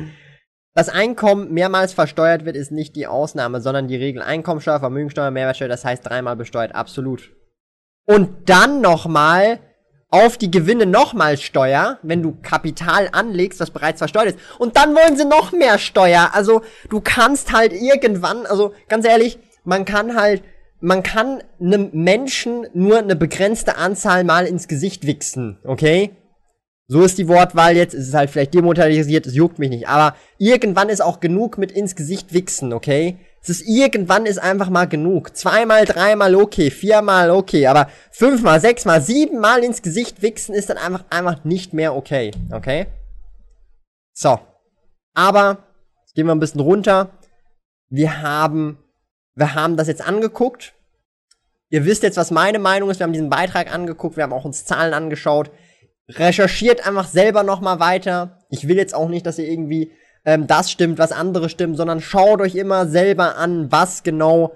Das 0.74 0.88
Einkommen 0.88 1.52
mehrmals 1.52 1.92
versteuert 1.92 2.46
wird, 2.46 2.56
ist 2.56 2.72
nicht 2.72 2.96
die 2.96 3.06
Ausnahme, 3.06 3.60
sondern 3.60 3.88
die 3.88 3.96
Regel. 3.96 4.22
Einkommensteuer, 4.22 4.80
Vermögensteuer, 4.80 5.30
Mehrwertsteuer, 5.30 5.68
das 5.68 5.84
heißt 5.84 6.06
dreimal 6.06 6.34
besteuert, 6.34 6.74
absolut. 6.74 7.30
Und 8.06 8.48
dann 8.48 8.80
nochmal 8.80 9.60
auf 10.12 10.36
die 10.36 10.50
Gewinne 10.50 10.84
nochmal 10.84 11.38
Steuer, 11.38 11.98
wenn 12.02 12.22
du 12.22 12.36
Kapital 12.42 13.08
anlegst, 13.12 13.60
was 13.60 13.70
bereits 13.70 13.98
versteuert 13.98 14.28
ist. 14.28 14.38
Und 14.58 14.76
dann 14.76 14.94
wollen 14.94 15.16
sie 15.16 15.24
noch 15.24 15.52
mehr 15.52 15.78
Steuer. 15.78 16.30
Also 16.34 16.60
du 16.90 17.00
kannst 17.00 17.52
halt 17.52 17.72
irgendwann, 17.72 18.44
also 18.44 18.74
ganz 18.88 19.06
ehrlich, 19.06 19.38
man 19.64 19.86
kann 19.86 20.14
halt, 20.14 20.42
man 20.80 21.02
kann 21.02 21.42
einem 21.58 21.90
Menschen 21.94 22.66
nur 22.74 22.98
eine 22.98 23.16
begrenzte 23.16 23.76
Anzahl 23.78 24.22
mal 24.22 24.46
ins 24.46 24.68
Gesicht 24.68 25.06
wichsen, 25.06 25.58
okay? 25.64 26.10
So 26.88 27.02
ist 27.02 27.16
die 27.16 27.28
Wortwahl 27.28 27.74
jetzt, 27.74 27.94
es 27.94 28.08
ist 28.08 28.14
halt 28.14 28.28
vielleicht 28.28 28.52
demonetarisiert, 28.52 29.26
es 29.26 29.34
juckt 29.34 29.58
mich 29.58 29.70
nicht, 29.70 29.88
aber 29.88 30.14
irgendwann 30.36 30.90
ist 30.90 31.00
auch 31.00 31.20
genug 31.20 31.56
mit 31.56 31.72
ins 31.72 31.96
Gesicht 31.96 32.34
wichsen, 32.34 32.74
okay? 32.74 33.16
Es 33.42 33.48
ist 33.48 33.62
irgendwann 33.66 34.24
ist 34.24 34.38
einfach 34.38 34.70
mal 34.70 34.86
genug. 34.86 35.36
Zweimal, 35.36 35.84
dreimal 35.84 36.36
okay, 36.36 36.70
viermal 36.70 37.30
okay, 37.30 37.66
aber 37.66 37.90
fünfmal, 38.12 38.60
sechsmal, 38.60 39.00
siebenmal 39.00 39.64
ins 39.64 39.82
Gesicht 39.82 40.22
wichsen 40.22 40.54
ist 40.54 40.70
dann 40.70 40.78
einfach, 40.78 41.04
einfach 41.10 41.44
nicht 41.44 41.72
mehr 41.72 41.96
okay, 41.96 42.30
okay? 42.52 42.86
So. 44.12 44.38
Aber, 45.14 45.64
jetzt 46.02 46.14
gehen 46.14 46.26
wir 46.26 46.34
ein 46.34 46.40
bisschen 46.40 46.60
runter. 46.60 47.10
Wir 47.88 48.22
haben, 48.22 48.78
wir 49.34 49.54
haben 49.54 49.76
das 49.76 49.88
jetzt 49.88 50.06
angeguckt. 50.06 50.74
Ihr 51.68 51.84
wisst 51.84 52.04
jetzt, 52.04 52.16
was 52.16 52.30
meine 52.30 52.60
Meinung 52.60 52.90
ist. 52.90 53.00
Wir 53.00 53.04
haben 53.04 53.12
diesen 53.12 53.30
Beitrag 53.30 53.74
angeguckt, 53.74 54.16
wir 54.16 54.22
haben 54.22 54.32
auch 54.32 54.44
uns 54.44 54.64
Zahlen 54.64 54.94
angeschaut. 54.94 55.50
Recherchiert 56.08 56.86
einfach 56.86 57.08
selber 57.08 57.42
nochmal 57.42 57.80
weiter. 57.80 58.44
Ich 58.50 58.68
will 58.68 58.76
jetzt 58.76 58.94
auch 58.94 59.08
nicht, 59.08 59.26
dass 59.26 59.38
ihr 59.38 59.48
irgendwie 59.48 59.90
ähm, 60.24 60.46
das 60.46 60.70
stimmt, 60.70 60.98
was 60.98 61.12
andere 61.12 61.48
stimmt, 61.48 61.76
sondern 61.76 62.00
schaut 62.00 62.40
euch 62.40 62.54
immer 62.54 62.86
selber 62.86 63.36
an, 63.36 63.70
was 63.70 64.02
genau 64.02 64.52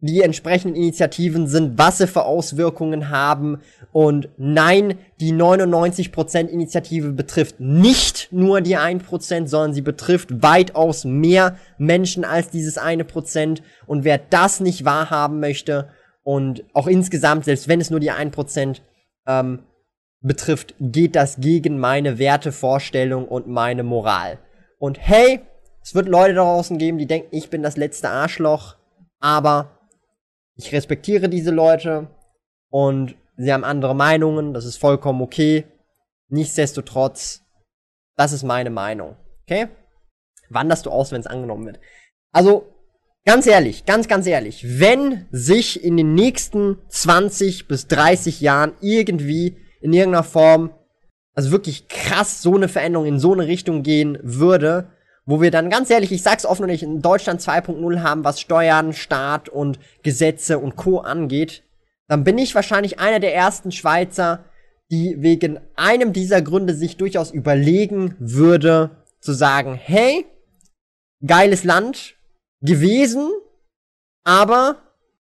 die 0.00 0.20
entsprechenden 0.20 0.76
Initiativen 0.76 1.46
sind, 1.46 1.78
was 1.78 1.96
sie 1.96 2.06
für 2.06 2.24
Auswirkungen 2.24 3.08
haben. 3.08 3.60
Und 3.90 4.28
nein, 4.36 4.98
die 5.18 5.32
99% 5.32 6.48
Initiative 6.48 7.12
betrifft 7.12 7.58
nicht 7.58 8.28
nur 8.30 8.60
die 8.60 8.76
1%, 8.76 9.46
sondern 9.46 9.72
sie 9.72 9.80
betrifft 9.80 10.42
weitaus 10.42 11.04
mehr 11.04 11.56
Menschen 11.78 12.24
als 12.24 12.50
dieses 12.50 12.76
eine 12.76 13.04
Prozent. 13.04 13.62
Und 13.86 14.04
wer 14.04 14.18
das 14.18 14.60
nicht 14.60 14.84
wahrhaben 14.84 15.40
möchte 15.40 15.88
und 16.22 16.64
auch 16.74 16.86
insgesamt, 16.86 17.46
selbst 17.46 17.68
wenn 17.68 17.80
es 17.80 17.90
nur 17.90 18.00
die 18.00 18.12
1% 18.12 18.80
ähm, 19.26 19.60
betrifft, 20.20 20.74
geht 20.80 21.16
das 21.16 21.36
gegen 21.40 21.78
meine 21.78 22.18
Wertevorstellung 22.18 23.26
und 23.26 23.46
meine 23.46 23.84
Moral. 23.84 24.38
Und 24.78 24.98
hey, 25.00 25.40
es 25.82 25.94
wird 25.94 26.08
Leute 26.08 26.34
draußen 26.34 26.78
geben, 26.78 26.98
die 26.98 27.06
denken, 27.06 27.28
ich 27.30 27.50
bin 27.50 27.62
das 27.62 27.76
letzte 27.76 28.08
Arschloch, 28.08 28.76
aber 29.20 29.78
ich 30.56 30.72
respektiere 30.72 31.28
diese 31.28 31.50
Leute 31.50 32.08
und 32.70 33.16
sie 33.36 33.52
haben 33.52 33.64
andere 33.64 33.94
Meinungen, 33.94 34.54
das 34.54 34.64
ist 34.64 34.76
vollkommen 34.76 35.22
okay. 35.22 35.64
Nichtsdestotrotz, 36.28 37.42
das 38.16 38.32
ist 38.32 38.44
meine 38.44 38.70
Meinung. 38.70 39.16
Okay? 39.42 39.68
Wanderst 40.48 40.86
du 40.86 40.90
aus, 40.90 41.12
wenn 41.12 41.20
es 41.20 41.26
angenommen 41.26 41.66
wird? 41.66 41.80
Also, 42.32 42.66
ganz 43.24 43.46
ehrlich, 43.46 43.84
ganz, 43.84 44.08
ganz 44.08 44.26
ehrlich, 44.26 44.80
wenn 44.80 45.26
sich 45.30 45.82
in 45.84 45.96
den 45.96 46.14
nächsten 46.14 46.78
20 46.88 47.68
bis 47.68 47.88
30 47.88 48.40
Jahren 48.40 48.72
irgendwie 48.80 49.56
in 49.80 49.92
irgendeiner 49.92 50.24
Form, 50.24 50.70
also 51.34 51.50
wirklich 51.50 51.88
krass 51.88 52.42
so 52.42 52.54
eine 52.54 52.68
Veränderung 52.68 53.06
in 53.06 53.18
so 53.18 53.32
eine 53.32 53.46
Richtung 53.46 53.82
gehen 53.82 54.18
würde, 54.22 54.88
wo 55.26 55.40
wir 55.40 55.50
dann 55.50 55.70
ganz 55.70 55.90
ehrlich, 55.90 56.12
ich 56.12 56.22
sag's 56.22 56.44
offen 56.44 56.64
und 56.64 56.68
ich 56.68 56.82
in 56.82 57.02
Deutschland 57.02 57.40
2.0 57.40 58.02
haben, 58.02 58.24
was 58.24 58.40
Steuern, 58.40 58.92
Staat 58.92 59.48
und 59.48 59.78
Gesetze 60.02 60.58
und 60.58 60.76
Co. 60.76 60.98
angeht, 60.98 61.62
dann 62.08 62.24
bin 62.24 62.38
ich 62.38 62.54
wahrscheinlich 62.54 62.98
einer 62.98 63.20
der 63.20 63.34
ersten 63.34 63.72
Schweizer, 63.72 64.44
die 64.90 65.22
wegen 65.22 65.58
einem 65.76 66.12
dieser 66.12 66.42
Gründe 66.42 66.74
sich 66.74 66.96
durchaus 66.96 67.30
überlegen 67.30 68.14
würde, 68.18 68.90
zu 69.20 69.32
sagen, 69.32 69.74
hey, 69.74 70.26
geiles 71.26 71.64
Land 71.64 72.16
gewesen, 72.60 73.30
aber 74.24 74.76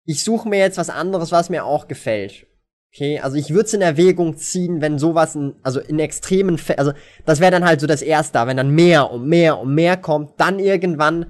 ich 0.05 0.23
suche 0.23 0.49
mir 0.49 0.59
jetzt 0.59 0.79
was 0.79 0.91
anderes, 0.91 1.33
was 1.33 1.49
mir 1.49 1.65
auch 1.65 1.89
gefällt. 1.89 2.47
Okay, 2.95 3.21
also 3.21 3.37
ich 3.37 3.51
würde 3.51 3.67
es 3.67 3.75
in 3.75 3.83
Erwägung 3.83 4.37
ziehen, 4.39 4.81
wenn 4.81 4.99
sowas, 4.99 5.35
in, 5.35 5.55
also 5.63 5.79
in 5.79 5.99
extremen 5.99 6.57
Fällen, 6.57 6.79
also 6.79 6.93
das 7.27 7.39
wäre 7.39 7.53
dann 7.53 7.65
halt 7.65 7.81
so 7.81 7.87
das 7.87 8.01
Erste, 8.01 8.47
wenn 8.47 8.57
dann 8.57 8.71
mehr 8.71 9.11
und 9.11 9.27
mehr 9.29 9.59
und 9.59 9.75
mehr 9.75 9.97
kommt, 9.99 10.33
dann 10.39 10.59
irgendwann 10.59 11.27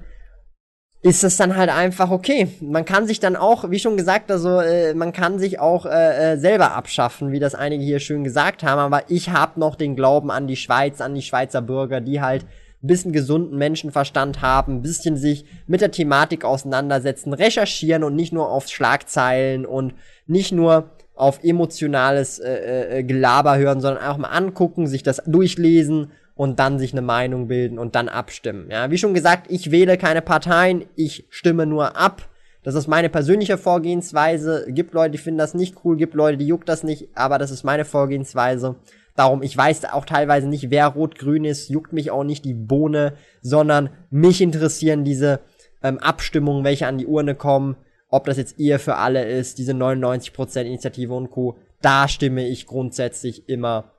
ist 1.01 1.23
es 1.23 1.37
dann 1.37 1.55
halt 1.55 1.69
einfach 1.69 2.11
okay. 2.11 2.49
Man 2.59 2.85
kann 2.85 3.07
sich 3.07 3.19
dann 3.19 3.35
auch, 3.35 3.69
wie 3.69 3.79
schon 3.79 3.95
gesagt, 3.95 4.31
also 4.31 4.59
äh, 4.59 4.93
man 4.93 5.13
kann 5.13 5.39
sich 5.39 5.59
auch 5.59 5.85
äh, 5.85 6.33
äh, 6.33 6.37
selber 6.37 6.75
abschaffen, 6.75 7.31
wie 7.31 7.39
das 7.39 7.55
einige 7.55 7.83
hier 7.83 7.99
schön 7.99 8.23
gesagt 8.23 8.63
haben, 8.63 8.79
aber 8.79 9.09
ich 9.09 9.29
habe 9.29 9.59
noch 9.59 9.75
den 9.75 9.95
Glauben 9.95 10.29
an 10.29 10.47
die 10.47 10.57
Schweiz, 10.57 10.99
an 10.99 11.15
die 11.15 11.21
Schweizer 11.21 11.61
Bürger, 11.61 12.01
die 12.01 12.21
halt 12.21 12.43
ein 12.81 12.87
bisschen 12.87 13.13
gesunden 13.13 13.57
Menschenverstand 13.57 14.41
haben, 14.41 14.75
ein 14.75 14.81
bisschen 14.81 15.17
sich 15.17 15.45
mit 15.67 15.81
der 15.81 15.91
Thematik 15.91 16.45
auseinandersetzen, 16.45 17.33
recherchieren 17.33 18.03
und 18.03 18.15
nicht 18.15 18.33
nur 18.33 18.49
auf 18.49 18.67
Schlagzeilen 18.67 19.65
und 19.65 19.93
nicht 20.25 20.51
nur 20.51 20.91
auf 21.19 21.43
emotionales 21.43 22.39
äh, 22.39 22.49
äh, 22.49 22.99
äh, 22.99 23.03
Gelaber 23.03 23.57
hören, 23.57 23.81
sondern 23.81 24.01
einfach 24.01 24.17
mal 24.17 24.29
angucken, 24.29 24.87
sich 24.87 25.03
das 25.03 25.21
durchlesen 25.25 26.11
und 26.33 26.59
dann 26.59 26.79
sich 26.79 26.93
eine 26.93 27.01
Meinung 27.01 27.49
bilden 27.49 27.77
und 27.77 27.95
dann 27.95 28.07
abstimmen. 28.07 28.69
Ja, 28.71 28.89
wie 28.89 28.97
schon 28.97 29.13
gesagt, 29.13 29.47
ich 29.51 29.69
wähle 29.69 29.97
keine 29.97 30.21
Parteien, 30.21 30.85
ich 30.95 31.25
stimme 31.29 31.65
nur 31.65 31.97
ab. 31.97 32.29
Das 32.63 32.73
ist 32.73 32.87
meine 32.87 33.09
persönliche 33.09 33.57
Vorgehensweise. 33.57 34.65
Gibt 34.69 34.93
Leute, 34.93 35.11
die 35.11 35.17
finden 35.17 35.39
das 35.39 35.53
nicht 35.53 35.75
cool, 35.83 35.97
gibt 35.97 36.13
Leute, 36.13 36.37
die 36.37 36.47
juckt 36.47 36.69
das 36.69 36.83
nicht, 36.83 37.09
aber 37.15 37.37
das 37.37 37.51
ist 37.51 37.65
meine 37.65 37.83
Vorgehensweise. 37.83 38.75
Darum, 39.17 39.43
ich 39.43 39.57
weiß 39.57 39.91
auch 39.91 40.05
teilweise 40.05 40.47
nicht, 40.47 40.71
wer 40.71 40.87
rot-grün 40.87 41.43
ist, 41.43 41.67
juckt 41.67 41.91
mich 41.91 42.11
auch 42.11 42.23
nicht 42.23 42.45
die 42.45 42.53
Bohne, 42.53 43.15
sondern 43.41 43.89
mich 44.09 44.39
interessieren 44.39 45.03
diese 45.03 45.41
ähm, 45.83 45.97
Abstimmungen, 45.97 46.63
welche 46.63 46.87
an 46.87 46.97
die 46.97 47.07
Urne 47.07 47.35
kommen 47.35 47.75
ob 48.09 48.25
das 48.25 48.37
jetzt 48.37 48.59
Ehe 48.59 48.79
für 48.79 48.95
alle 48.95 49.27
ist, 49.29 49.57
diese 49.57 49.73
99% 49.73 50.61
Initiative 50.61 51.13
und 51.13 51.31
Co., 51.31 51.57
da 51.81 52.07
stimme 52.07 52.47
ich 52.47 52.65
grundsätzlich 52.65 53.47
immer 53.47 53.93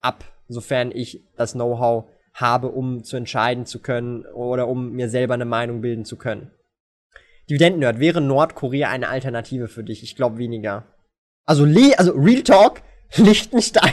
ab, 0.00 0.24
sofern 0.48 0.92
ich 0.92 1.24
das 1.36 1.52
Know-how 1.52 2.04
habe, 2.34 2.68
um 2.68 3.04
zu 3.04 3.16
entscheiden 3.16 3.64
zu 3.64 3.80
können 3.80 4.24
oder 4.26 4.68
um 4.68 4.92
mir 4.92 5.08
selber 5.08 5.34
eine 5.34 5.44
Meinung 5.44 5.80
bilden 5.80 6.04
zu 6.04 6.16
können. 6.16 6.50
Dividendennerd, 7.48 8.00
wäre 8.00 8.20
Nordkorea 8.20 8.88
eine 8.88 9.08
Alternative 9.08 9.68
für 9.68 9.84
dich? 9.84 10.02
Ich 10.02 10.16
glaube 10.16 10.38
weniger. 10.38 10.84
Also, 11.46 11.64
Le 11.64 11.98
also 11.98 12.12
Real 12.12 12.42
Talk, 12.42 12.82
Liechtenstein, 13.16 13.92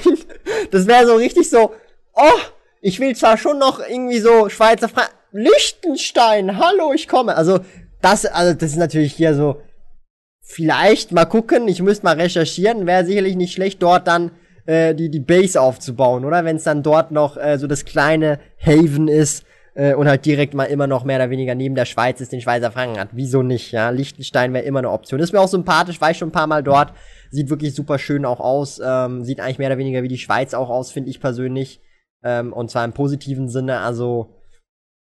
das 0.71 0.87
wäre 0.87 1.05
so 1.05 1.15
richtig 1.15 1.49
so, 1.49 1.73
oh, 2.13 2.39
ich 2.81 2.99
will 2.99 3.15
zwar 3.15 3.37
schon 3.37 3.59
noch 3.59 3.79
irgendwie 3.79 4.19
so 4.19 4.49
Schweizer 4.49 4.89
Fra 4.89 5.03
Liechtenstein, 5.31 6.57
hallo, 6.57 6.93
ich 6.93 7.07
komme. 7.07 7.35
Also, 7.35 7.59
das, 8.01 8.25
also 8.25 8.53
das 8.53 8.71
ist 8.71 8.77
natürlich 8.77 9.13
hier 9.13 9.35
so, 9.35 9.61
vielleicht 10.41 11.11
mal 11.11 11.25
gucken, 11.25 11.67
ich 11.67 11.81
müsste 11.81 12.05
mal 12.05 12.19
recherchieren, 12.19 12.85
wäre 12.85 13.05
sicherlich 13.05 13.35
nicht 13.35 13.53
schlecht, 13.53 13.81
dort 13.81 14.07
dann 14.07 14.31
äh, 14.65 14.93
die, 14.93 15.09
die 15.09 15.19
Base 15.19 15.59
aufzubauen, 15.59 16.25
oder? 16.25 16.43
Wenn 16.45 16.57
es 16.57 16.63
dann 16.63 16.83
dort 16.83 17.11
noch 17.11 17.37
äh, 17.37 17.57
so 17.57 17.67
das 17.67 17.85
kleine 17.85 18.39
Haven 18.59 19.07
ist 19.07 19.45
äh, 19.75 19.93
und 19.93 20.07
halt 20.07 20.25
direkt 20.25 20.53
mal 20.53 20.65
immer 20.65 20.87
noch 20.87 21.03
mehr 21.03 21.17
oder 21.17 21.29
weniger 21.29 21.55
neben 21.55 21.75
der 21.75 21.85
Schweiz 21.85 22.21
ist, 22.21 22.31
den 22.31 22.41
Schweizer 22.41 22.71
Franken 22.71 22.99
hat. 22.99 23.09
Wieso 23.13 23.43
nicht, 23.43 23.71
ja? 23.71 23.89
Liechtenstein 23.89 24.53
wäre 24.53 24.65
immer 24.65 24.79
eine 24.79 24.91
Option. 24.91 25.19
Ist 25.19 25.33
mir 25.33 25.39
auch 25.39 25.47
sympathisch, 25.47 26.01
war 26.01 26.11
ich 26.11 26.17
schon 26.17 26.29
ein 26.29 26.33
paar 26.33 26.47
Mal 26.47 26.63
dort. 26.63 26.93
Sieht 27.29 27.49
wirklich 27.49 27.73
super 27.73 27.97
schön 27.97 28.25
auch 28.25 28.39
aus. 28.39 28.81
Ähm, 28.83 29.23
sieht 29.23 29.39
eigentlich 29.39 29.59
mehr 29.59 29.69
oder 29.69 29.77
weniger 29.77 30.03
wie 30.03 30.09
die 30.09 30.17
Schweiz 30.17 30.53
auch 30.53 30.69
aus, 30.69 30.91
finde 30.91 31.09
ich 31.09 31.21
persönlich. 31.21 31.79
Ähm, 32.23 32.51
und 32.53 32.69
zwar 32.69 32.83
im 32.83 32.93
positiven 32.93 33.47
Sinne, 33.47 33.79
also 33.79 34.35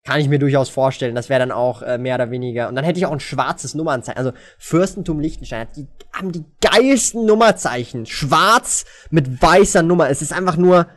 kann 0.05 0.21
ich 0.21 0.29
mir 0.29 0.39
durchaus 0.39 0.69
vorstellen. 0.69 1.15
Das 1.15 1.29
wäre 1.29 1.39
dann 1.39 1.51
auch 1.51 1.81
äh, 1.81 1.97
mehr 1.97 2.15
oder 2.15 2.29
weniger. 2.29 2.69
Und 2.69 2.75
dann 2.75 2.85
hätte 2.85 2.99
ich 2.99 3.07
auch 3.07 3.11
ein 3.11 3.19
schwarzes 3.19 3.73
Nummernzeichen. 3.73 4.19
Also 4.19 4.33
Fürstentum 4.59 5.19
Liechtenstein 5.19 5.67
die 5.75 5.87
haben 6.13 6.31
die 6.31 6.45
geilsten 6.61 7.25
Nummerzeichen. 7.25 8.05
Schwarz 8.05 8.85
mit 9.09 9.41
weißer 9.41 9.81
Nummer. 9.81 10.09
Es 10.09 10.21
ist 10.21 10.31
einfach 10.31 10.57
nur 10.57 10.87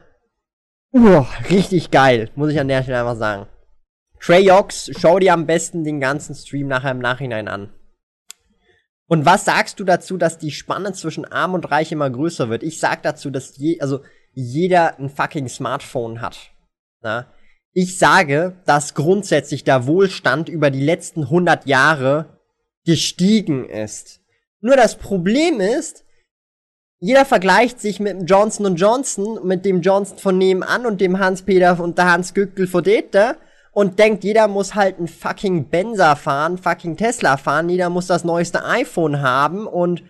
uh, 0.93 1.25
richtig 1.49 1.91
geil. 1.91 2.31
Muss 2.37 2.53
ich 2.53 2.61
an 2.61 2.69
der 2.69 2.83
Stelle 2.83 3.01
einfach 3.01 3.17
sagen. 3.17 3.47
Trey 4.21 4.51
Ox, 4.51 4.91
schau 4.99 5.19
dir 5.19 5.33
am 5.33 5.47
besten 5.47 5.85
den 5.85 6.01
ganzen 6.01 6.35
Stream 6.35 6.69
nachher 6.69 6.91
im 6.91 6.99
Nachhinein 6.99 7.49
an. 7.49 7.73
Und 9.07 9.25
was 9.25 9.47
sagst 9.47 9.81
du 9.81 9.85
dazu, 9.85 10.19
dass 10.19 10.37
die 10.37 10.51
Spanne 10.51 10.93
zwischen 10.93 11.25
Arm 11.25 11.55
und 11.55 11.71
Reich 11.71 11.93
immer 11.93 12.11
größer 12.11 12.51
wird? 12.51 12.63
Ich 12.63 12.79
sag 12.79 13.03
dazu, 13.03 13.31
dass 13.31 13.57
je, 13.57 13.81
also 13.81 14.01
jeder 14.35 14.99
ein 14.99 15.09
fucking 15.09 15.49
Smartphone 15.49 16.21
hat. 16.21 16.51
Na? 17.01 17.33
Ich 17.81 17.97
sage, 17.97 18.57
dass 18.67 18.95
grundsätzlich 18.95 19.63
der 19.63 19.87
Wohlstand 19.87 20.49
über 20.49 20.69
die 20.69 20.85
letzten 20.85 21.23
100 21.23 21.67
Jahre 21.67 22.41
gestiegen 22.85 23.69
ist. 23.69 24.19
Nur 24.61 24.75
das 24.75 24.99
Problem 24.99 25.61
ist, 25.61 26.05
jeder 26.99 27.25
vergleicht 27.25 27.81
sich 27.81 28.01
mit 28.01 28.15
dem 28.15 28.27
Johnson 28.27 28.75
Johnson, 28.75 29.47
mit 29.47 29.65
dem 29.65 29.81
Johnson 29.81 30.19
von 30.19 30.37
nebenan 30.37 30.87
und 30.87 31.01
dem 31.01 31.21
Hans-Peter 31.21 31.79
und 31.79 31.99
der 31.99 32.11
Hans 32.11 32.35
Gückel 32.35 32.67
von 32.67 32.83
Dete 32.83 33.37
und 33.71 34.01
denkt, 34.01 34.25
jeder 34.25 34.49
muss 34.49 34.75
halt 34.75 34.99
ein 34.99 35.07
fucking 35.07 35.69
Benzer 35.69 36.17
fahren, 36.17 36.59
fucking 36.59 36.97
Tesla 36.97 37.37
fahren, 37.37 37.69
jeder 37.69 37.91
muss 37.91 38.09
das 38.09 38.25
neueste 38.25 38.65
iPhone 38.65 39.23
haben 39.23 39.69
und 39.69 40.03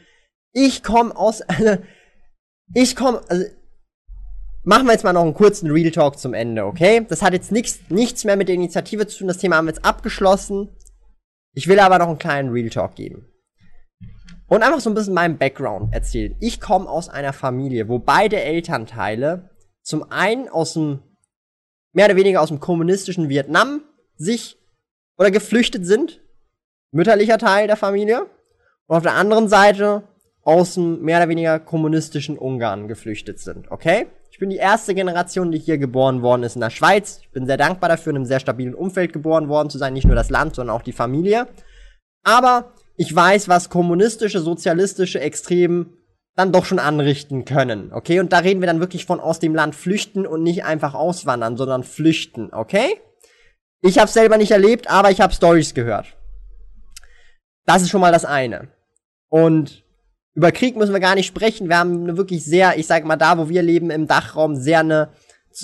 ich 0.55 0.83
komme 0.83 1.15
aus, 1.15 1.43
also, 1.47 1.77
ich 2.73 2.97
komme, 2.97 3.21
also, 3.29 3.45
Machen 4.69 4.85
wir 4.85 4.93
jetzt 4.93 5.03
mal 5.03 5.15
noch 5.15 5.23
einen 5.23 5.33
kurzen 5.33 5.71
Real 5.71 5.91
Talk 5.91 6.19
zum 6.19 6.35
Ende, 6.35 6.67
okay? 6.67 7.03
Das 7.09 7.23
hat 7.23 7.33
jetzt 7.33 7.51
nichts, 7.51 7.81
nichts 7.89 8.25
mehr 8.25 8.37
mit 8.37 8.49
der 8.49 8.55
Initiative 8.55 9.07
zu 9.07 9.21
tun. 9.21 9.29
Das 9.29 9.39
Thema 9.39 9.57
haben 9.57 9.65
wir 9.65 9.73
jetzt 9.73 9.83
abgeschlossen. 9.83 10.69
Ich 11.55 11.69
will 11.69 11.81
aber 11.81 11.99
noch 11.99 12.09
einen 12.09 12.19
kleinen 12.19 12.51
Real 12.51 12.69
Talk 12.69 12.95
geben. 12.95 13.25
Und 14.47 14.63
einfach 14.63 14.81
so 14.81 14.91
ein 14.91 14.95
bisschen 14.95 15.15
meinen 15.15 15.39
Background 15.39 15.95
erzählen. 15.95 16.37
Ich 16.39 16.61
komme 16.61 16.87
aus 16.87 17.09
einer 17.09 17.33
Familie, 17.33 17.89
wo 17.89 17.99
beide 17.99 18.43
Elternteile 18.43 19.49
zum 19.81 20.13
einen 20.13 20.51
aus 20.51 20.75
dem, 20.75 20.99
mehr 21.95 22.05
oder 22.05 22.17
weniger 22.17 22.43
aus 22.43 22.49
dem 22.49 22.61
kommunistischen 22.61 23.31
Vietnam 23.31 23.85
sich 24.19 24.59
oder 25.17 25.31
geflüchtet 25.31 25.87
sind. 25.87 26.21
Mütterlicher 26.91 27.39
Teil 27.39 27.69
der 27.69 27.79
Familie. 27.79 28.27
Und 28.87 28.99
auf 28.99 29.03
der 29.03 29.15
anderen 29.15 29.49
Seite 29.49 30.03
aus 30.49 30.75
dem 30.75 31.03
mehr 31.03 31.19
oder 31.19 31.29
weniger 31.29 31.59
kommunistischen 31.61 32.39
Ungarn 32.39 32.89
geflüchtet 32.89 33.39
sind, 33.39 33.71
okay? 33.71 34.07
Ich 34.31 34.39
bin 34.39 34.49
die 34.49 34.57
erste 34.57 34.95
Generation, 34.95 35.53
die 35.53 35.59
hier 35.59 35.77
geboren 35.77 36.23
worden 36.23 36.43
ist 36.43 36.55
in 36.55 36.63
der 36.63 36.71
Schweiz. 36.71 37.19
Ich 37.21 37.31
bin 37.33 37.45
sehr 37.45 37.59
dankbar 37.59 37.91
dafür, 37.91 38.13
in 38.13 38.17
einem 38.17 38.25
sehr 38.25 38.41
stabilen 38.41 38.75
Umfeld 38.75 39.13
geboren 39.13 39.51
worden 39.51 39.69
zu 39.69 39.77
sein. 39.77 39.93
Nicht 39.93 40.07
nur 40.07 40.15
das 40.15 40.31
Land, 40.31 40.55
sondern 40.55 40.75
auch 40.75 40.81
die 40.81 40.93
Familie. 40.93 41.49
Aber 42.25 42.73
ich 42.97 43.15
weiß, 43.15 43.49
was 43.49 43.69
kommunistische, 43.69 44.41
sozialistische 44.41 45.21
Extremen 45.21 45.99
dann 46.35 46.51
doch 46.51 46.65
schon 46.65 46.79
anrichten 46.79 47.45
können, 47.45 47.93
okay? 47.93 48.19
Und 48.19 48.33
da 48.33 48.39
reden 48.39 48.63
wir 48.63 48.69
dann 48.69 48.81
wirklich 48.81 49.05
von 49.05 49.21
aus 49.21 49.41
dem 49.41 49.55
Land 49.55 49.75
flüchten 49.75 50.27
und 50.27 50.43
nicht 50.43 50.65
einfach 50.65 50.95
auswandern, 50.95 51.59
sondern 51.59 51.83
flüchten, 51.83 52.55
okay? 52.55 52.99
Ich 53.83 53.99
habe 53.99 54.11
selber 54.11 54.39
nicht 54.39 54.53
erlebt, 54.53 54.89
aber 54.89 55.11
ich 55.11 55.21
habe 55.21 55.35
Stories 55.35 55.75
gehört. 55.75 56.17
Das 57.67 57.83
ist 57.83 57.91
schon 57.91 58.01
mal 58.01 58.13
das 58.13 58.25
eine. 58.25 58.69
Und 59.29 59.85
über 60.35 60.53
Krieg 60.53 60.77
müssen 60.77 60.93
wir 60.93 61.01
gar 61.01 61.15
nicht 61.15 61.27
sprechen. 61.27 61.69
Wir 61.69 61.79
haben 61.79 62.05
eine 62.05 62.17
wirklich 62.17 62.45
sehr, 62.45 62.79
ich 62.79 62.87
sag 62.87 63.05
mal, 63.05 63.17
da, 63.17 63.39
wo 63.39 63.49
wir 63.49 63.63
leben, 63.63 63.91
im 63.91 64.07
Dachraum, 64.07 64.57
sehr 64.57 64.81
eine 64.81 65.09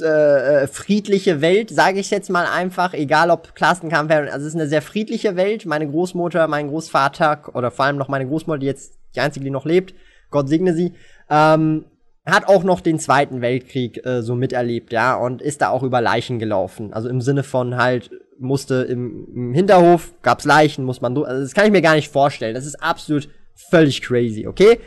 äh, 0.01 0.67
friedliche 0.67 1.41
Welt, 1.41 1.71
sage 1.71 2.01
ich 2.01 2.11
jetzt 2.11 2.31
mal 2.31 2.47
einfach, 2.47 2.95
egal 2.95 3.31
ob 3.31 3.55
Klassenkampf, 3.55 4.11
also 4.11 4.47
es 4.47 4.55
ist 4.55 4.55
eine 4.55 4.67
sehr 4.67 4.83
friedliche 4.83 5.37
Welt. 5.37 5.67
Meine 5.67 5.89
Großmutter, 5.89 6.49
mein 6.49 6.69
Großvater 6.69 7.55
oder 7.55 7.71
vor 7.71 7.85
allem 7.85 7.97
noch 7.97 8.09
meine 8.09 8.27
Großmutter, 8.27 8.59
die 8.59 8.67
jetzt 8.67 8.95
die 9.15 9.21
einzige, 9.21 9.45
die 9.45 9.51
noch 9.51 9.67
lebt, 9.67 9.95
Gott 10.31 10.49
segne 10.49 10.75
sie, 10.75 10.95
ähm, 11.31 11.85
hat 12.27 12.49
auch 12.49 12.65
noch 12.65 12.81
den 12.81 12.99
Zweiten 12.99 13.41
Weltkrieg 13.43 14.05
äh, 14.05 14.23
so 14.23 14.35
miterlebt, 14.35 14.93
ja, 14.93 15.15
und 15.15 15.43
ist 15.43 15.61
da 15.61 15.69
auch 15.69 15.83
über 15.83 16.01
Leichen 16.01 16.39
gelaufen. 16.39 16.93
Also 16.93 17.09
im 17.09 17.21
Sinne 17.21 17.43
von 17.43 17.77
halt, 17.77 18.11
musste 18.39 18.83
im, 18.83 19.29
im 19.33 19.55
Hinterhof, 19.55 20.13
gab's 20.23 20.45
Leichen, 20.45 20.85
muss 20.85 21.01
man, 21.01 21.17
also 21.17 21.43
das 21.43 21.55
kann 21.55 21.67
ich 21.67 21.73
mir 21.73 21.83
gar 21.83 21.95
nicht 21.95 22.11
vorstellen. 22.11 22.55
Das 22.55 22.67
ist 22.67 22.83
absolut 22.83 23.29
völlig 23.71 24.03
crazy, 24.03 24.47
okay? 24.47 24.81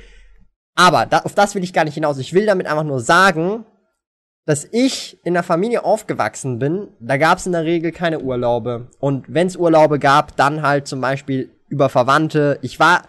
Aber 0.76 1.05
da, 1.05 1.20
auf 1.20 1.34
das 1.34 1.55
will 1.55 1.63
ich 1.63 1.74
gar 1.74 1.86
nicht 1.86 1.95
hinaus. 1.95 2.18
Ich 2.20 2.34
will 2.34 2.45
damit 2.45 2.68
einfach 2.68 2.84
nur 2.84 2.99
sagen, 2.99 3.65
dass 4.45 4.65
ich 4.72 5.20
in 5.26 5.34
der 5.34 5.43
Familie 5.43 5.84
aufgewachsen 5.84 6.57
bin, 6.57 6.88
da 6.99 7.18
gab's 7.18 7.45
in 7.45 7.51
der 7.51 7.65
Regel 7.65 7.91
keine 7.91 8.22
Urlaube. 8.22 8.89
Und 8.99 9.26
wenn's 9.28 9.57
Urlaube 9.57 9.99
gab, 9.99 10.38
dann 10.38 10.61
halt 10.61 10.88
zum 10.88 11.01
Beispiel 11.01 11.51
über 11.68 11.89
Verwandte. 11.89 12.57
Ich 12.61 12.80
war, 12.80 13.03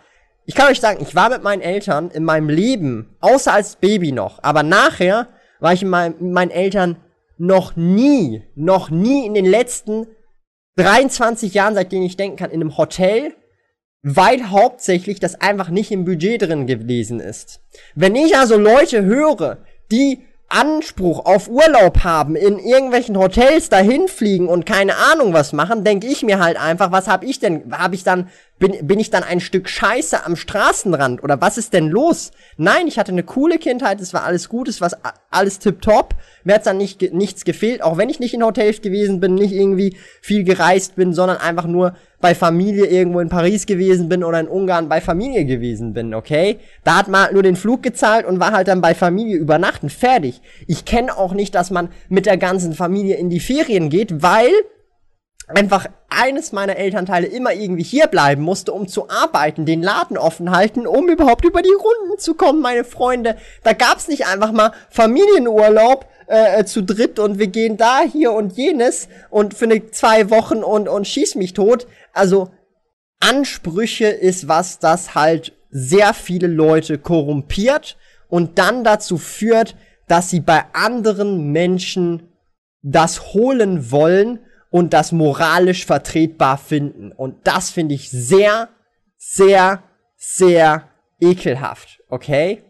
ich 0.46 0.56
kann 0.56 0.68
euch 0.68 0.80
sagen, 0.80 1.00
ich 1.00 1.14
war 1.14 1.30
mit 1.30 1.44
meinen 1.44 1.62
Eltern 1.62 2.10
in 2.10 2.24
meinem 2.24 2.48
Leben, 2.48 3.16
außer 3.20 3.52
als 3.52 3.76
Baby 3.76 4.10
noch, 4.10 4.42
aber 4.42 4.64
nachher 4.64 5.28
war 5.60 5.72
ich 5.72 5.82
mit 5.82 6.20
meinen 6.20 6.50
Eltern 6.50 6.96
noch 7.36 7.76
nie, 7.76 8.42
noch 8.56 8.90
nie 8.90 9.24
in 9.24 9.34
den 9.34 9.46
letzten 9.46 10.08
23 10.76 11.54
Jahren, 11.54 11.74
seitdem 11.74 12.02
ich 12.02 12.16
denken 12.16 12.36
kann, 12.36 12.50
in 12.50 12.60
einem 12.60 12.76
Hotel, 12.76 13.34
weil 14.02 14.50
hauptsächlich 14.50 15.20
das 15.20 15.40
einfach 15.40 15.70
nicht 15.70 15.90
im 15.90 16.04
Budget 16.04 16.42
drin 16.42 16.66
gewesen 16.66 17.20
ist. 17.20 17.60
Wenn 17.94 18.14
ich 18.14 18.36
also 18.36 18.56
Leute 18.56 19.04
höre, 19.04 19.58
die 19.90 20.22
Anspruch 20.48 21.26
auf 21.26 21.48
Urlaub 21.48 22.04
haben, 22.04 22.34
in 22.34 22.58
irgendwelchen 22.58 23.18
Hotels 23.18 23.68
dahin 23.68 24.08
fliegen 24.08 24.48
und 24.48 24.64
keine 24.64 24.96
Ahnung 24.96 25.34
was 25.34 25.52
machen, 25.52 25.84
denke 25.84 26.06
ich 26.06 26.22
mir 26.22 26.38
halt 26.38 26.58
einfach, 26.58 26.90
was 26.90 27.06
hab 27.06 27.22
ich 27.22 27.38
denn? 27.38 27.70
Hab 27.70 27.92
ich 27.92 28.02
dann 28.02 28.28
bin, 28.58 28.86
bin 28.86 28.98
ich 28.98 29.10
dann 29.10 29.22
ein 29.22 29.40
Stück 29.40 29.68
Scheiße 29.68 30.24
am 30.24 30.36
Straßenrand 30.36 31.22
oder 31.22 31.40
was 31.40 31.58
ist 31.58 31.72
denn 31.72 31.88
los? 31.88 32.32
Nein, 32.56 32.86
ich 32.86 32.98
hatte 32.98 33.12
eine 33.12 33.22
coole 33.22 33.58
Kindheit, 33.58 34.00
es 34.00 34.12
war 34.12 34.24
alles 34.24 34.48
gut, 34.48 34.68
es 34.68 34.80
war 34.80 34.90
alles 35.30 35.58
tipptopp, 35.58 36.14
mir 36.44 36.54
hat's 36.54 36.64
dann 36.64 36.78
nicht, 36.78 37.12
nichts 37.12 37.44
gefehlt, 37.44 37.82
auch 37.82 37.96
wenn 37.96 38.08
ich 38.08 38.20
nicht 38.20 38.34
in 38.34 38.42
Hotels 38.42 38.80
gewesen 38.80 39.20
bin, 39.20 39.34
nicht 39.34 39.52
irgendwie 39.52 39.96
viel 40.20 40.44
gereist 40.44 40.96
bin, 40.96 41.12
sondern 41.12 41.38
einfach 41.38 41.66
nur 41.66 41.94
bei 42.20 42.34
Familie 42.34 42.86
irgendwo 42.86 43.20
in 43.20 43.28
Paris 43.28 43.66
gewesen 43.66 44.08
bin 44.08 44.24
oder 44.24 44.40
in 44.40 44.48
Ungarn 44.48 44.88
bei 44.88 45.00
Familie 45.00 45.44
gewesen 45.44 45.92
bin, 45.92 46.14
okay? 46.14 46.58
Da 46.82 46.96
hat 46.96 47.08
man 47.08 47.32
nur 47.32 47.44
den 47.44 47.54
Flug 47.54 47.82
gezahlt 47.82 48.26
und 48.26 48.40
war 48.40 48.52
halt 48.52 48.66
dann 48.66 48.80
bei 48.80 48.94
Familie 48.94 49.36
übernachten, 49.36 49.88
fertig. 49.88 50.40
Ich 50.66 50.84
kenne 50.84 51.16
auch 51.16 51.32
nicht, 51.32 51.54
dass 51.54 51.70
man 51.70 51.90
mit 52.08 52.26
der 52.26 52.36
ganzen 52.36 52.72
Familie 52.72 53.16
in 53.16 53.30
die 53.30 53.38
Ferien 53.40 53.88
geht, 53.88 54.20
weil 54.20 54.50
einfach 55.48 55.86
eines 56.10 56.52
meiner 56.52 56.76
Elternteile 56.76 57.26
immer 57.26 57.52
irgendwie 57.52 57.82
hier 57.82 58.06
bleiben 58.06 58.42
musste, 58.42 58.72
um 58.72 58.86
zu 58.86 59.08
arbeiten, 59.08 59.66
den 59.66 59.82
Laden 59.82 60.18
offen 60.18 60.50
halten, 60.50 60.86
um 60.86 61.08
überhaupt 61.08 61.44
über 61.44 61.62
die 61.62 61.68
Runden 61.68 62.18
zu 62.18 62.34
kommen, 62.34 62.60
meine 62.60 62.84
Freunde. 62.84 63.36
Da 63.62 63.72
gab's 63.72 64.08
nicht 64.08 64.26
einfach 64.26 64.52
mal 64.52 64.72
Familienurlaub 64.90 66.06
äh, 66.26 66.64
zu 66.64 66.82
dritt 66.82 67.18
und 67.18 67.38
wir 67.38 67.46
gehen 67.46 67.76
da, 67.76 68.00
hier 68.00 68.32
und 68.32 68.56
jenes 68.56 69.08
und 69.30 69.54
für 69.54 69.64
eine 69.64 69.90
zwei 69.90 70.30
Wochen 70.30 70.62
und, 70.62 70.88
und 70.88 71.06
schieß 71.06 71.34
mich 71.36 71.54
tot. 71.54 71.86
Also 72.12 72.50
Ansprüche 73.20 74.06
ist 74.06 74.48
was, 74.48 74.78
das 74.78 75.14
halt 75.14 75.52
sehr 75.70 76.14
viele 76.14 76.46
Leute 76.46 76.98
korrumpiert 76.98 77.96
und 78.28 78.58
dann 78.58 78.84
dazu 78.84 79.18
führt, 79.18 79.76
dass 80.06 80.30
sie 80.30 80.40
bei 80.40 80.64
anderen 80.72 81.52
Menschen 81.52 82.28
das 82.82 83.34
holen 83.34 83.90
wollen 83.90 84.40
und 84.70 84.92
das 84.92 85.12
moralisch 85.12 85.86
vertretbar 85.86 86.58
finden. 86.58 87.12
Und 87.12 87.46
das 87.46 87.70
finde 87.70 87.94
ich 87.94 88.10
sehr, 88.10 88.68
sehr, 89.16 89.82
sehr 90.16 90.88
ekelhaft, 91.20 92.00
okay? 92.08 92.62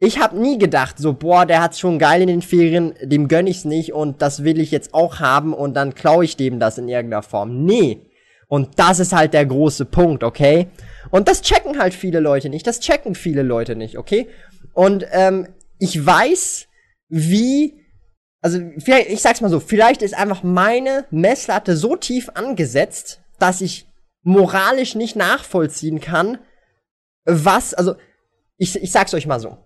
Ich 0.00 0.18
habe 0.18 0.38
nie 0.38 0.58
gedacht, 0.58 0.98
so, 0.98 1.14
boah, 1.14 1.46
der 1.46 1.62
hat's 1.62 1.78
schon 1.78 1.98
geil 1.98 2.20
in 2.20 2.28
den 2.28 2.42
Ferien, 2.42 2.94
dem 3.00 3.28
gönn 3.28 3.46
ich's 3.46 3.64
nicht 3.64 3.92
und 3.92 4.20
das 4.20 4.44
will 4.44 4.60
ich 4.60 4.70
jetzt 4.70 4.92
auch 4.92 5.20
haben 5.20 5.54
und 5.54 5.74
dann 5.74 5.94
klaue 5.94 6.24
ich 6.24 6.36
dem 6.36 6.58
das 6.58 6.78
in 6.78 6.88
irgendeiner 6.88 7.22
Form. 7.22 7.64
Nee. 7.64 8.10
Und 8.48 8.78
das 8.78 8.98
ist 8.98 9.12
halt 9.12 9.32
der 9.32 9.46
große 9.46 9.86
Punkt, 9.86 10.22
okay? 10.22 10.66
Und 11.10 11.28
das 11.28 11.42
checken 11.42 11.78
halt 11.78 11.94
viele 11.94 12.20
Leute 12.20 12.50
nicht, 12.50 12.66
das 12.66 12.80
checken 12.80 13.14
viele 13.14 13.42
Leute 13.42 13.76
nicht, 13.76 13.96
okay? 13.96 14.28
Und 14.74 15.06
ähm, 15.12 15.48
ich 15.78 16.04
weiß, 16.04 16.66
wie 17.08 17.83
also 18.44 18.60
vielleicht, 18.76 19.08
ich 19.08 19.22
sag's 19.22 19.40
mal 19.40 19.48
so, 19.48 19.58
vielleicht 19.58 20.02
ist 20.02 20.12
einfach 20.12 20.42
meine 20.42 21.06
Messlatte 21.10 21.78
so 21.78 21.96
tief 21.96 22.28
angesetzt, 22.34 23.22
dass 23.38 23.62
ich 23.62 23.88
moralisch 24.22 24.94
nicht 24.94 25.16
nachvollziehen 25.16 25.98
kann, 25.98 26.36
was, 27.24 27.72
also 27.72 27.94
ich, 28.58 28.76
ich 28.76 28.92
sag's 28.92 29.14
euch 29.14 29.26
mal 29.26 29.40
so. 29.40 29.56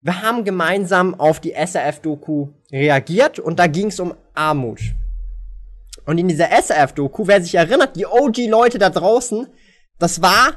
Wir 0.00 0.22
haben 0.22 0.42
gemeinsam 0.42 1.14
auf 1.14 1.38
die 1.38 1.52
SRF-Doku 1.52 2.48
reagiert 2.72 3.38
und 3.38 3.60
da 3.60 3.68
ging's 3.68 4.00
um 4.00 4.12
Armut. 4.34 4.80
Und 6.04 6.18
in 6.18 6.26
dieser 6.26 6.48
SRF-Doku, 6.50 7.28
wer 7.28 7.40
sich 7.40 7.54
erinnert, 7.54 7.94
die 7.94 8.06
OG-Leute 8.06 8.78
da 8.78 8.90
draußen, 8.90 9.46
das 10.00 10.20
war, 10.20 10.54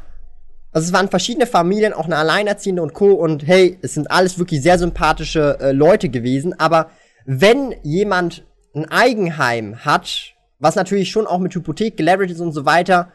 also 0.71 0.87
es 0.87 0.93
waren 0.93 1.09
verschiedene 1.09 1.45
Familien, 1.45 1.93
auch 1.93 2.05
eine 2.05 2.17
Alleinerziehende 2.17 2.81
und 2.81 2.95
Co. 2.95 3.11
Und 3.11 3.45
hey, 3.45 3.77
es 3.83 3.93
sind 3.93 4.09
alles 4.09 4.39
wirklich 4.39 4.63
sehr 4.63 4.79
sympathische 4.79 5.59
äh, 5.59 5.71
Leute 5.71 6.09
gewesen, 6.09 6.59
aber 6.59 6.89
wenn 7.25 7.75
jemand 7.83 8.45
ein 8.73 8.89
Eigenheim 8.89 9.85
hat, 9.85 10.35
was 10.59 10.75
natürlich 10.75 11.09
schon 11.09 11.27
auch 11.27 11.39
mit 11.39 11.55
Hypothek 11.55 11.97
gelevert 11.97 12.31
ist 12.31 12.39
und 12.39 12.51
so 12.51 12.65
weiter, 12.65 13.11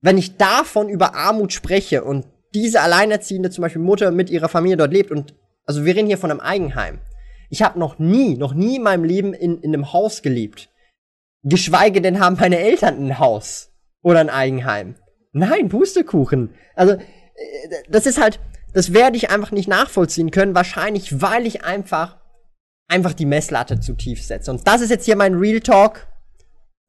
wenn 0.00 0.18
ich 0.18 0.36
davon 0.36 0.88
über 0.88 1.14
Armut 1.14 1.52
spreche 1.52 2.04
und 2.04 2.26
diese 2.54 2.80
alleinerziehende 2.80 3.50
zum 3.50 3.62
Beispiel 3.62 3.82
Mutter 3.82 4.10
mit 4.10 4.30
ihrer 4.30 4.48
Familie 4.48 4.76
dort 4.76 4.92
lebt 4.92 5.10
und 5.10 5.34
also 5.66 5.84
wir 5.84 5.96
reden 5.96 6.06
hier 6.06 6.18
von 6.18 6.30
einem 6.30 6.40
Eigenheim. 6.40 7.00
Ich 7.50 7.62
habe 7.62 7.78
noch 7.78 7.98
nie, 7.98 8.36
noch 8.36 8.54
nie 8.54 8.76
in 8.76 8.82
meinem 8.82 9.04
Leben 9.04 9.32
in, 9.34 9.58
in 9.60 9.74
einem 9.74 9.92
Haus 9.92 10.22
gelebt. 10.22 10.70
Geschweige 11.42 12.00
denn 12.00 12.20
haben 12.20 12.36
meine 12.38 12.58
Eltern 12.58 13.06
ein 13.06 13.18
Haus 13.18 13.70
oder 14.02 14.20
ein 14.20 14.30
Eigenheim. 14.30 14.96
Nein, 15.32 15.68
Pustekuchen. 15.68 16.54
Also 16.74 16.94
äh, 16.94 17.00
das 17.88 18.06
ist 18.06 18.20
halt, 18.20 18.40
das 18.72 18.92
werde 18.92 19.16
ich 19.16 19.30
einfach 19.30 19.52
nicht 19.52 19.68
nachvollziehen 19.68 20.30
können, 20.30 20.54
wahrscheinlich 20.54 21.20
weil 21.20 21.46
ich 21.46 21.64
einfach 21.64 22.18
einfach 22.88 23.12
die 23.12 23.26
Messlatte 23.26 23.80
zu 23.80 23.94
tief 23.94 24.22
setze. 24.22 24.50
Und 24.50 24.66
das 24.66 24.80
ist 24.80 24.90
jetzt 24.90 25.04
hier 25.04 25.16
mein 25.16 25.34
Real 25.34 25.60
Talk. 25.60 26.06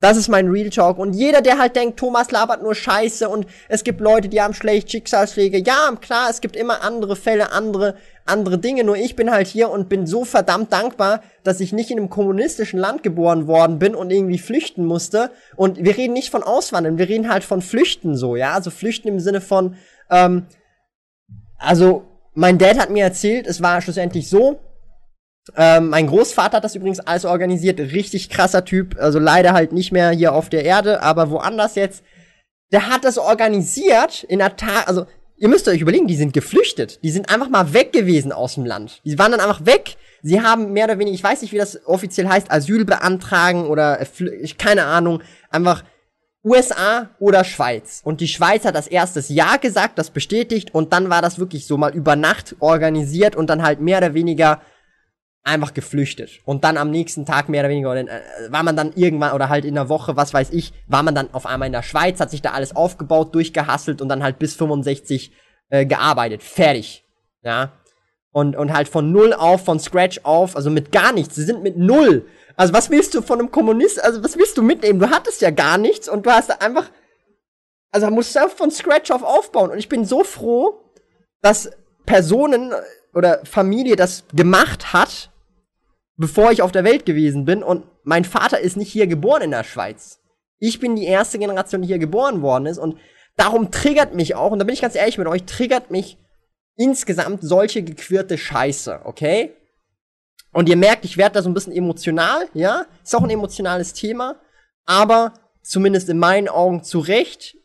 Das 0.02 0.18
ist 0.18 0.28
mein 0.28 0.50
Real 0.50 0.70
Talk. 0.70 1.00
Und 1.00 1.14
jeder, 1.14 1.42
der 1.42 1.58
halt 1.58 1.76
denkt, 1.76 1.98
Thomas 1.98 2.30
labert 2.30 2.62
nur 2.62 2.76
Scheiße 2.76 3.30
und 3.30 3.48
es 3.70 3.84
gibt 3.84 4.02
Leute, 4.02 4.28
die 4.28 4.42
haben 4.42 4.54
schlecht 4.54 4.92
Schicksalsschläge. 4.92 5.60
Ja, 5.66 5.92
klar, 6.00 6.30
es 6.30 6.42
gibt 6.42 6.56
immer 6.56 6.84
andere 6.84 7.16
Fälle, 7.16 7.54
andere, 7.54 7.96
andere 8.26 8.60
Dinge. 8.60 8.84
Nur 8.84 8.98
ich 8.98 9.16
bin 9.16 9.32
halt 9.32 9.48
hier 9.48 9.70
und 9.70 9.88
bin 9.88 10.06
so 10.06 10.26
verdammt 10.26 10.74
dankbar, 10.74 11.24
dass 11.44 11.62
ich 11.62 11.72
nicht 11.72 11.92
in 11.92 11.98
einem 11.98 12.10
kommunistischen 12.10 12.78
Land 12.78 13.04
geboren 13.04 13.48
worden 13.48 13.80
bin 13.80 13.96
und 13.96 14.12
irgendwie 14.12 14.38
flüchten 14.38 14.86
musste. 14.86 15.32
Und 15.56 15.84
wir 15.84 15.98
reden 15.98 16.14
nicht 16.14 16.30
von 16.30 16.44
Auswandern, 16.44 16.98
wir 16.98 17.08
reden 17.08 17.30
halt 17.30 17.46
von 17.46 17.62
Flüchten 17.62 18.18
so, 18.18 18.36
ja. 18.36 18.54
Also 18.54 18.70
Flüchten 18.72 19.08
im 19.08 19.22
Sinne 19.22 19.40
von, 19.40 19.76
ähm, 20.12 20.46
also 21.58 22.04
mein 22.34 22.58
Dad 22.58 22.78
hat 22.78 22.90
mir 22.90 23.06
erzählt, 23.06 23.48
es 23.48 23.62
war 23.62 23.82
schlussendlich 23.82 24.30
so, 24.30 24.60
ähm, 25.56 25.90
mein 25.90 26.08
Großvater 26.08 26.58
hat 26.58 26.64
das 26.64 26.76
übrigens 26.76 27.00
alles 27.00 27.26
organisiert, 27.26 27.80
richtig 27.80 28.30
krasser 28.30 28.66
Typ, 28.66 28.98
also 29.00 29.20
leider 29.20 29.54
halt 29.54 29.72
nicht 29.72 29.92
mehr 29.92 30.10
hier 30.12 30.34
auf 30.34 30.50
der 30.50 30.66
Erde, 30.66 31.02
aber 31.02 31.30
woanders 31.30 31.76
jetzt. 31.76 32.04
Der 32.72 32.90
hat 32.90 33.06
das 33.06 33.18
organisiert 33.18 34.24
in 34.24 34.40
der 34.40 34.56
Tat, 34.56 34.88
also 34.88 35.06
ihr 35.38 35.48
müsst 35.48 35.68
euch 35.68 35.82
überlegen, 35.82 36.08
die 36.08 36.16
sind 36.16 36.34
geflüchtet, 36.34 37.04
die 37.04 37.12
sind 37.12 37.30
einfach 37.30 37.50
mal 37.50 37.74
weg 37.74 37.94
gewesen 37.94 38.32
aus 38.32 38.56
dem 38.56 38.66
Land. 38.66 39.02
Die 39.06 39.20
waren 39.20 39.32
dann 39.32 39.40
einfach 39.40 39.66
weg. 39.66 39.98
Sie 40.24 40.42
haben 40.42 40.74
mehr 40.74 40.86
oder 40.86 40.98
weniger, 40.98 41.14
ich 41.14 41.24
weiß 41.24 41.42
nicht, 41.44 41.54
wie 41.54 41.60
das 41.60 41.86
offiziell 41.86 42.28
heißt, 42.28 42.52
Asyl 42.52 42.84
beantragen 42.84 43.68
oder 43.68 44.00
keine 44.58 44.86
Ahnung, 44.86 45.22
einfach 45.52 45.84
USA 46.44 47.10
oder 47.20 47.44
Schweiz. 47.44 48.02
Und 48.04 48.22
die 48.22 48.28
Schweiz 48.28 48.66
hat 48.66 48.76
das 48.76 48.88
erstes 48.88 49.30
Ja 49.30 49.58
gesagt, 49.58 49.98
das 50.00 50.10
bestätigt 50.10 50.74
und 50.74 50.94
dann 50.94 51.10
war 51.10 51.22
das 51.22 51.38
wirklich 51.38 51.68
so 51.68 51.78
mal 51.78 51.94
über 51.94 52.16
Nacht 52.16 52.56
organisiert 52.60 53.36
und 53.36 53.50
dann 53.50 53.64
halt 53.64 53.82
mehr 53.82 53.98
oder 54.00 54.14
weniger 54.14 54.62
einfach 55.46 55.74
geflüchtet. 55.74 56.42
Und 56.44 56.64
dann 56.64 56.76
am 56.76 56.90
nächsten 56.90 57.26
Tag 57.26 57.50
mehr 57.50 57.62
oder 57.62 57.70
weniger, 57.70 57.92
oder, 57.92 58.02
äh, 58.02 58.22
war 58.50 58.64
man 58.64 58.76
dann 58.76 58.92
irgendwann, 58.96 59.34
oder 59.34 59.48
halt 59.48 59.64
in 59.64 59.76
der 59.76 59.90
Woche, 59.90 60.18
was 60.18 60.34
weiß 60.34 60.50
ich, 60.52 60.74
war 60.88 61.04
man 61.04 61.16
dann 61.16 61.34
auf 61.34 61.46
einmal 61.46 61.68
in 61.68 61.72
der 61.72 61.84
Schweiz, 61.84 62.20
hat 62.20 62.32
sich 62.32 62.42
da 62.42 62.52
alles 62.52 62.76
aufgebaut, 62.76 63.34
durchgehasselt 63.34 64.02
und 64.02 64.10
dann 64.10 64.24
halt 64.24 64.40
bis 64.40 64.56
65 64.56 65.32
äh, 65.70 65.86
gearbeitet. 65.86 66.42
Fertig. 66.42 67.06
Ja. 67.44 67.74
Und, 68.32 68.56
und 68.56 68.74
halt 68.74 68.90
von 68.90 69.12
null 69.12 69.34
auf, 69.34 69.64
von 69.64 69.80
Scratch 69.80 70.20
auf, 70.24 70.56
also 70.56 70.70
mit 70.70 70.92
gar 70.92 71.14
nichts. 71.14 71.36
Sie 71.36 71.44
sind 71.44 71.64
mit 71.64 71.78
null. 71.78 72.26
Also 72.58 72.74
was 72.74 72.90
willst 72.90 73.14
du 73.14 73.22
von 73.22 73.40
einem 73.40 73.52
Kommunist, 73.52 74.04
also 74.04 74.24
was 74.24 74.38
willst 74.38 74.58
du 74.58 74.64
mitnehmen? 74.64 75.00
Du 75.00 75.10
hattest 75.10 75.42
ja 75.42 75.52
gar 75.52 75.78
nichts 75.78 76.10
und 76.10 76.26
du 76.26 76.32
hast 76.32 76.62
einfach, 76.62 76.90
also 77.92 78.10
musst 78.10 78.36
du 78.36 78.50
von 78.50 78.72
Scratch 78.72 79.12
auf 79.12 79.24
aufbauen. 79.24 79.70
Und 79.70 79.78
ich 79.78 79.90
bin 79.90 80.06
so 80.06 80.24
froh, 80.24 80.82
dass 81.42 81.70
Personen 82.06 82.74
oder 83.14 83.42
Familie 83.46 83.96
das 83.96 84.24
gemacht 84.34 84.92
hat, 84.92 85.30
bevor 86.18 86.52
ich 86.52 86.62
auf 86.62 86.72
der 86.72 86.84
Welt 86.84 87.06
gewesen 87.06 87.46
bin. 87.46 87.64
Und 87.64 87.86
mein 88.04 88.26
Vater 88.26 88.60
ist 88.60 88.78
nicht 88.78 88.92
hier 88.92 89.08
geboren 89.08 89.44
in 89.44 89.52
der 89.52 89.64
Schweiz. 89.64 90.20
Ich 90.60 90.80
bin 90.80 90.96
die 90.96 91.06
erste 91.06 91.40
Generation, 91.40 91.82
die 91.82 91.88
hier 91.88 92.00
geboren 92.00 92.42
worden 92.42 92.66
ist. 92.66 92.78
Und 92.78 92.98
darum 93.36 93.72
triggert 93.72 94.14
mich 94.14 94.36
auch, 94.36 94.52
und 94.52 94.60
da 94.60 94.66
bin 94.66 94.74
ich 94.74 94.82
ganz 94.82 94.96
ehrlich 94.96 95.18
mit 95.18 95.28
euch, 95.28 95.44
triggert 95.44 95.92
mich 95.92 96.18
insgesamt 96.76 97.42
solche 97.42 97.84
gequirlte 97.84 98.38
Scheiße, 98.38 99.02
okay? 99.06 99.56
Und 100.52 100.70
ihr 100.70 100.78
merkt, 100.78 101.06
ich 101.06 101.18
werde 101.18 101.36
da 101.36 101.42
so 101.42 101.50
ein 101.50 101.54
bisschen 101.54 101.74
emotional, 101.74 102.48
ja? 102.54 102.86
Ist 103.04 103.16
auch 103.16 103.24
ein 103.24 103.30
emotionales 103.30 103.94
Thema, 103.94 104.40
aber 104.86 105.34
zumindest 105.62 106.10
in 106.10 106.20
meinen 106.20 106.48
Augen 106.48 106.84
zu 106.84 107.00
Recht 107.00 107.58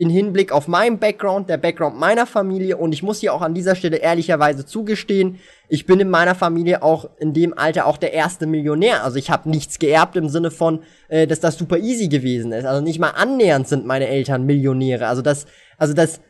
in 0.00 0.10
Hinblick 0.10 0.52
auf 0.52 0.68
meinen 0.68 1.00
Background, 1.00 1.48
der 1.48 1.56
Background 1.56 1.98
meiner 1.98 2.24
Familie 2.24 2.76
und 2.76 2.92
ich 2.92 3.02
muss 3.02 3.18
hier 3.18 3.34
auch 3.34 3.42
an 3.42 3.52
dieser 3.52 3.74
Stelle 3.74 3.96
ehrlicherweise 3.96 4.64
zugestehen, 4.64 5.40
ich 5.68 5.86
bin 5.86 5.98
in 5.98 6.08
meiner 6.08 6.36
Familie 6.36 6.84
auch 6.84 7.10
in 7.18 7.34
dem 7.34 7.56
Alter 7.58 7.86
auch 7.86 7.96
der 7.96 8.12
erste 8.12 8.46
Millionär. 8.46 9.02
Also 9.02 9.16
ich 9.16 9.28
habe 9.28 9.50
nichts 9.50 9.80
geerbt 9.80 10.14
im 10.14 10.28
Sinne 10.28 10.52
von, 10.52 10.84
äh, 11.08 11.26
dass 11.26 11.40
das 11.40 11.58
super 11.58 11.78
easy 11.78 12.06
gewesen 12.06 12.52
ist. 12.52 12.64
Also 12.64 12.80
nicht 12.80 13.00
mal 13.00 13.10
annähernd 13.10 13.66
sind 13.66 13.86
meine 13.86 14.06
Eltern 14.06 14.46
Millionäre. 14.46 15.08
Also 15.08 15.20
das, 15.20 15.46
also 15.78 15.94
das, 15.94 16.20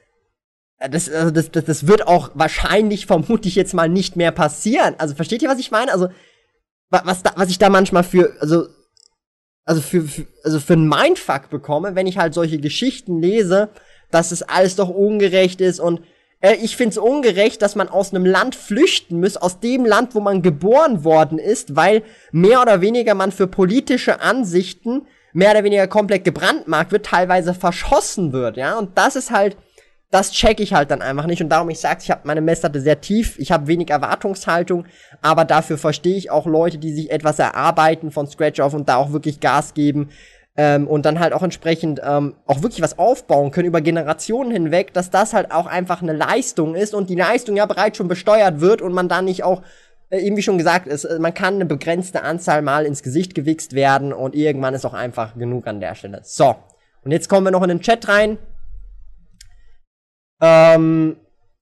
das, 0.91 1.11
also 1.11 1.31
das, 1.31 1.51
das, 1.51 1.65
das 1.67 1.87
wird 1.87 2.07
auch 2.07 2.31
wahrscheinlich, 2.33 3.05
vermute 3.07 3.49
ich 3.49 3.55
jetzt 3.55 3.75
mal, 3.75 3.91
nicht 3.91 4.17
mehr 4.17 4.33
passieren. 4.33 4.95
Also 4.97 5.15
versteht 5.15 5.43
ihr, 5.43 5.51
was 5.51 5.59
ich 5.59 5.71
meine? 5.71 5.93
Also 5.93 6.09
was, 6.89 7.23
da, 7.23 7.33
was 7.37 7.51
ich 7.51 7.59
da 7.59 7.69
manchmal 7.69 8.03
für, 8.03 8.33
also 8.41 8.67
also 9.69 9.83
für, 9.83 10.03
für, 10.03 10.27
also 10.45 10.61
für 10.61 10.73
ein 10.73 10.89
Mindfuck 10.89 11.51
bekomme, 11.51 11.95
wenn 11.95 12.07
ich 12.07 12.17
halt 12.17 12.33
solche 12.33 12.59
Geschichten 12.59 13.21
lese, 13.21 13.69
dass 14.11 14.33
es 14.33 14.43
alles 14.43 14.77
doch 14.77 14.89
ungerecht 14.89 15.61
ist 15.61 15.79
und 15.79 16.01
äh, 16.41 16.55
ich 16.55 16.75
finde 16.75 16.93
es 16.93 16.99
ungerecht, 16.99 17.61
dass 17.61 17.77
man 17.77 17.91
aus 17.91 18.15
einem 18.15 18.25
Land 18.25 18.55
flüchten 18.55 19.21
muss, 19.21 19.37
aus 19.37 19.61
dem 19.61 19.85
Land, 19.85 20.15
wo 20.15 20.21
man 20.21 20.41
geboren 20.41 21.05
worden 21.05 21.39
ist, 21.39 21.77
weil 21.77 22.03
mehr 22.33 22.63
oder 22.63 22.81
weniger 22.81 23.15
man 23.15 23.31
für 23.31 23.47
politische 23.47 24.23
Ansichten 24.23 25.03
mehr 25.35 25.51
oder 25.51 25.65
weniger 25.65 25.87
komplett 25.87 26.25
gebrandmarkt 26.25 26.91
wird, 26.91 27.05
teilweise 27.05 27.53
verschossen 27.53 28.33
wird, 28.33 28.57
ja, 28.57 28.79
und 28.79 28.97
das 28.97 29.17
ist 29.17 29.31
halt 29.31 29.59
das 30.11 30.33
check 30.33 30.61
ich 30.61 30.73
halt 30.73 30.91
dann 30.91 31.03
einfach 31.03 31.27
nicht 31.27 31.43
und 31.43 31.51
darum 31.51 31.69
ich 31.71 31.81
sag's, 31.81 32.05
ich 32.05 32.11
habe 32.11 32.23
meine 32.25 32.41
Messlatte 32.41 32.81
sehr 32.81 33.01
tief, 33.01 33.39
ich 33.39 33.53
habe 33.53 33.67
wenig 33.67 33.91
Erwartungshaltung, 33.91 34.87
aber 35.21 35.45
dafür 35.45 35.77
verstehe 35.77 36.17
ich 36.17 36.31
auch 36.31 36.47
Leute, 36.47 36.79
die 36.79 36.93
sich 36.93 37.11
etwas 37.11 37.39
erarbeiten 37.39 38.11
von 38.11 38.27
Scratch 38.27 38.61
auf 38.61 38.75
und 38.75 38.89
da 38.89 38.97
auch 38.97 39.13
wirklich 39.13 39.41
Gas 39.41 39.75
geben 39.75 40.09
ähm, 40.57 40.89
und 40.89 41.05
dann 41.05 41.21
halt 41.21 41.35
auch 41.35 41.43
entsprechend 41.43 42.01
ähm, 42.03 42.35
auch 42.47 42.63
wirklich 42.63 42.81
was 42.81 42.99
aufbauen 42.99 43.51
können 43.51 43.69
über 43.69 43.83
Generationen 43.83 44.51
hinweg, 44.51 44.95
dass 44.95 45.11
das 45.11 45.35
halt 45.35 45.53
auch 45.53 45.67
einfach 45.67 46.01
eine 46.01 46.15
Leistung 46.15 46.75
ist 46.75 46.95
und 46.95 47.11
die 47.11 47.15
Leistung 47.15 47.57
ja 47.57 47.67
bereits 47.67 47.99
schon 47.99 48.09
besteuert 48.09 48.61
wird 48.61 48.81
und 48.81 48.95
man 48.95 49.09
dann 49.11 49.27
nicht 49.27 49.45
auch 49.45 49.63
äh, 50.09 50.21
eben 50.21 50.39
wie 50.39 50.43
schon 50.43 50.57
gesagt 50.57 50.87
ist, 50.87 51.05
äh, 51.05 51.19
man 51.19 51.35
kann 51.35 51.55
eine 51.55 51.67
begrenzte 51.67 52.23
Anzahl 52.23 52.63
mal 52.63 52.87
ins 52.87 53.03
Gesicht 53.03 53.35
gewichst 53.35 53.75
werden 53.75 54.15
und 54.15 54.35
irgendwann 54.35 54.73
ist 54.73 54.87
auch 54.87 54.95
einfach 54.95 55.35
genug 55.37 55.67
an 55.67 55.81
der 55.81 55.95
Stelle. 55.95 56.21
So, 56.23 56.57
und 57.05 57.11
jetzt 57.11 57.29
kommen 57.29 57.47
wir 57.47 57.51
noch 57.51 57.63
in 57.63 57.69
den 57.69 57.81
Chat 57.81 58.09
rein. 58.09 58.39
Ähm, 60.41 61.17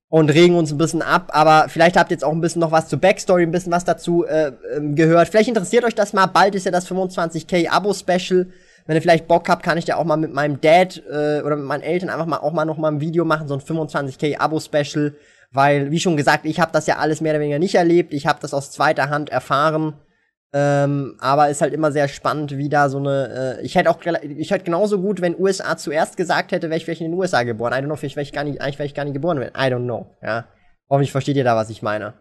und 0.09 0.31
regen 0.31 0.57
uns 0.57 0.71
ein 0.71 0.79
bisschen 0.79 1.03
ab, 1.03 1.31
aber 1.33 1.69
vielleicht 1.69 1.97
habt 1.97 2.11
ihr 2.11 2.15
jetzt 2.15 2.25
auch 2.25 2.33
ein 2.33 2.41
bisschen 2.41 2.61
noch 2.61 2.71
was 2.71 2.89
zur 2.89 3.01
Backstory, 3.01 3.43
ein 3.43 3.51
bisschen 3.51 3.73
was 3.73 3.85
dazu 3.85 4.25
äh, 4.25 4.53
ähm, 4.77 4.95
gehört. 4.95 5.29
Vielleicht 5.29 5.49
interessiert 5.49 5.85
euch 5.85 5.95
das 5.95 6.13
mal. 6.13 6.27
Bald 6.27 6.55
ist 6.55 6.65
ja 6.65 6.71
das 6.71 6.89
25k 6.89 7.69
Abo-Special. 7.69 8.47
Wenn 8.87 8.95
ihr 8.95 9.03
vielleicht 9.03 9.27
Bock 9.27 9.49
habt, 9.49 9.65
kann 9.65 9.79
ich 9.79 9.87
ja 9.87 9.97
auch 9.97 10.05
mal 10.05 10.17
mit 10.17 10.33
meinem 10.33 10.61
Dad 10.61 11.03
äh, 11.11 11.41
oder 11.43 11.57
mit 11.57 11.67
meinen 11.67 11.83
Eltern 11.83 12.09
einfach 12.09 12.27
mal 12.27 12.39
auch 12.39 12.53
mal 12.53 12.65
noch 12.65 12.79
mal 12.79 12.93
ein 12.93 13.01
Video 13.01 13.25
machen, 13.25 13.49
so 13.49 13.55
ein 13.55 13.61
25k 13.61 14.39
Abo-Special. 14.39 15.15
Weil, 15.51 15.91
wie 15.91 16.01
schon 16.01 16.17
gesagt, 16.17 16.45
ich 16.47 16.61
habe 16.61 16.73
das 16.73 16.87
ja 16.87 16.99
alles 16.99 17.21
mehr 17.21 17.33
oder 17.33 17.41
weniger 17.41 17.59
nicht 17.59 17.75
erlebt. 17.75 18.13
Ich 18.15 18.27
habe 18.27 18.39
das 18.41 18.55
aus 18.55 18.71
zweiter 18.71 19.11
Hand 19.11 19.31
erfahren. 19.31 19.95
Ähm, 20.59 21.17
aber 21.21 21.51
ist 21.51 21.61
halt 21.61 21.75
immer 21.75 21.93
sehr 21.93 22.09
spannend, 22.09 22.57
wie 22.57 22.71
da 22.71 22.89
so 22.89 22.97
eine. 22.97 23.59
Äh, 23.59 23.63
ich 23.67 23.75
hätte 23.75 23.91
auch, 23.91 24.01
ich 24.23 24.51
hätte 24.51 24.65
genauso 24.65 25.03
gut, 25.03 25.21
wenn 25.21 25.39
USA 25.39 25.77
zuerst 25.77 26.17
gesagt 26.17 26.51
hätte, 26.51 26.71
wäre 26.71 26.79
ich 26.79 26.87
vielleicht 26.87 27.03
in 27.03 27.11
den 27.11 27.19
USA 27.19 27.43
geboren. 27.43 27.75
I 27.75 27.77
don't 27.77 27.85
know, 27.85 27.97
vielleicht 27.97 28.17
wäre 28.17 28.23
ich 28.23 28.33
gar 28.33 28.43
nicht, 28.43 28.63
eigentlich 28.63 28.79
wäre 28.79 28.87
ich 28.87 28.95
gar 28.95 29.05
nicht 29.05 29.13
geboren. 29.13 29.37
I 29.37 29.71
don't 29.71 29.85
know. 29.85 30.17
Ja. 30.23 30.47
Hoffentlich 30.89 31.13
versteht 31.13 31.37
ihr 31.37 31.45
da, 31.45 31.57
was 31.57 31.69
ich 31.69 31.83
meine. 31.83 32.15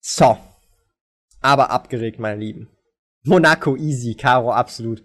So. 0.00 0.36
Aber 1.40 1.70
abgeregt, 1.70 2.18
meine 2.18 2.38
Lieben. 2.38 2.68
Monaco 3.24 3.74
easy, 3.76 4.16
Caro 4.16 4.52
absolut. 4.52 5.02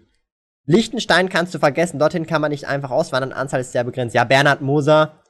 Liechtenstein 0.66 1.30
kannst 1.30 1.54
du 1.54 1.58
vergessen, 1.58 1.98
dorthin 1.98 2.26
kann 2.26 2.42
man 2.42 2.50
nicht 2.50 2.68
einfach 2.68 2.90
auswandern, 2.90 3.32
Anzahl 3.32 3.62
ist 3.62 3.72
sehr 3.72 3.84
begrenzt. 3.84 4.14
Ja, 4.14 4.24
Bernhard 4.24 4.60
Moser, 4.60 5.22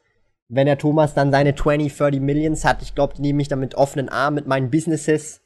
wenn 0.48 0.66
der 0.66 0.78
Thomas 0.78 1.14
dann 1.14 1.30
seine 1.30 1.54
20, 1.54 1.96
30 1.96 2.20
Millions 2.20 2.64
hat, 2.64 2.82
ich 2.82 2.96
glaube, 2.96 3.14
die 3.14 3.22
nehme 3.22 3.42
ich 3.42 3.46
dann 3.46 3.60
mit 3.60 3.76
offenen 3.76 4.08
Armen, 4.08 4.34
mit 4.34 4.48
meinen 4.48 4.70
Businesses 4.70 5.40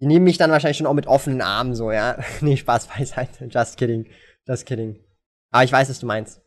die 0.00 0.06
nehmen 0.06 0.24
mich 0.24 0.38
dann 0.38 0.50
wahrscheinlich 0.50 0.78
schon 0.78 0.86
auch 0.86 0.94
mit 0.94 1.06
offenen 1.06 1.42
Armen 1.42 1.74
so, 1.74 1.92
ja. 1.92 2.18
nee, 2.40 2.56
Spaß 2.56 2.86
beiseite. 2.86 3.46
Just 3.50 3.76
kidding. 3.76 4.06
Just 4.46 4.66
kidding. 4.66 4.98
Aber 5.50 5.64
ich 5.64 5.72
weiß, 5.72 5.90
was 5.90 6.00
du 6.00 6.06
meinst. 6.06 6.40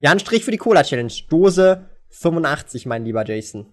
Ja, 0.00 0.10
ein 0.12 0.20
Strich 0.20 0.44
für 0.44 0.50
die 0.50 0.58
Cola-Challenge. 0.58 1.12
Dose 1.28 1.88
85, 2.10 2.86
mein 2.86 3.04
lieber 3.04 3.24
Jason. 3.24 3.66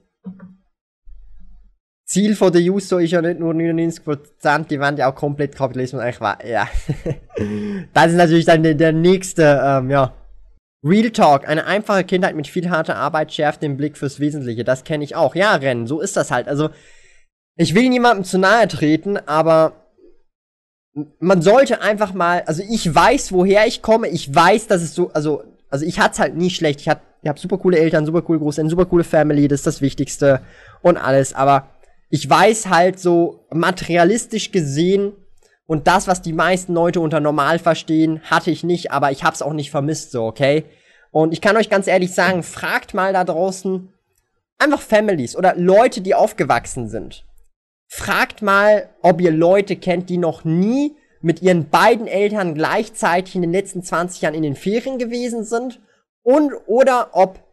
Ziel 2.05 2.36
von 2.36 2.51
der 2.51 2.61
Juso 2.61 2.97
ist 2.97 3.11
ja 3.11 3.21
nicht 3.21 3.39
nur 3.39 3.53
99%, 3.53 4.67
die 4.67 4.80
waren 4.80 4.97
ja 4.97 5.11
auch 5.11 5.15
komplett 5.15 5.55
Kapitalismus 5.55 6.01
eigentlich 6.01 6.21
war. 6.21 6.43
Ja. 6.43 6.67
das 7.93 8.07
ist 8.07 8.17
natürlich 8.17 8.45
dann 8.45 8.63
der, 8.63 8.73
der 8.73 8.93
nächste, 8.93 9.61
ähm, 9.63 9.91
ja. 9.91 10.15
Real 10.84 11.11
Talk, 11.11 11.47
eine 11.47 11.65
einfache 11.65 12.05
Kindheit 12.05 12.36
mit 12.36 12.47
viel 12.47 12.69
harter 12.69 12.95
Arbeit 12.95 13.34
schärft 13.34 13.61
den 13.61 13.77
Blick 13.77 13.97
fürs 13.97 14.19
Wesentliche. 14.19 14.63
Das 14.63 14.86
kenne 14.86 15.03
ich 15.03 15.15
auch. 15.15 15.36
Ja, 15.36 15.53
Rennen, 15.55 15.86
so 15.86 15.99
ist 15.99 16.17
das 16.17 16.32
halt. 16.32 16.47
Also, 16.47 16.69
ich 17.60 17.76
will 17.76 17.89
niemandem 17.89 18.24
zu 18.24 18.38
nahe 18.38 18.70
treten, 18.70 19.18
aber 19.28 19.74
man 21.20 21.41
sollte 21.41 21.82
einfach 21.82 22.14
mal, 22.14 22.41
also 22.45 22.64
ich 22.64 22.95
weiß, 22.95 23.34
woher 23.34 23.68
ich 23.68 23.82
komme, 23.82 24.07
ich 24.07 24.34
weiß, 24.34 24.68
dass 24.68 24.82
es 24.82 24.95
so, 24.95 25.12
also, 25.12 25.43
also 25.70 25.86
ich 25.86 25.99
hatte 25.99 26.20
halt 26.20 26.38
nie 26.38 26.51
schlecht. 26.51 26.80
Ich 26.80 26.88
hab, 26.88 27.01
ich 27.22 27.28
hab 27.28 27.38
super 27.38 27.57
coole 27.57 27.78
Eltern, 27.78 28.05
super 28.05 28.22
coole 28.22 28.39
Großeltern, 28.39 28.70
super 28.70 28.86
coole 28.86 29.03
Family, 29.03 29.49
das 29.49 29.60
ist 29.60 29.68
das 29.68 29.82
Wichtigste 29.82 30.39
und 30.82 30.95
alles, 30.95 31.34
aber 31.34 31.68
ich 32.10 32.28
weiß 32.30 32.70
halt 32.70 32.97
so 32.97 33.45
materialistisch 33.51 34.51
gesehen 34.51 35.12
und 35.66 35.86
das, 35.86 36.07
was 36.07 36.22
die 36.22 36.34
meisten 36.34 36.74
Leute 36.74 37.01
unter 37.01 37.20
normal 37.20 37.60
verstehen, 37.60 38.22
hatte 38.24 38.51
ich 38.51 38.64
nicht, 38.64 38.91
aber 38.93 39.12
ich 39.12 39.26
hab's 39.26 39.41
auch 39.41 39.53
nicht 39.53 39.70
vermisst, 39.70 40.12
so, 40.12 40.24
okay? 40.24 40.64
Und 41.12 41.34
ich 41.34 41.41
kann 41.41 41.57
euch 41.57 41.70
ganz 41.70 41.88
ehrlich 41.88 42.14
sagen, 42.14 42.41
fragt 42.41 42.93
mal 42.93 43.12
da 43.12 43.26
draußen 43.26 43.91
einfach 44.60 44.80
Families 44.80 45.36
oder 45.36 45.55
Leute, 45.57 45.99
die 45.99 46.16
aufgewachsen 46.16 46.88
sind 46.88 47.26
fragt 47.89 48.41
mal, 48.41 48.89
ob 49.01 49.19
ihr 49.19 49.31
Leute 49.31 49.75
kennt, 49.75 50.09
die 50.09 50.17
noch 50.17 50.45
nie 50.45 50.95
mit 51.21 51.41
ihren 51.41 51.69
beiden 51.69 52.07
Eltern 52.07 52.53
gleichzeitig 52.53 53.35
in 53.35 53.41
den 53.41 53.51
letzten 53.51 53.83
20 53.83 54.21
Jahren 54.21 54.35
in 54.35 54.43
den 54.43 54.55
Ferien 54.55 54.99
gewesen 54.99 55.43
sind 55.43 55.81
und 56.23 56.53
oder 56.67 57.09
ob 57.13 57.43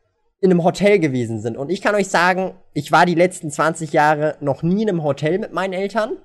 in 0.40 0.50
einem 0.50 0.62
Hotel 0.62 0.98
gewesen 0.98 1.40
sind. 1.40 1.56
Und 1.56 1.70
ich 1.70 1.80
kann 1.80 1.94
euch 1.94 2.08
sagen, 2.08 2.54
ich 2.74 2.92
war 2.92 3.06
die 3.06 3.14
letzten 3.14 3.50
20 3.50 3.92
Jahre 3.92 4.36
noch 4.40 4.62
nie 4.62 4.82
in 4.82 4.90
einem 4.90 5.02
Hotel 5.02 5.38
mit 5.38 5.52
meinen 5.52 5.72
Eltern. 5.72 6.18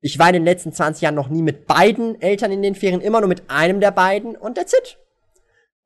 Ich 0.00 0.18
war 0.18 0.28
in 0.28 0.34
den 0.34 0.44
letzten 0.44 0.72
20 0.72 1.02
Jahren 1.02 1.14
noch 1.14 1.28
nie 1.28 1.42
mit 1.42 1.66
beiden 1.66 2.20
Eltern 2.20 2.50
in 2.50 2.62
den 2.62 2.74
Ferien, 2.74 3.02
immer 3.02 3.20
nur 3.20 3.28
mit 3.28 3.42
einem 3.48 3.80
der 3.80 3.90
beiden 3.90 4.36
und 4.36 4.56
that's 4.56 4.72
it. 4.72 4.98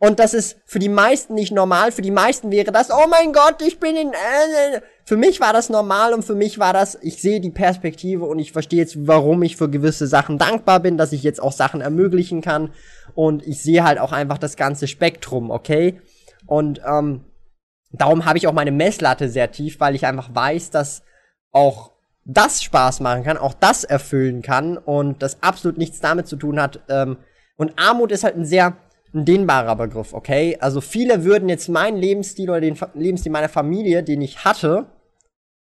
Und 0.00 0.20
das 0.20 0.32
ist 0.32 0.58
für 0.64 0.78
die 0.78 0.88
meisten 0.88 1.34
nicht 1.34 1.50
normal. 1.50 1.90
Für 1.90 2.02
die 2.02 2.12
meisten 2.12 2.52
wäre 2.52 2.70
das, 2.70 2.90
oh 2.90 3.08
mein 3.10 3.32
Gott, 3.32 3.60
ich 3.62 3.80
bin 3.80 3.96
in. 3.96 4.12
Äh, 4.12 4.80
für 5.04 5.16
mich 5.16 5.40
war 5.40 5.52
das 5.52 5.70
normal 5.70 6.14
und 6.14 6.24
für 6.24 6.36
mich 6.36 6.58
war 6.58 6.72
das, 6.72 6.98
ich 7.00 7.20
sehe 7.20 7.40
die 7.40 7.50
Perspektive 7.50 8.24
und 8.24 8.38
ich 8.38 8.52
verstehe 8.52 8.78
jetzt, 8.78 9.08
warum 9.08 9.42
ich 9.42 9.56
für 9.56 9.68
gewisse 9.68 10.06
Sachen 10.06 10.38
dankbar 10.38 10.80
bin, 10.80 10.98
dass 10.98 11.12
ich 11.12 11.22
jetzt 11.22 11.42
auch 11.42 11.52
Sachen 11.52 11.80
ermöglichen 11.80 12.42
kann. 12.42 12.70
Und 13.14 13.44
ich 13.44 13.62
sehe 13.62 13.82
halt 13.82 13.98
auch 13.98 14.12
einfach 14.12 14.38
das 14.38 14.56
ganze 14.56 14.86
Spektrum, 14.86 15.50
okay? 15.50 16.00
Und 16.46 16.80
ähm, 16.86 17.24
darum 17.90 18.24
habe 18.24 18.38
ich 18.38 18.46
auch 18.46 18.52
meine 18.52 18.70
Messlatte 18.70 19.28
sehr 19.28 19.50
tief, 19.50 19.80
weil 19.80 19.96
ich 19.96 20.06
einfach 20.06 20.32
weiß, 20.32 20.70
dass 20.70 21.02
auch 21.50 21.92
das 22.24 22.62
Spaß 22.62 23.00
machen 23.00 23.24
kann, 23.24 23.38
auch 23.38 23.54
das 23.54 23.82
erfüllen 23.82 24.42
kann 24.42 24.76
und 24.76 25.22
das 25.22 25.42
absolut 25.42 25.78
nichts 25.78 25.98
damit 25.98 26.28
zu 26.28 26.36
tun 26.36 26.60
hat. 26.60 26.80
Ähm, 26.88 27.16
und 27.56 27.72
Armut 27.78 28.12
ist 28.12 28.22
halt 28.22 28.36
ein 28.36 28.44
sehr 28.44 28.76
ein 29.14 29.24
dehnbarer 29.24 29.76
Begriff, 29.76 30.12
okay? 30.12 30.56
Also 30.60 30.80
viele 30.80 31.24
würden 31.24 31.48
jetzt 31.48 31.68
meinen 31.68 31.96
Lebensstil 31.96 32.50
oder 32.50 32.60
den 32.60 32.76
Lebensstil 32.94 33.32
meiner 33.32 33.48
Familie, 33.48 34.02
den 34.02 34.20
ich 34.20 34.44
hatte, 34.44 34.86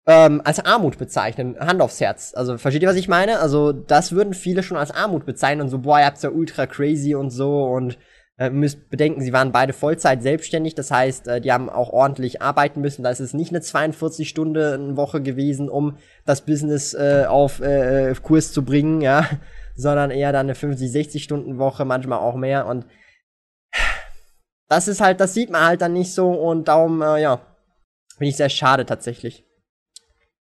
ähm, 0.07 0.41
als 0.45 0.65
Armut 0.65 0.99
bezeichnen. 0.99 1.59
Hand 1.59 1.81
aufs 1.81 2.01
Herz. 2.01 2.33
Also, 2.35 2.59
versteht 2.59 2.83
ihr, 2.83 2.89
was 2.89 2.97
ich 2.97 3.09
meine? 3.09 3.41
Also, 3.41 3.73
das 3.73 4.13
würden 4.13 4.35
viele 4.35 4.63
schon 4.63 4.77
als 4.77 4.93
Armut 4.93 5.27
bezeichnen 5.27 5.63
und 5.63 5.69
so, 5.69 5.81
boah, 5.81 5.99
ihr 5.99 6.07
habt's 6.07 6.23
ja 6.23 6.31
ultra 6.31 6.67
crazy 6.67 7.15
und 7.15 7.31
so 7.31 7.65
und 7.65 7.99
äh, 8.39 8.51
müsst 8.51 8.91
bedenken, 8.91 9.23
sie 9.23 9.33
waren 9.33 9.51
beide 9.51 9.73
Vollzeit 9.73 10.23
selbstständig, 10.23 10.75
das 10.75 10.91
heißt, 10.91 11.27
äh, 11.27 11.41
die 11.41 11.53
haben 11.53 11.69
auch 11.69 11.91
ordentlich 11.91 12.43
arbeiten 12.43 12.81
müssen. 12.83 13.03
Da 13.03 13.11
ist 13.11 13.21
es 13.21 13.35
nicht 13.35 13.51
eine 13.51 13.63
42 13.63 14.29
Stunden 14.29 14.97
Woche 14.97 15.23
gewesen, 15.23 15.69
um 15.69 15.97
das 16.25 16.43
Business 16.43 16.95
äh, 16.95 17.25
auf 17.27 17.61
äh, 17.61 18.15
Kurs 18.23 18.53
zu 18.53 18.65
bringen, 18.65 19.01
ja, 19.01 19.27
sondern 19.75 20.11
eher 20.11 20.33
dann 20.33 20.47
eine 20.47 20.55
50, 20.55 20.91
60 20.91 21.25
Stunden 21.25 21.59
Woche, 21.59 21.85
manchmal 21.85 22.19
auch 22.19 22.37
mehr 22.37 22.67
und 22.67 22.85
das 24.69 24.89
ist 24.89 25.01
halt, 25.01 25.21
das 25.21 25.35
sieht 25.35 25.51
man 25.51 25.65
halt 25.65 25.81
dann 25.81 25.93
nicht 25.93 26.13
so 26.13 26.31
und 26.31 26.69
darum, 26.69 27.03
äh, 27.03 27.21
ja, 27.21 27.41
finde 28.17 28.29
ich 28.31 28.37
sehr 28.37 28.49
schade 28.49 28.87
tatsächlich. 28.87 29.45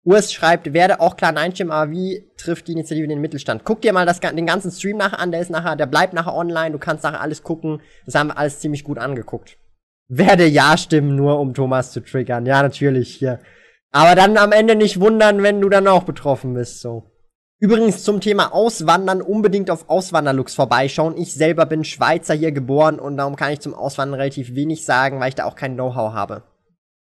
Urs 0.05 0.31
schreibt, 0.31 0.73
werde 0.73 1.01
auch 1.01 1.17
klar 1.17 1.35
einstimmen, 1.35 1.71
aber 1.71 1.91
wie 1.91 2.31
trifft 2.37 2.67
die 2.67 2.71
Initiative 2.71 3.07
den 3.07 3.21
Mittelstand? 3.21 3.63
Guck 3.65 3.81
dir 3.81 3.93
mal 3.93 4.05
das, 4.05 4.19
den 4.19 4.45
ganzen 4.45 4.71
Stream 4.71 4.97
nachher 4.97 5.19
an, 5.19 5.31
der 5.31 5.41
ist 5.41 5.51
nachher, 5.51 5.75
der 5.75 5.85
bleibt 5.87 6.13
nachher 6.13 6.35
online, 6.35 6.71
du 6.71 6.79
kannst 6.79 7.03
nachher 7.03 7.21
alles 7.21 7.43
gucken. 7.43 7.81
Das 8.05 8.15
haben 8.15 8.27
wir 8.27 8.37
alles 8.37 8.59
ziemlich 8.59 8.83
gut 8.83 8.97
angeguckt. 8.97 9.57
Werde 10.07 10.47
ja 10.47 10.77
stimmen, 10.77 11.15
nur 11.15 11.39
um 11.39 11.53
Thomas 11.53 11.91
zu 11.91 11.99
triggern. 11.99 12.45
Ja, 12.45 12.63
natürlich, 12.63 13.15
hier. 13.15 13.39
Aber 13.91 14.15
dann 14.15 14.37
am 14.37 14.51
Ende 14.51 14.75
nicht 14.75 14.99
wundern, 14.99 15.43
wenn 15.43 15.61
du 15.61 15.69
dann 15.69 15.87
auch 15.87 16.03
betroffen 16.03 16.53
bist, 16.53 16.79
so. 16.79 17.08
Übrigens 17.61 18.05
zum 18.05 18.21
Thema 18.21 18.53
Auswandern 18.53 19.21
unbedingt 19.21 19.69
auf 19.69 19.89
Auswanderlux 19.89 20.55
vorbeischauen. 20.55 21.17
Ich 21.17 21.33
selber 21.33 21.65
bin 21.65 21.83
Schweizer 21.83 22.33
hier 22.33 22.53
geboren 22.53 22.99
und 22.99 23.17
darum 23.17 23.35
kann 23.35 23.51
ich 23.51 23.59
zum 23.59 23.73
Auswandern 23.73 24.17
relativ 24.17 24.55
wenig 24.55 24.85
sagen, 24.85 25.19
weil 25.19 25.27
ich 25.27 25.35
da 25.35 25.43
auch 25.43 25.55
kein 25.55 25.73
Know-how 25.73 26.13
habe. 26.13 26.43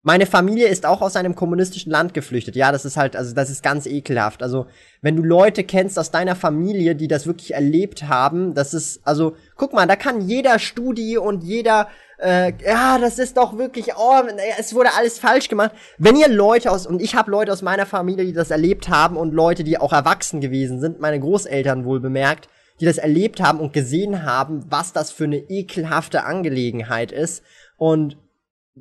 Meine 0.01 0.25
Familie 0.25 0.67
ist 0.69 0.85
auch 0.85 1.01
aus 1.01 1.17
einem 1.17 1.35
kommunistischen 1.35 1.91
Land 1.91 2.13
geflüchtet. 2.13 2.55
Ja, 2.55 2.71
das 2.71 2.85
ist 2.85 2.95
halt, 2.95 3.17
also 3.17 3.35
das 3.35 3.49
ist 3.49 3.61
ganz 3.61 3.85
ekelhaft. 3.85 4.41
Also, 4.41 4.67
wenn 5.01 5.17
du 5.17 5.23
Leute 5.23 5.65
kennst 5.65 5.99
aus 5.99 6.09
deiner 6.09 6.37
Familie, 6.37 6.95
die 6.95 7.09
das 7.09 7.27
wirklich 7.27 7.53
erlebt 7.53 8.03
haben, 8.03 8.53
das 8.53 8.73
ist, 8.73 9.01
also, 9.03 9.35
guck 9.57 9.73
mal, 9.73 9.87
da 9.87 9.97
kann 9.97 10.21
jeder 10.21 10.57
Studie 10.57 11.17
und 11.17 11.43
jeder, 11.43 11.89
äh, 12.17 12.53
ja, 12.65 12.97
das 12.97 13.19
ist 13.19 13.35
doch 13.35 13.57
wirklich, 13.57 13.87
oh, 13.97 14.21
es 14.57 14.73
wurde 14.73 14.93
alles 14.97 15.19
falsch 15.19 15.49
gemacht. 15.49 15.71
Wenn 15.97 16.15
ihr 16.15 16.29
Leute 16.29 16.71
aus, 16.71 16.87
und 16.87 17.01
ich 17.01 17.15
habe 17.15 17.29
Leute 17.29 17.51
aus 17.51 17.61
meiner 17.61 17.85
Familie, 17.85 18.23
die 18.23 18.33
das 18.33 18.51
erlebt 18.51 18.87
haben 18.87 19.17
und 19.17 19.33
Leute, 19.33 19.65
die 19.65 19.79
auch 19.79 19.91
erwachsen 19.91 20.39
gewesen 20.39 20.79
sind, 20.79 21.01
meine 21.01 21.19
Großeltern 21.19 21.83
wohl 21.83 21.99
bemerkt, 21.99 22.47
die 22.79 22.85
das 22.85 22.99
erlebt 22.99 23.41
haben 23.41 23.59
und 23.59 23.73
gesehen 23.73 24.23
haben, 24.23 24.63
was 24.69 24.93
das 24.93 25.11
für 25.11 25.25
eine 25.25 25.39
ekelhafte 25.49 26.23
Angelegenheit 26.23 27.11
ist. 27.11 27.43
Und 27.75 28.15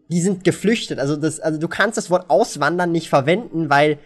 die 0.08 0.20
sind 0.20 0.44
geflüchtet. 0.44 0.98
Also 0.98 1.16
das, 1.16 1.40
also 1.40 1.58
du 1.58 1.68
kannst 1.68 1.96
das 1.96 2.10
Wort 2.10 2.30
auswandern 2.30 2.92
nicht 2.92 3.08
verwenden, 3.08 3.70
weil 3.70 3.98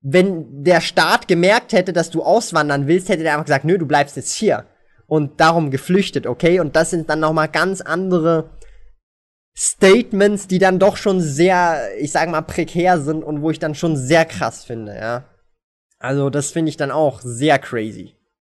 wenn 0.00 0.62
der 0.62 0.80
Staat 0.80 1.28
gemerkt 1.28 1.72
hätte, 1.72 1.92
dass 1.92 2.10
du 2.10 2.22
auswandern 2.22 2.86
willst, 2.86 3.08
hätte 3.08 3.22
der 3.22 3.32
einfach 3.32 3.46
gesagt, 3.46 3.64
nö, 3.64 3.78
du 3.78 3.86
bleibst 3.86 4.16
jetzt 4.16 4.32
hier. 4.32 4.66
Und 5.06 5.40
darum 5.40 5.70
geflüchtet, 5.70 6.26
okay? 6.26 6.60
Und 6.60 6.76
das 6.76 6.90
sind 6.90 7.08
dann 7.08 7.20
nochmal 7.20 7.48
ganz 7.48 7.80
andere 7.80 8.50
Statements, 9.56 10.46
die 10.46 10.58
dann 10.58 10.78
doch 10.78 10.96
schon 10.96 11.20
sehr, 11.20 11.88
ich 11.98 12.12
sag 12.12 12.28
mal, 12.28 12.42
prekär 12.42 13.00
sind 13.00 13.24
und 13.24 13.40
wo 13.40 13.50
ich 13.50 13.58
dann 13.58 13.74
schon 13.74 13.96
sehr 13.96 14.24
krass 14.24 14.64
finde, 14.64 14.94
ja. 14.94 15.24
Also, 15.98 16.30
das 16.30 16.52
finde 16.52 16.68
ich 16.68 16.76
dann 16.76 16.92
auch 16.92 17.20
sehr 17.22 17.58
crazy. 17.58 18.14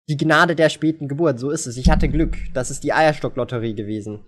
Die 0.09 0.17
Gnade 0.17 0.55
der 0.55 0.69
späten 0.69 1.07
Geburt, 1.07 1.39
so 1.39 1.49
ist 1.49 1.65
es. 1.65 1.77
Ich 1.77 1.89
hatte 1.89 2.09
Glück. 2.09 2.37
Das 2.53 2.69
ist 2.69 2.83
die 2.83 2.93
Eierstocklotterie 2.93 3.73
gewesen 3.73 4.25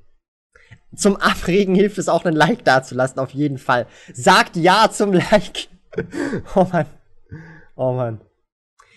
zum 0.95 1.15
Abregen 1.17 1.75
hilft 1.75 1.97
es 1.97 2.09
auch, 2.09 2.25
einen 2.25 2.35
Like 2.35 2.63
dazulassen, 2.63 3.19
auf 3.19 3.31
jeden 3.31 3.57
Fall. 3.57 3.87
Sagt 4.13 4.55
ja 4.55 4.89
zum 4.91 5.13
Like. 5.13 5.67
oh 6.55 6.67
Mann. 6.71 6.85
Oh 7.75 7.93
Mann. 7.93 8.21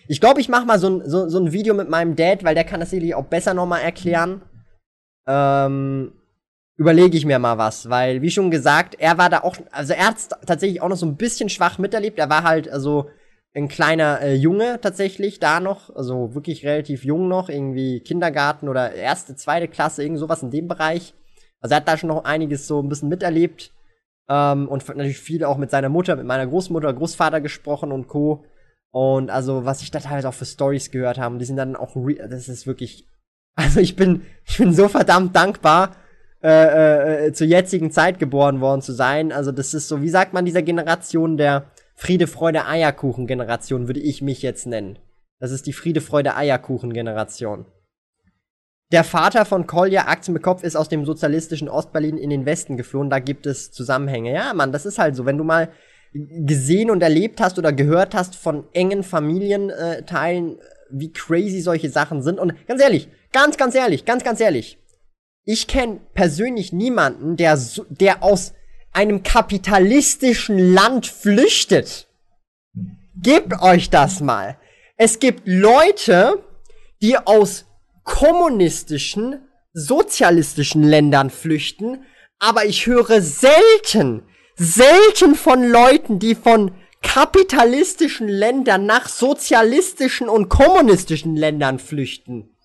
Ich 0.08 0.20
glaube, 0.20 0.40
ich 0.40 0.48
mache 0.48 0.66
mal 0.66 0.78
so 0.78 0.88
ein, 0.88 1.08
so, 1.08 1.28
so 1.28 1.38
ein 1.38 1.52
Video 1.52 1.74
mit 1.74 1.88
meinem 1.88 2.14
Dad, 2.16 2.44
weil 2.44 2.54
der 2.54 2.64
kann 2.64 2.80
das 2.80 2.90
sicherlich 2.90 3.14
auch 3.14 3.24
besser 3.24 3.54
nochmal 3.54 3.80
erklären. 3.80 4.42
Ähm, 5.26 6.12
überlege 6.76 7.16
ich 7.16 7.24
mir 7.24 7.38
mal 7.38 7.58
was, 7.58 7.88
weil, 7.90 8.22
wie 8.22 8.30
schon 8.30 8.50
gesagt, 8.50 8.94
er 8.98 9.18
war 9.18 9.30
da 9.30 9.40
auch, 9.40 9.56
also 9.72 9.94
er 9.94 10.08
hat 10.08 10.16
tatsächlich 10.46 10.80
auch 10.82 10.88
noch 10.88 10.96
so 10.96 11.06
ein 11.06 11.16
bisschen 11.16 11.48
schwach 11.48 11.78
miterlebt. 11.78 12.18
Er 12.18 12.30
war 12.30 12.44
halt, 12.44 12.68
also, 12.68 13.10
ein 13.56 13.68
kleiner 13.68 14.20
äh, 14.20 14.34
Junge 14.34 14.78
tatsächlich 14.82 15.40
da 15.40 15.60
noch, 15.60 15.94
also 15.96 16.34
wirklich 16.34 16.66
relativ 16.66 17.04
jung 17.04 17.26
noch, 17.26 17.48
irgendwie 17.48 18.00
Kindergarten 18.00 18.68
oder 18.68 18.92
erste, 18.92 19.34
zweite 19.34 19.66
Klasse, 19.66 20.02
irgend 20.02 20.18
sowas 20.18 20.42
in 20.42 20.50
dem 20.50 20.68
Bereich. 20.68 21.14
Also 21.60 21.74
er 21.74 21.76
hat 21.78 21.88
da 21.88 21.96
schon 21.96 22.08
noch 22.08 22.24
einiges 22.24 22.66
so 22.66 22.80
ein 22.80 22.88
bisschen 22.88 23.08
miterlebt. 23.08 23.72
Ähm, 24.28 24.68
und 24.68 24.86
natürlich 24.88 25.18
viel 25.18 25.44
auch 25.44 25.56
mit 25.56 25.70
seiner 25.70 25.88
Mutter, 25.88 26.16
mit 26.16 26.26
meiner 26.26 26.46
Großmutter, 26.46 26.92
Großvater 26.92 27.40
gesprochen 27.40 27.92
und 27.92 28.08
Co. 28.08 28.44
Und 28.90 29.30
also, 29.30 29.64
was 29.64 29.82
ich 29.82 29.90
da 29.90 30.00
teilweise 30.00 30.28
auch 30.28 30.34
für 30.34 30.46
Stories 30.46 30.90
gehört 30.90 31.18
habe, 31.18 31.38
die 31.38 31.44
sind 31.44 31.56
dann 31.56 31.76
auch, 31.76 31.96
das 32.28 32.48
ist 32.48 32.66
wirklich, 32.66 33.06
also 33.54 33.80
ich 33.80 33.96
bin, 33.96 34.22
ich 34.44 34.58
bin 34.58 34.72
so 34.72 34.88
verdammt 34.88 35.36
dankbar, 35.36 35.96
äh, 36.42 37.26
äh, 37.26 37.32
zur 37.32 37.46
jetzigen 37.46 37.90
Zeit 37.90 38.18
geboren 38.18 38.60
worden 38.60 38.82
zu 38.82 38.92
sein. 38.92 39.32
Also 39.32 39.52
das 39.52 39.74
ist 39.74 39.88
so, 39.88 40.02
wie 40.02 40.08
sagt 40.08 40.32
man 40.32 40.44
dieser 40.44 40.62
Generation 40.62 41.36
der 41.36 41.70
Friede, 41.94 42.26
Freude, 42.26 42.66
Eierkuchen 42.66 43.26
Generation, 43.26 43.86
würde 43.88 44.00
ich 44.00 44.22
mich 44.22 44.42
jetzt 44.42 44.66
nennen. 44.66 44.98
Das 45.38 45.50
ist 45.50 45.66
die 45.66 45.72
Friede, 45.72 46.00
Freude, 46.00 46.36
Eierkuchen 46.36 46.92
Generation. 46.92 47.66
Der 48.92 49.02
Vater 49.02 49.44
von 49.44 49.66
Kolja 49.66 50.06
Aktienbekopf 50.06 50.62
ist 50.62 50.76
aus 50.76 50.88
dem 50.88 51.04
sozialistischen 51.04 51.68
Ostberlin 51.68 52.18
in 52.18 52.30
den 52.30 52.46
Westen 52.46 52.76
geflohen. 52.76 53.10
Da 53.10 53.18
gibt 53.18 53.46
es 53.46 53.72
Zusammenhänge. 53.72 54.32
Ja, 54.32 54.54
Mann, 54.54 54.70
das 54.70 54.86
ist 54.86 54.98
halt 54.98 55.16
so. 55.16 55.26
Wenn 55.26 55.38
du 55.38 55.44
mal 55.44 55.70
gesehen 56.12 56.90
und 56.90 57.02
erlebt 57.02 57.40
hast 57.40 57.58
oder 57.58 57.72
gehört 57.72 58.14
hast 58.14 58.36
von 58.36 58.64
engen 58.72 59.02
Familienteilen, 59.02 60.58
wie 60.90 61.12
crazy 61.12 61.60
solche 61.60 61.90
Sachen 61.90 62.22
sind. 62.22 62.38
Und 62.38 62.54
ganz 62.66 62.80
ehrlich, 62.80 63.08
ganz, 63.32 63.56
ganz 63.56 63.74
ehrlich, 63.74 64.04
ganz, 64.04 64.24
ganz 64.24 64.40
ehrlich. 64.40 64.78
Ich 65.44 65.66
kenne 65.66 66.00
persönlich 66.14 66.72
niemanden, 66.72 67.36
der, 67.36 67.58
der 67.88 68.22
aus 68.22 68.54
einem 68.92 69.22
kapitalistischen 69.22 70.58
Land 70.74 71.06
flüchtet. 71.06 72.08
Gebt 73.20 73.60
euch 73.60 73.90
das 73.90 74.20
mal. 74.20 74.56
Es 74.96 75.18
gibt 75.18 75.42
Leute, 75.44 76.42
die 77.02 77.18
aus 77.18 77.65
kommunistischen, 78.06 79.46
sozialistischen 79.74 80.82
Ländern 80.82 81.28
flüchten, 81.28 82.06
aber 82.38 82.64
ich 82.64 82.86
höre 82.86 83.20
selten, 83.20 84.22
selten 84.54 85.34
von 85.34 85.62
Leuten, 85.68 86.18
die 86.18 86.34
von 86.34 86.72
kapitalistischen 87.02 88.28
Ländern 88.28 88.86
nach 88.86 89.08
sozialistischen 89.08 90.28
und 90.28 90.48
kommunistischen 90.48 91.36
Ländern 91.36 91.78
flüchten. 91.78 92.56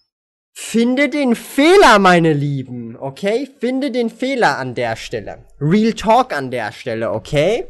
Finde 0.53 1.09
den 1.09 1.35
Fehler, 1.35 1.99
meine 1.99 2.33
Lieben, 2.33 2.95
okay? 2.97 3.49
Finde 3.59 3.91
den 3.91 4.09
Fehler 4.09 4.57
an 4.57 4.75
der 4.75 4.95
Stelle. 4.95 5.45
Real 5.59 5.93
Talk 5.93 6.33
an 6.33 6.51
der 6.51 6.71
Stelle, 6.71 7.11
okay? 7.11 7.65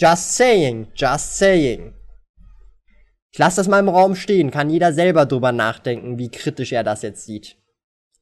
Just 0.00 0.34
saying, 0.34 0.88
just 0.96 1.36
saying. 1.36 1.94
Ich 3.32 3.38
lasse 3.38 3.56
das 3.56 3.68
mal 3.68 3.78
im 3.78 3.88
Raum 3.88 4.14
stehen, 4.14 4.50
kann 4.50 4.68
jeder 4.68 4.92
selber 4.92 5.24
drüber 5.24 5.52
nachdenken, 5.52 6.18
wie 6.18 6.30
kritisch 6.30 6.72
er 6.72 6.84
das 6.84 7.00
jetzt 7.00 7.24
sieht. 7.24 7.56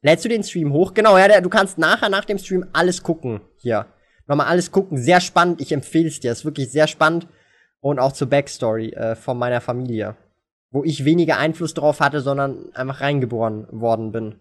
Lädst 0.03 0.25
du 0.25 0.29
den 0.29 0.45
Stream 0.45 0.73
hoch? 0.73 0.95
Genau, 0.95 1.19
ja, 1.19 1.41
du 1.41 1.51
kannst 1.51 1.79
nachher 1.79 2.09
nach 2.09 2.25
dem 2.25 2.39
Stream 2.39 2.65
alles 2.73 3.03
gucken. 3.03 3.41
Hier. 3.57 3.87
Nochmal 4.29 4.47
alles 4.47 4.71
gucken. 4.71 4.97
Sehr 4.97 5.21
spannend. 5.21 5.61
Ich 5.61 5.73
empfehle 5.73 6.09
es 6.09 6.21
dir. 6.21 6.31
Ist 6.31 6.45
wirklich 6.45 6.71
sehr 6.71 6.87
spannend. 6.87 7.27
Und 7.81 7.99
auch 7.99 8.13
zur 8.13 8.31
Backstory 8.31 8.91
äh, 8.91 9.17
von 9.17 9.37
meiner 9.37 9.61
Familie. 9.61 10.17
Wo 10.71 10.85
ich 10.85 11.05
weniger 11.05 11.37
Einfluss 11.39 11.75
drauf 11.75 11.99
hatte, 12.01 12.21
sondern 12.21 12.73
einfach 12.75 13.01
reingeboren 13.01 13.67
worden 13.73 14.13
bin. 14.13 14.37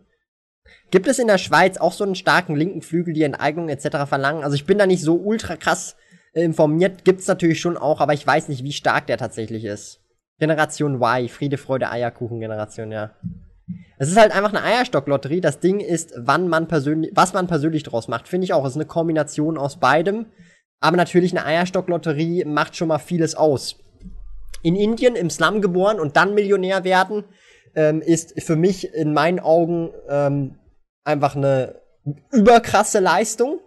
Gibt 0.91 1.07
es 1.07 1.17
in 1.17 1.27
der 1.27 1.39
Schweiz 1.39 1.77
auch 1.77 1.93
so 1.93 2.03
einen 2.03 2.15
starken 2.15 2.55
linken 2.55 2.83
Flügel, 2.83 3.15
die 3.15 3.23
Enteignung 3.23 3.69
etc. 3.69 4.05
verlangen? 4.07 4.43
Also 4.43 4.53
ich 4.53 4.67
bin 4.67 4.77
da 4.77 4.85
nicht 4.85 5.01
so 5.01 5.15
ultra 5.15 5.55
krass 5.55 5.95
äh, 6.33 6.43
informiert. 6.43 7.03
Gibt's 7.03 7.27
natürlich 7.27 7.59
schon 7.59 7.75
auch, 7.75 7.99
aber 7.99 8.13
ich 8.13 8.25
weiß 8.25 8.47
nicht, 8.47 8.63
wie 8.63 8.71
stark 8.71 9.07
der 9.07 9.17
tatsächlich 9.17 9.65
ist. 9.65 9.98
Generation 10.39 11.01
Y, 11.01 11.29
Friede, 11.29 11.57
Freude, 11.57 11.89
Eierkuchen-Generation, 11.91 12.91
ja. 12.91 13.11
Es 13.97 14.09
ist 14.09 14.17
halt 14.17 14.31
einfach 14.31 14.53
eine 14.53 14.63
Eierstocklotterie. 14.63 15.41
Das 15.41 15.59
Ding 15.59 15.79
ist, 15.79 16.13
wann 16.15 16.47
man 16.47 16.67
persönlich, 16.67 17.11
was 17.13 17.33
man 17.33 17.47
persönlich 17.47 17.83
draus 17.83 18.07
macht, 18.07 18.27
finde 18.27 18.45
ich 18.45 18.53
auch. 18.53 18.63
Es 18.65 18.71
ist 18.71 18.77
eine 18.77 18.85
Kombination 18.85 19.57
aus 19.57 19.77
beidem. 19.77 20.27
Aber 20.79 20.95
natürlich 20.95 21.37
eine 21.37 21.45
Eierstocklotterie 21.45 22.45
macht 22.45 22.77
schon 22.77 22.87
mal 22.87 22.99
vieles 22.99 23.35
aus. 23.35 23.75
In 24.63 24.75
Indien 24.75 25.15
im 25.15 25.29
Slum 25.29 25.61
geboren 25.61 25.99
und 25.99 26.15
dann 26.15 26.33
Millionär 26.33 26.85
werden, 26.85 27.25
ähm, 27.75 28.01
ist 28.01 28.41
für 28.41 28.55
mich 28.55 28.93
in 28.93 29.13
meinen 29.13 29.39
Augen 29.39 29.91
ähm, 30.09 30.55
einfach 31.03 31.35
eine 31.35 31.81
überkrasse 32.31 32.99
Leistung. 32.99 33.59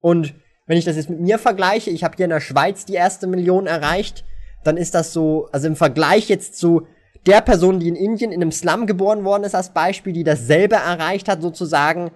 Und 0.00 0.34
wenn 0.66 0.78
ich 0.78 0.86
das 0.86 0.96
jetzt 0.96 1.10
mit 1.10 1.20
mir 1.20 1.38
vergleiche, 1.38 1.90
ich 1.90 2.04
habe 2.04 2.16
hier 2.16 2.24
in 2.24 2.30
der 2.30 2.40
Schweiz 2.40 2.86
die 2.86 2.94
erste 2.94 3.26
Million 3.26 3.66
erreicht 3.66 4.24
dann 4.64 4.76
ist 4.76 4.94
das 4.94 5.12
so, 5.12 5.48
also 5.52 5.66
im 5.66 5.76
Vergleich 5.76 6.28
jetzt 6.28 6.58
zu 6.58 6.86
der 7.26 7.40
Person, 7.40 7.80
die 7.80 7.88
in 7.88 7.96
Indien 7.96 8.32
in 8.32 8.40
einem 8.40 8.52
Slum 8.52 8.86
geboren 8.86 9.24
worden 9.24 9.44
ist, 9.44 9.54
als 9.54 9.72
Beispiel, 9.72 10.12
die 10.12 10.24
dasselbe 10.24 10.76
erreicht 10.76 11.28
hat, 11.28 11.42
sozusagen, 11.42 12.10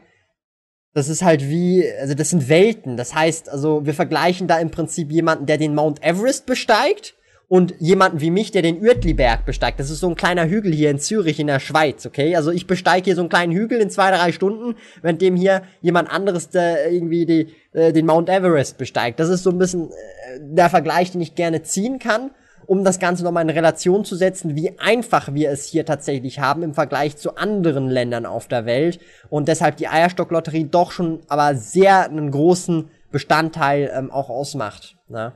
das 0.95 1.09
ist 1.09 1.23
halt 1.23 1.49
wie, 1.49 1.85
also 2.01 2.15
das 2.15 2.31
sind 2.31 2.49
Welten. 2.49 2.97
Das 2.97 3.15
heißt, 3.15 3.49
also 3.49 3.85
wir 3.87 3.95
vergleichen 3.95 4.47
da 4.47 4.59
im 4.59 4.71
Prinzip 4.71 5.11
jemanden, 5.11 5.47
der 5.47 5.59
den 5.59 5.75
Mount 5.75 6.03
Everest 6.03 6.47
besteigt 6.47 7.15
und 7.53 7.75
jemanden 7.81 8.23
wie 8.23 8.31
mich, 8.31 8.51
der 8.51 8.63
den 8.63 8.83
Uertliberg 8.83 9.45
besteigt. 9.45 9.79
Das 9.79 9.91
ist 9.91 10.01
so 10.01 10.09
ein 10.09 10.15
kleiner 10.15 10.49
Hügel 10.49 10.73
hier 10.73 10.91
in 10.91 10.99
Zürich 10.99 11.39
in 11.39 11.49
der 11.49 11.61
Schweiz, 11.61 12.07
okay? 12.07 12.35
Also 12.35 12.51
ich 12.51 12.67
besteige 12.67 13.05
hier 13.05 13.15
so 13.15 13.21
einen 13.21 13.29
kleinen 13.29 13.53
Hügel 13.53 13.79
in 13.79 13.91
zwei, 13.91 14.11
drei 14.11 14.33
Stunden, 14.33 14.75
während 15.03 15.21
dem 15.21 15.37
hier 15.37 15.61
jemand 15.83 16.11
anderes 16.11 16.49
der 16.49 16.91
irgendwie 16.91 17.27
die, 17.27 17.49
äh, 17.73 17.93
den 17.93 18.07
Mount 18.07 18.31
Everest 18.31 18.79
besteigt. 18.79 19.21
Das 19.21 19.29
ist 19.29 19.43
so 19.43 19.51
ein 19.51 19.59
bisschen 19.59 19.91
äh, 19.91 20.39
der 20.41 20.71
Vergleich, 20.71 21.11
den 21.11 21.21
ich 21.21 21.35
gerne 21.35 21.63
ziehen 21.63 21.99
kann, 21.99 22.31
um 22.65 22.85
das 22.85 22.99
Ganze 22.99 23.23
nochmal 23.23 23.45
in 23.45 23.51
Relation 23.51 24.07
zu 24.07 24.17
setzen, 24.17 24.57
wie 24.57 24.79
einfach 24.79 25.35
wir 25.35 25.51
es 25.51 25.67
hier 25.67 25.85
tatsächlich 25.85 26.39
haben 26.39 26.63
im 26.63 26.73
Vergleich 26.73 27.19
zu 27.19 27.37
anderen 27.37 27.91
Ländern 27.91 28.25
auf 28.25 28.49
der 28.49 28.65
Welt. 28.65 28.99
Und 29.29 29.49
deshalb 29.49 29.77
die 29.77 29.89
Eierstocklotterie 29.89 30.65
doch 30.65 30.91
schon 30.91 31.21
aber 31.29 31.55
sehr 31.55 32.05
einen 32.05 32.31
großen 32.31 32.89
Bestandteil 33.11 33.93
ähm, 33.95 34.11
auch 34.11 34.31
ausmacht. 34.31 34.97
Ne? 35.07 35.35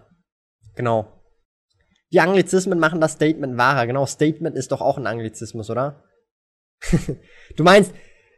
Genau. 0.77 1.09
Die 2.13 2.21
Anglizismen 2.21 2.79
machen 2.79 3.01
das 3.01 3.13
Statement 3.13 3.57
wahrer. 3.57 3.87
Genau, 3.87 4.07
Statement 4.07 4.57
ist 4.57 4.73
doch 4.73 4.81
auch 4.81 4.97
ein 4.97 5.07
Anglizismus, 5.07 5.71
oder? 5.71 6.05
du 7.57 7.65
meinst, 7.65 7.93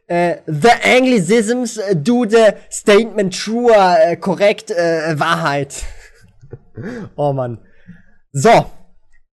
äh, 0.07 0.37
the 0.47 0.71
Anglicisms 0.83 1.79
do 1.93 2.25
the 2.27 2.53
statement 2.71 3.39
truer, 3.39 3.97
äh, 4.01 4.17
korrekt, 4.17 4.71
äh, 4.71 5.19
Wahrheit. 5.19 5.83
oh 7.15 7.33
Mann. 7.33 7.59
So. 8.31 8.65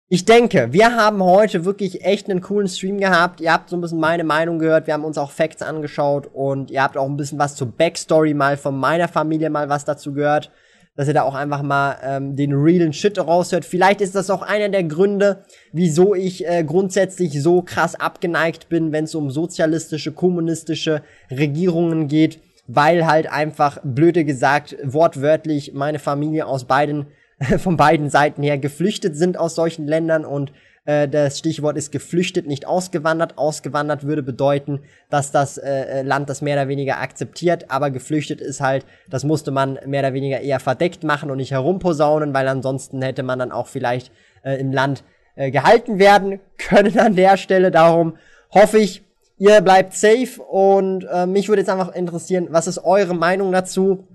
Ich 0.08 0.26
denke, 0.26 0.74
wir 0.74 0.94
haben 0.94 1.22
heute 1.22 1.64
wirklich 1.64 2.04
echt 2.04 2.28
einen 2.28 2.42
coolen 2.42 2.68
Stream 2.68 2.98
gehabt. 2.98 3.40
Ihr 3.40 3.50
habt 3.50 3.70
so 3.70 3.76
ein 3.76 3.80
bisschen 3.80 3.98
meine 3.98 4.24
Meinung 4.24 4.58
gehört. 4.58 4.86
Wir 4.86 4.92
haben 4.92 5.06
uns 5.06 5.16
auch 5.16 5.30
Facts 5.30 5.62
angeschaut 5.62 6.28
und 6.30 6.70
ihr 6.70 6.82
habt 6.82 6.98
auch 6.98 7.08
ein 7.08 7.16
bisschen 7.16 7.38
was 7.38 7.54
zur 7.54 7.68
Backstory 7.68 8.34
mal 8.34 8.58
von 8.58 8.76
meiner 8.76 9.08
Familie 9.08 9.48
mal 9.48 9.70
was 9.70 9.86
dazu 9.86 10.12
gehört 10.12 10.50
dass 10.94 11.08
ihr 11.08 11.14
da 11.14 11.22
auch 11.22 11.34
einfach 11.34 11.62
mal 11.62 11.96
ähm, 12.02 12.36
den 12.36 12.52
realen 12.52 12.92
Shit 12.92 13.18
raushört. 13.18 13.64
Vielleicht 13.64 14.00
ist 14.00 14.14
das 14.14 14.28
auch 14.28 14.42
einer 14.42 14.68
der 14.68 14.84
Gründe, 14.84 15.44
wieso 15.72 16.14
ich 16.14 16.46
äh, 16.46 16.64
grundsätzlich 16.64 17.42
so 17.42 17.62
krass 17.62 17.94
abgeneigt 17.94 18.68
bin, 18.68 18.92
wenn 18.92 19.04
es 19.04 19.14
um 19.14 19.30
sozialistische, 19.30 20.12
kommunistische 20.12 21.02
Regierungen 21.30 22.08
geht, 22.08 22.40
weil 22.66 23.06
halt 23.06 23.30
einfach, 23.30 23.78
blöde 23.82 24.24
gesagt, 24.24 24.76
wortwörtlich 24.82 25.72
meine 25.72 25.98
Familie 25.98 26.46
aus 26.46 26.64
beiden, 26.64 27.06
von 27.58 27.76
beiden 27.76 28.10
Seiten 28.10 28.42
her 28.42 28.58
geflüchtet 28.58 29.16
sind 29.16 29.38
aus 29.38 29.54
solchen 29.54 29.86
Ländern 29.86 30.24
und 30.26 30.52
äh, 30.84 31.08
das 31.08 31.38
Stichwort 31.38 31.76
ist 31.76 31.92
geflüchtet, 31.92 32.46
nicht 32.46 32.66
ausgewandert. 32.66 33.38
Ausgewandert 33.38 34.04
würde 34.04 34.22
bedeuten, 34.22 34.80
dass 35.10 35.30
das 35.30 35.58
äh, 35.58 35.70
äh, 35.70 36.02
Land 36.02 36.28
das 36.28 36.42
mehr 36.42 36.56
oder 36.56 36.68
weniger 36.68 37.00
akzeptiert, 37.00 37.70
aber 37.70 37.90
geflüchtet 37.90 38.40
ist 38.40 38.60
halt, 38.60 38.84
das 39.08 39.24
musste 39.24 39.50
man 39.50 39.78
mehr 39.86 40.00
oder 40.00 40.14
weniger 40.14 40.40
eher 40.40 40.60
verdeckt 40.60 41.04
machen 41.04 41.30
und 41.30 41.36
nicht 41.36 41.52
herumposaunen, 41.52 42.34
weil 42.34 42.48
ansonsten 42.48 43.02
hätte 43.02 43.22
man 43.22 43.38
dann 43.38 43.52
auch 43.52 43.68
vielleicht 43.68 44.10
äh, 44.42 44.58
im 44.58 44.72
Land 44.72 45.04
äh, 45.36 45.50
gehalten 45.50 45.98
werden 45.98 46.40
können 46.58 46.98
an 46.98 47.14
der 47.14 47.36
Stelle. 47.36 47.70
Darum 47.70 48.16
hoffe 48.50 48.78
ich, 48.78 49.04
ihr 49.38 49.60
bleibt 49.60 49.94
safe 49.94 50.42
und 50.42 51.06
äh, 51.12 51.26
mich 51.26 51.48
würde 51.48 51.62
jetzt 51.62 51.70
einfach 51.70 51.94
interessieren, 51.94 52.48
was 52.50 52.66
ist 52.66 52.78
eure 52.78 53.14
Meinung 53.14 53.52
dazu? 53.52 54.06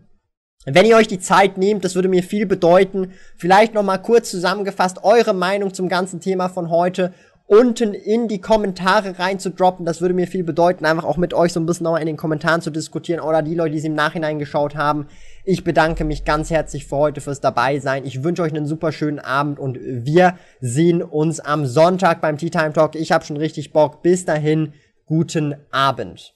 Wenn 0.66 0.86
ihr 0.86 0.98
euch 0.98 1.08
die 1.08 1.20
Zeit 1.20 1.58
nehmt, 1.58 1.86
das 1.86 1.96
würde 1.96 2.10
mir 2.10 2.24
viel 2.24 2.46
bedeuten. 2.46 3.14
Vielleicht 3.38 3.74
noch 3.74 3.84
mal 3.84 4.00
kurz 4.00 4.30
zusammengefasst 4.30 5.04
eure 5.04 5.34
Meinung 5.34 5.74
zum 5.74 5.88
ganzen 5.88 6.20
Thema 6.20 6.50
von 6.50 6.70
heute 6.70 7.14
unten 7.48 7.94
in 7.94 8.28
die 8.28 8.42
Kommentare 8.42 9.18
rein 9.18 9.40
zu 9.40 9.50
droppen. 9.50 9.86
Das 9.86 10.02
würde 10.02 10.14
mir 10.14 10.28
viel 10.28 10.44
bedeuten, 10.44 10.86
einfach 10.86 11.06
auch 11.06 11.18
mit 11.18 11.34
euch 11.34 11.54
so 11.54 11.60
ein 11.60 11.66
bisschen 11.66 11.86
nochmal 11.86 12.02
in 12.02 12.08
den 12.08 12.18
Kommentaren 12.18 12.62
zu 12.62 12.70
diskutieren 12.70 13.22
oder 13.22 13.42
die 13.42 13.56
Leute, 13.56 13.72
die 13.72 13.78
es 13.78 13.86
im 13.86 13.96
Nachhinein 13.96 14.38
geschaut 14.38 14.76
haben. 14.76 15.08
Ich 15.46 15.64
bedanke 15.64 16.04
mich 16.04 16.26
ganz 16.26 16.52
herzlich 16.52 16.86
für 16.86 16.98
heute 16.98 17.22
fürs 17.22 17.40
dabei 17.40 17.80
sein. 17.80 18.06
Ich 18.06 18.24
wünsche 18.24 18.42
euch 18.42 18.54
einen 18.54 18.68
super 18.68 18.92
schönen 18.92 19.20
Abend 19.20 19.60
und 19.60 19.80
wir 19.82 20.38
sehen 20.60 21.02
uns 21.02 21.40
am 21.40 21.66
Sonntag 21.66 22.20
beim 22.20 22.38
Tea 22.38 22.50
Time 22.50 22.74
Talk. 22.74 22.96
Ich 22.96 23.14
habe 23.14 23.24
schon 23.24 23.38
richtig 23.38 23.72
Bock. 23.72 24.04
Bis 24.04 24.26
dahin, 24.26 24.74
guten 25.06 25.56
Abend. 25.72 26.36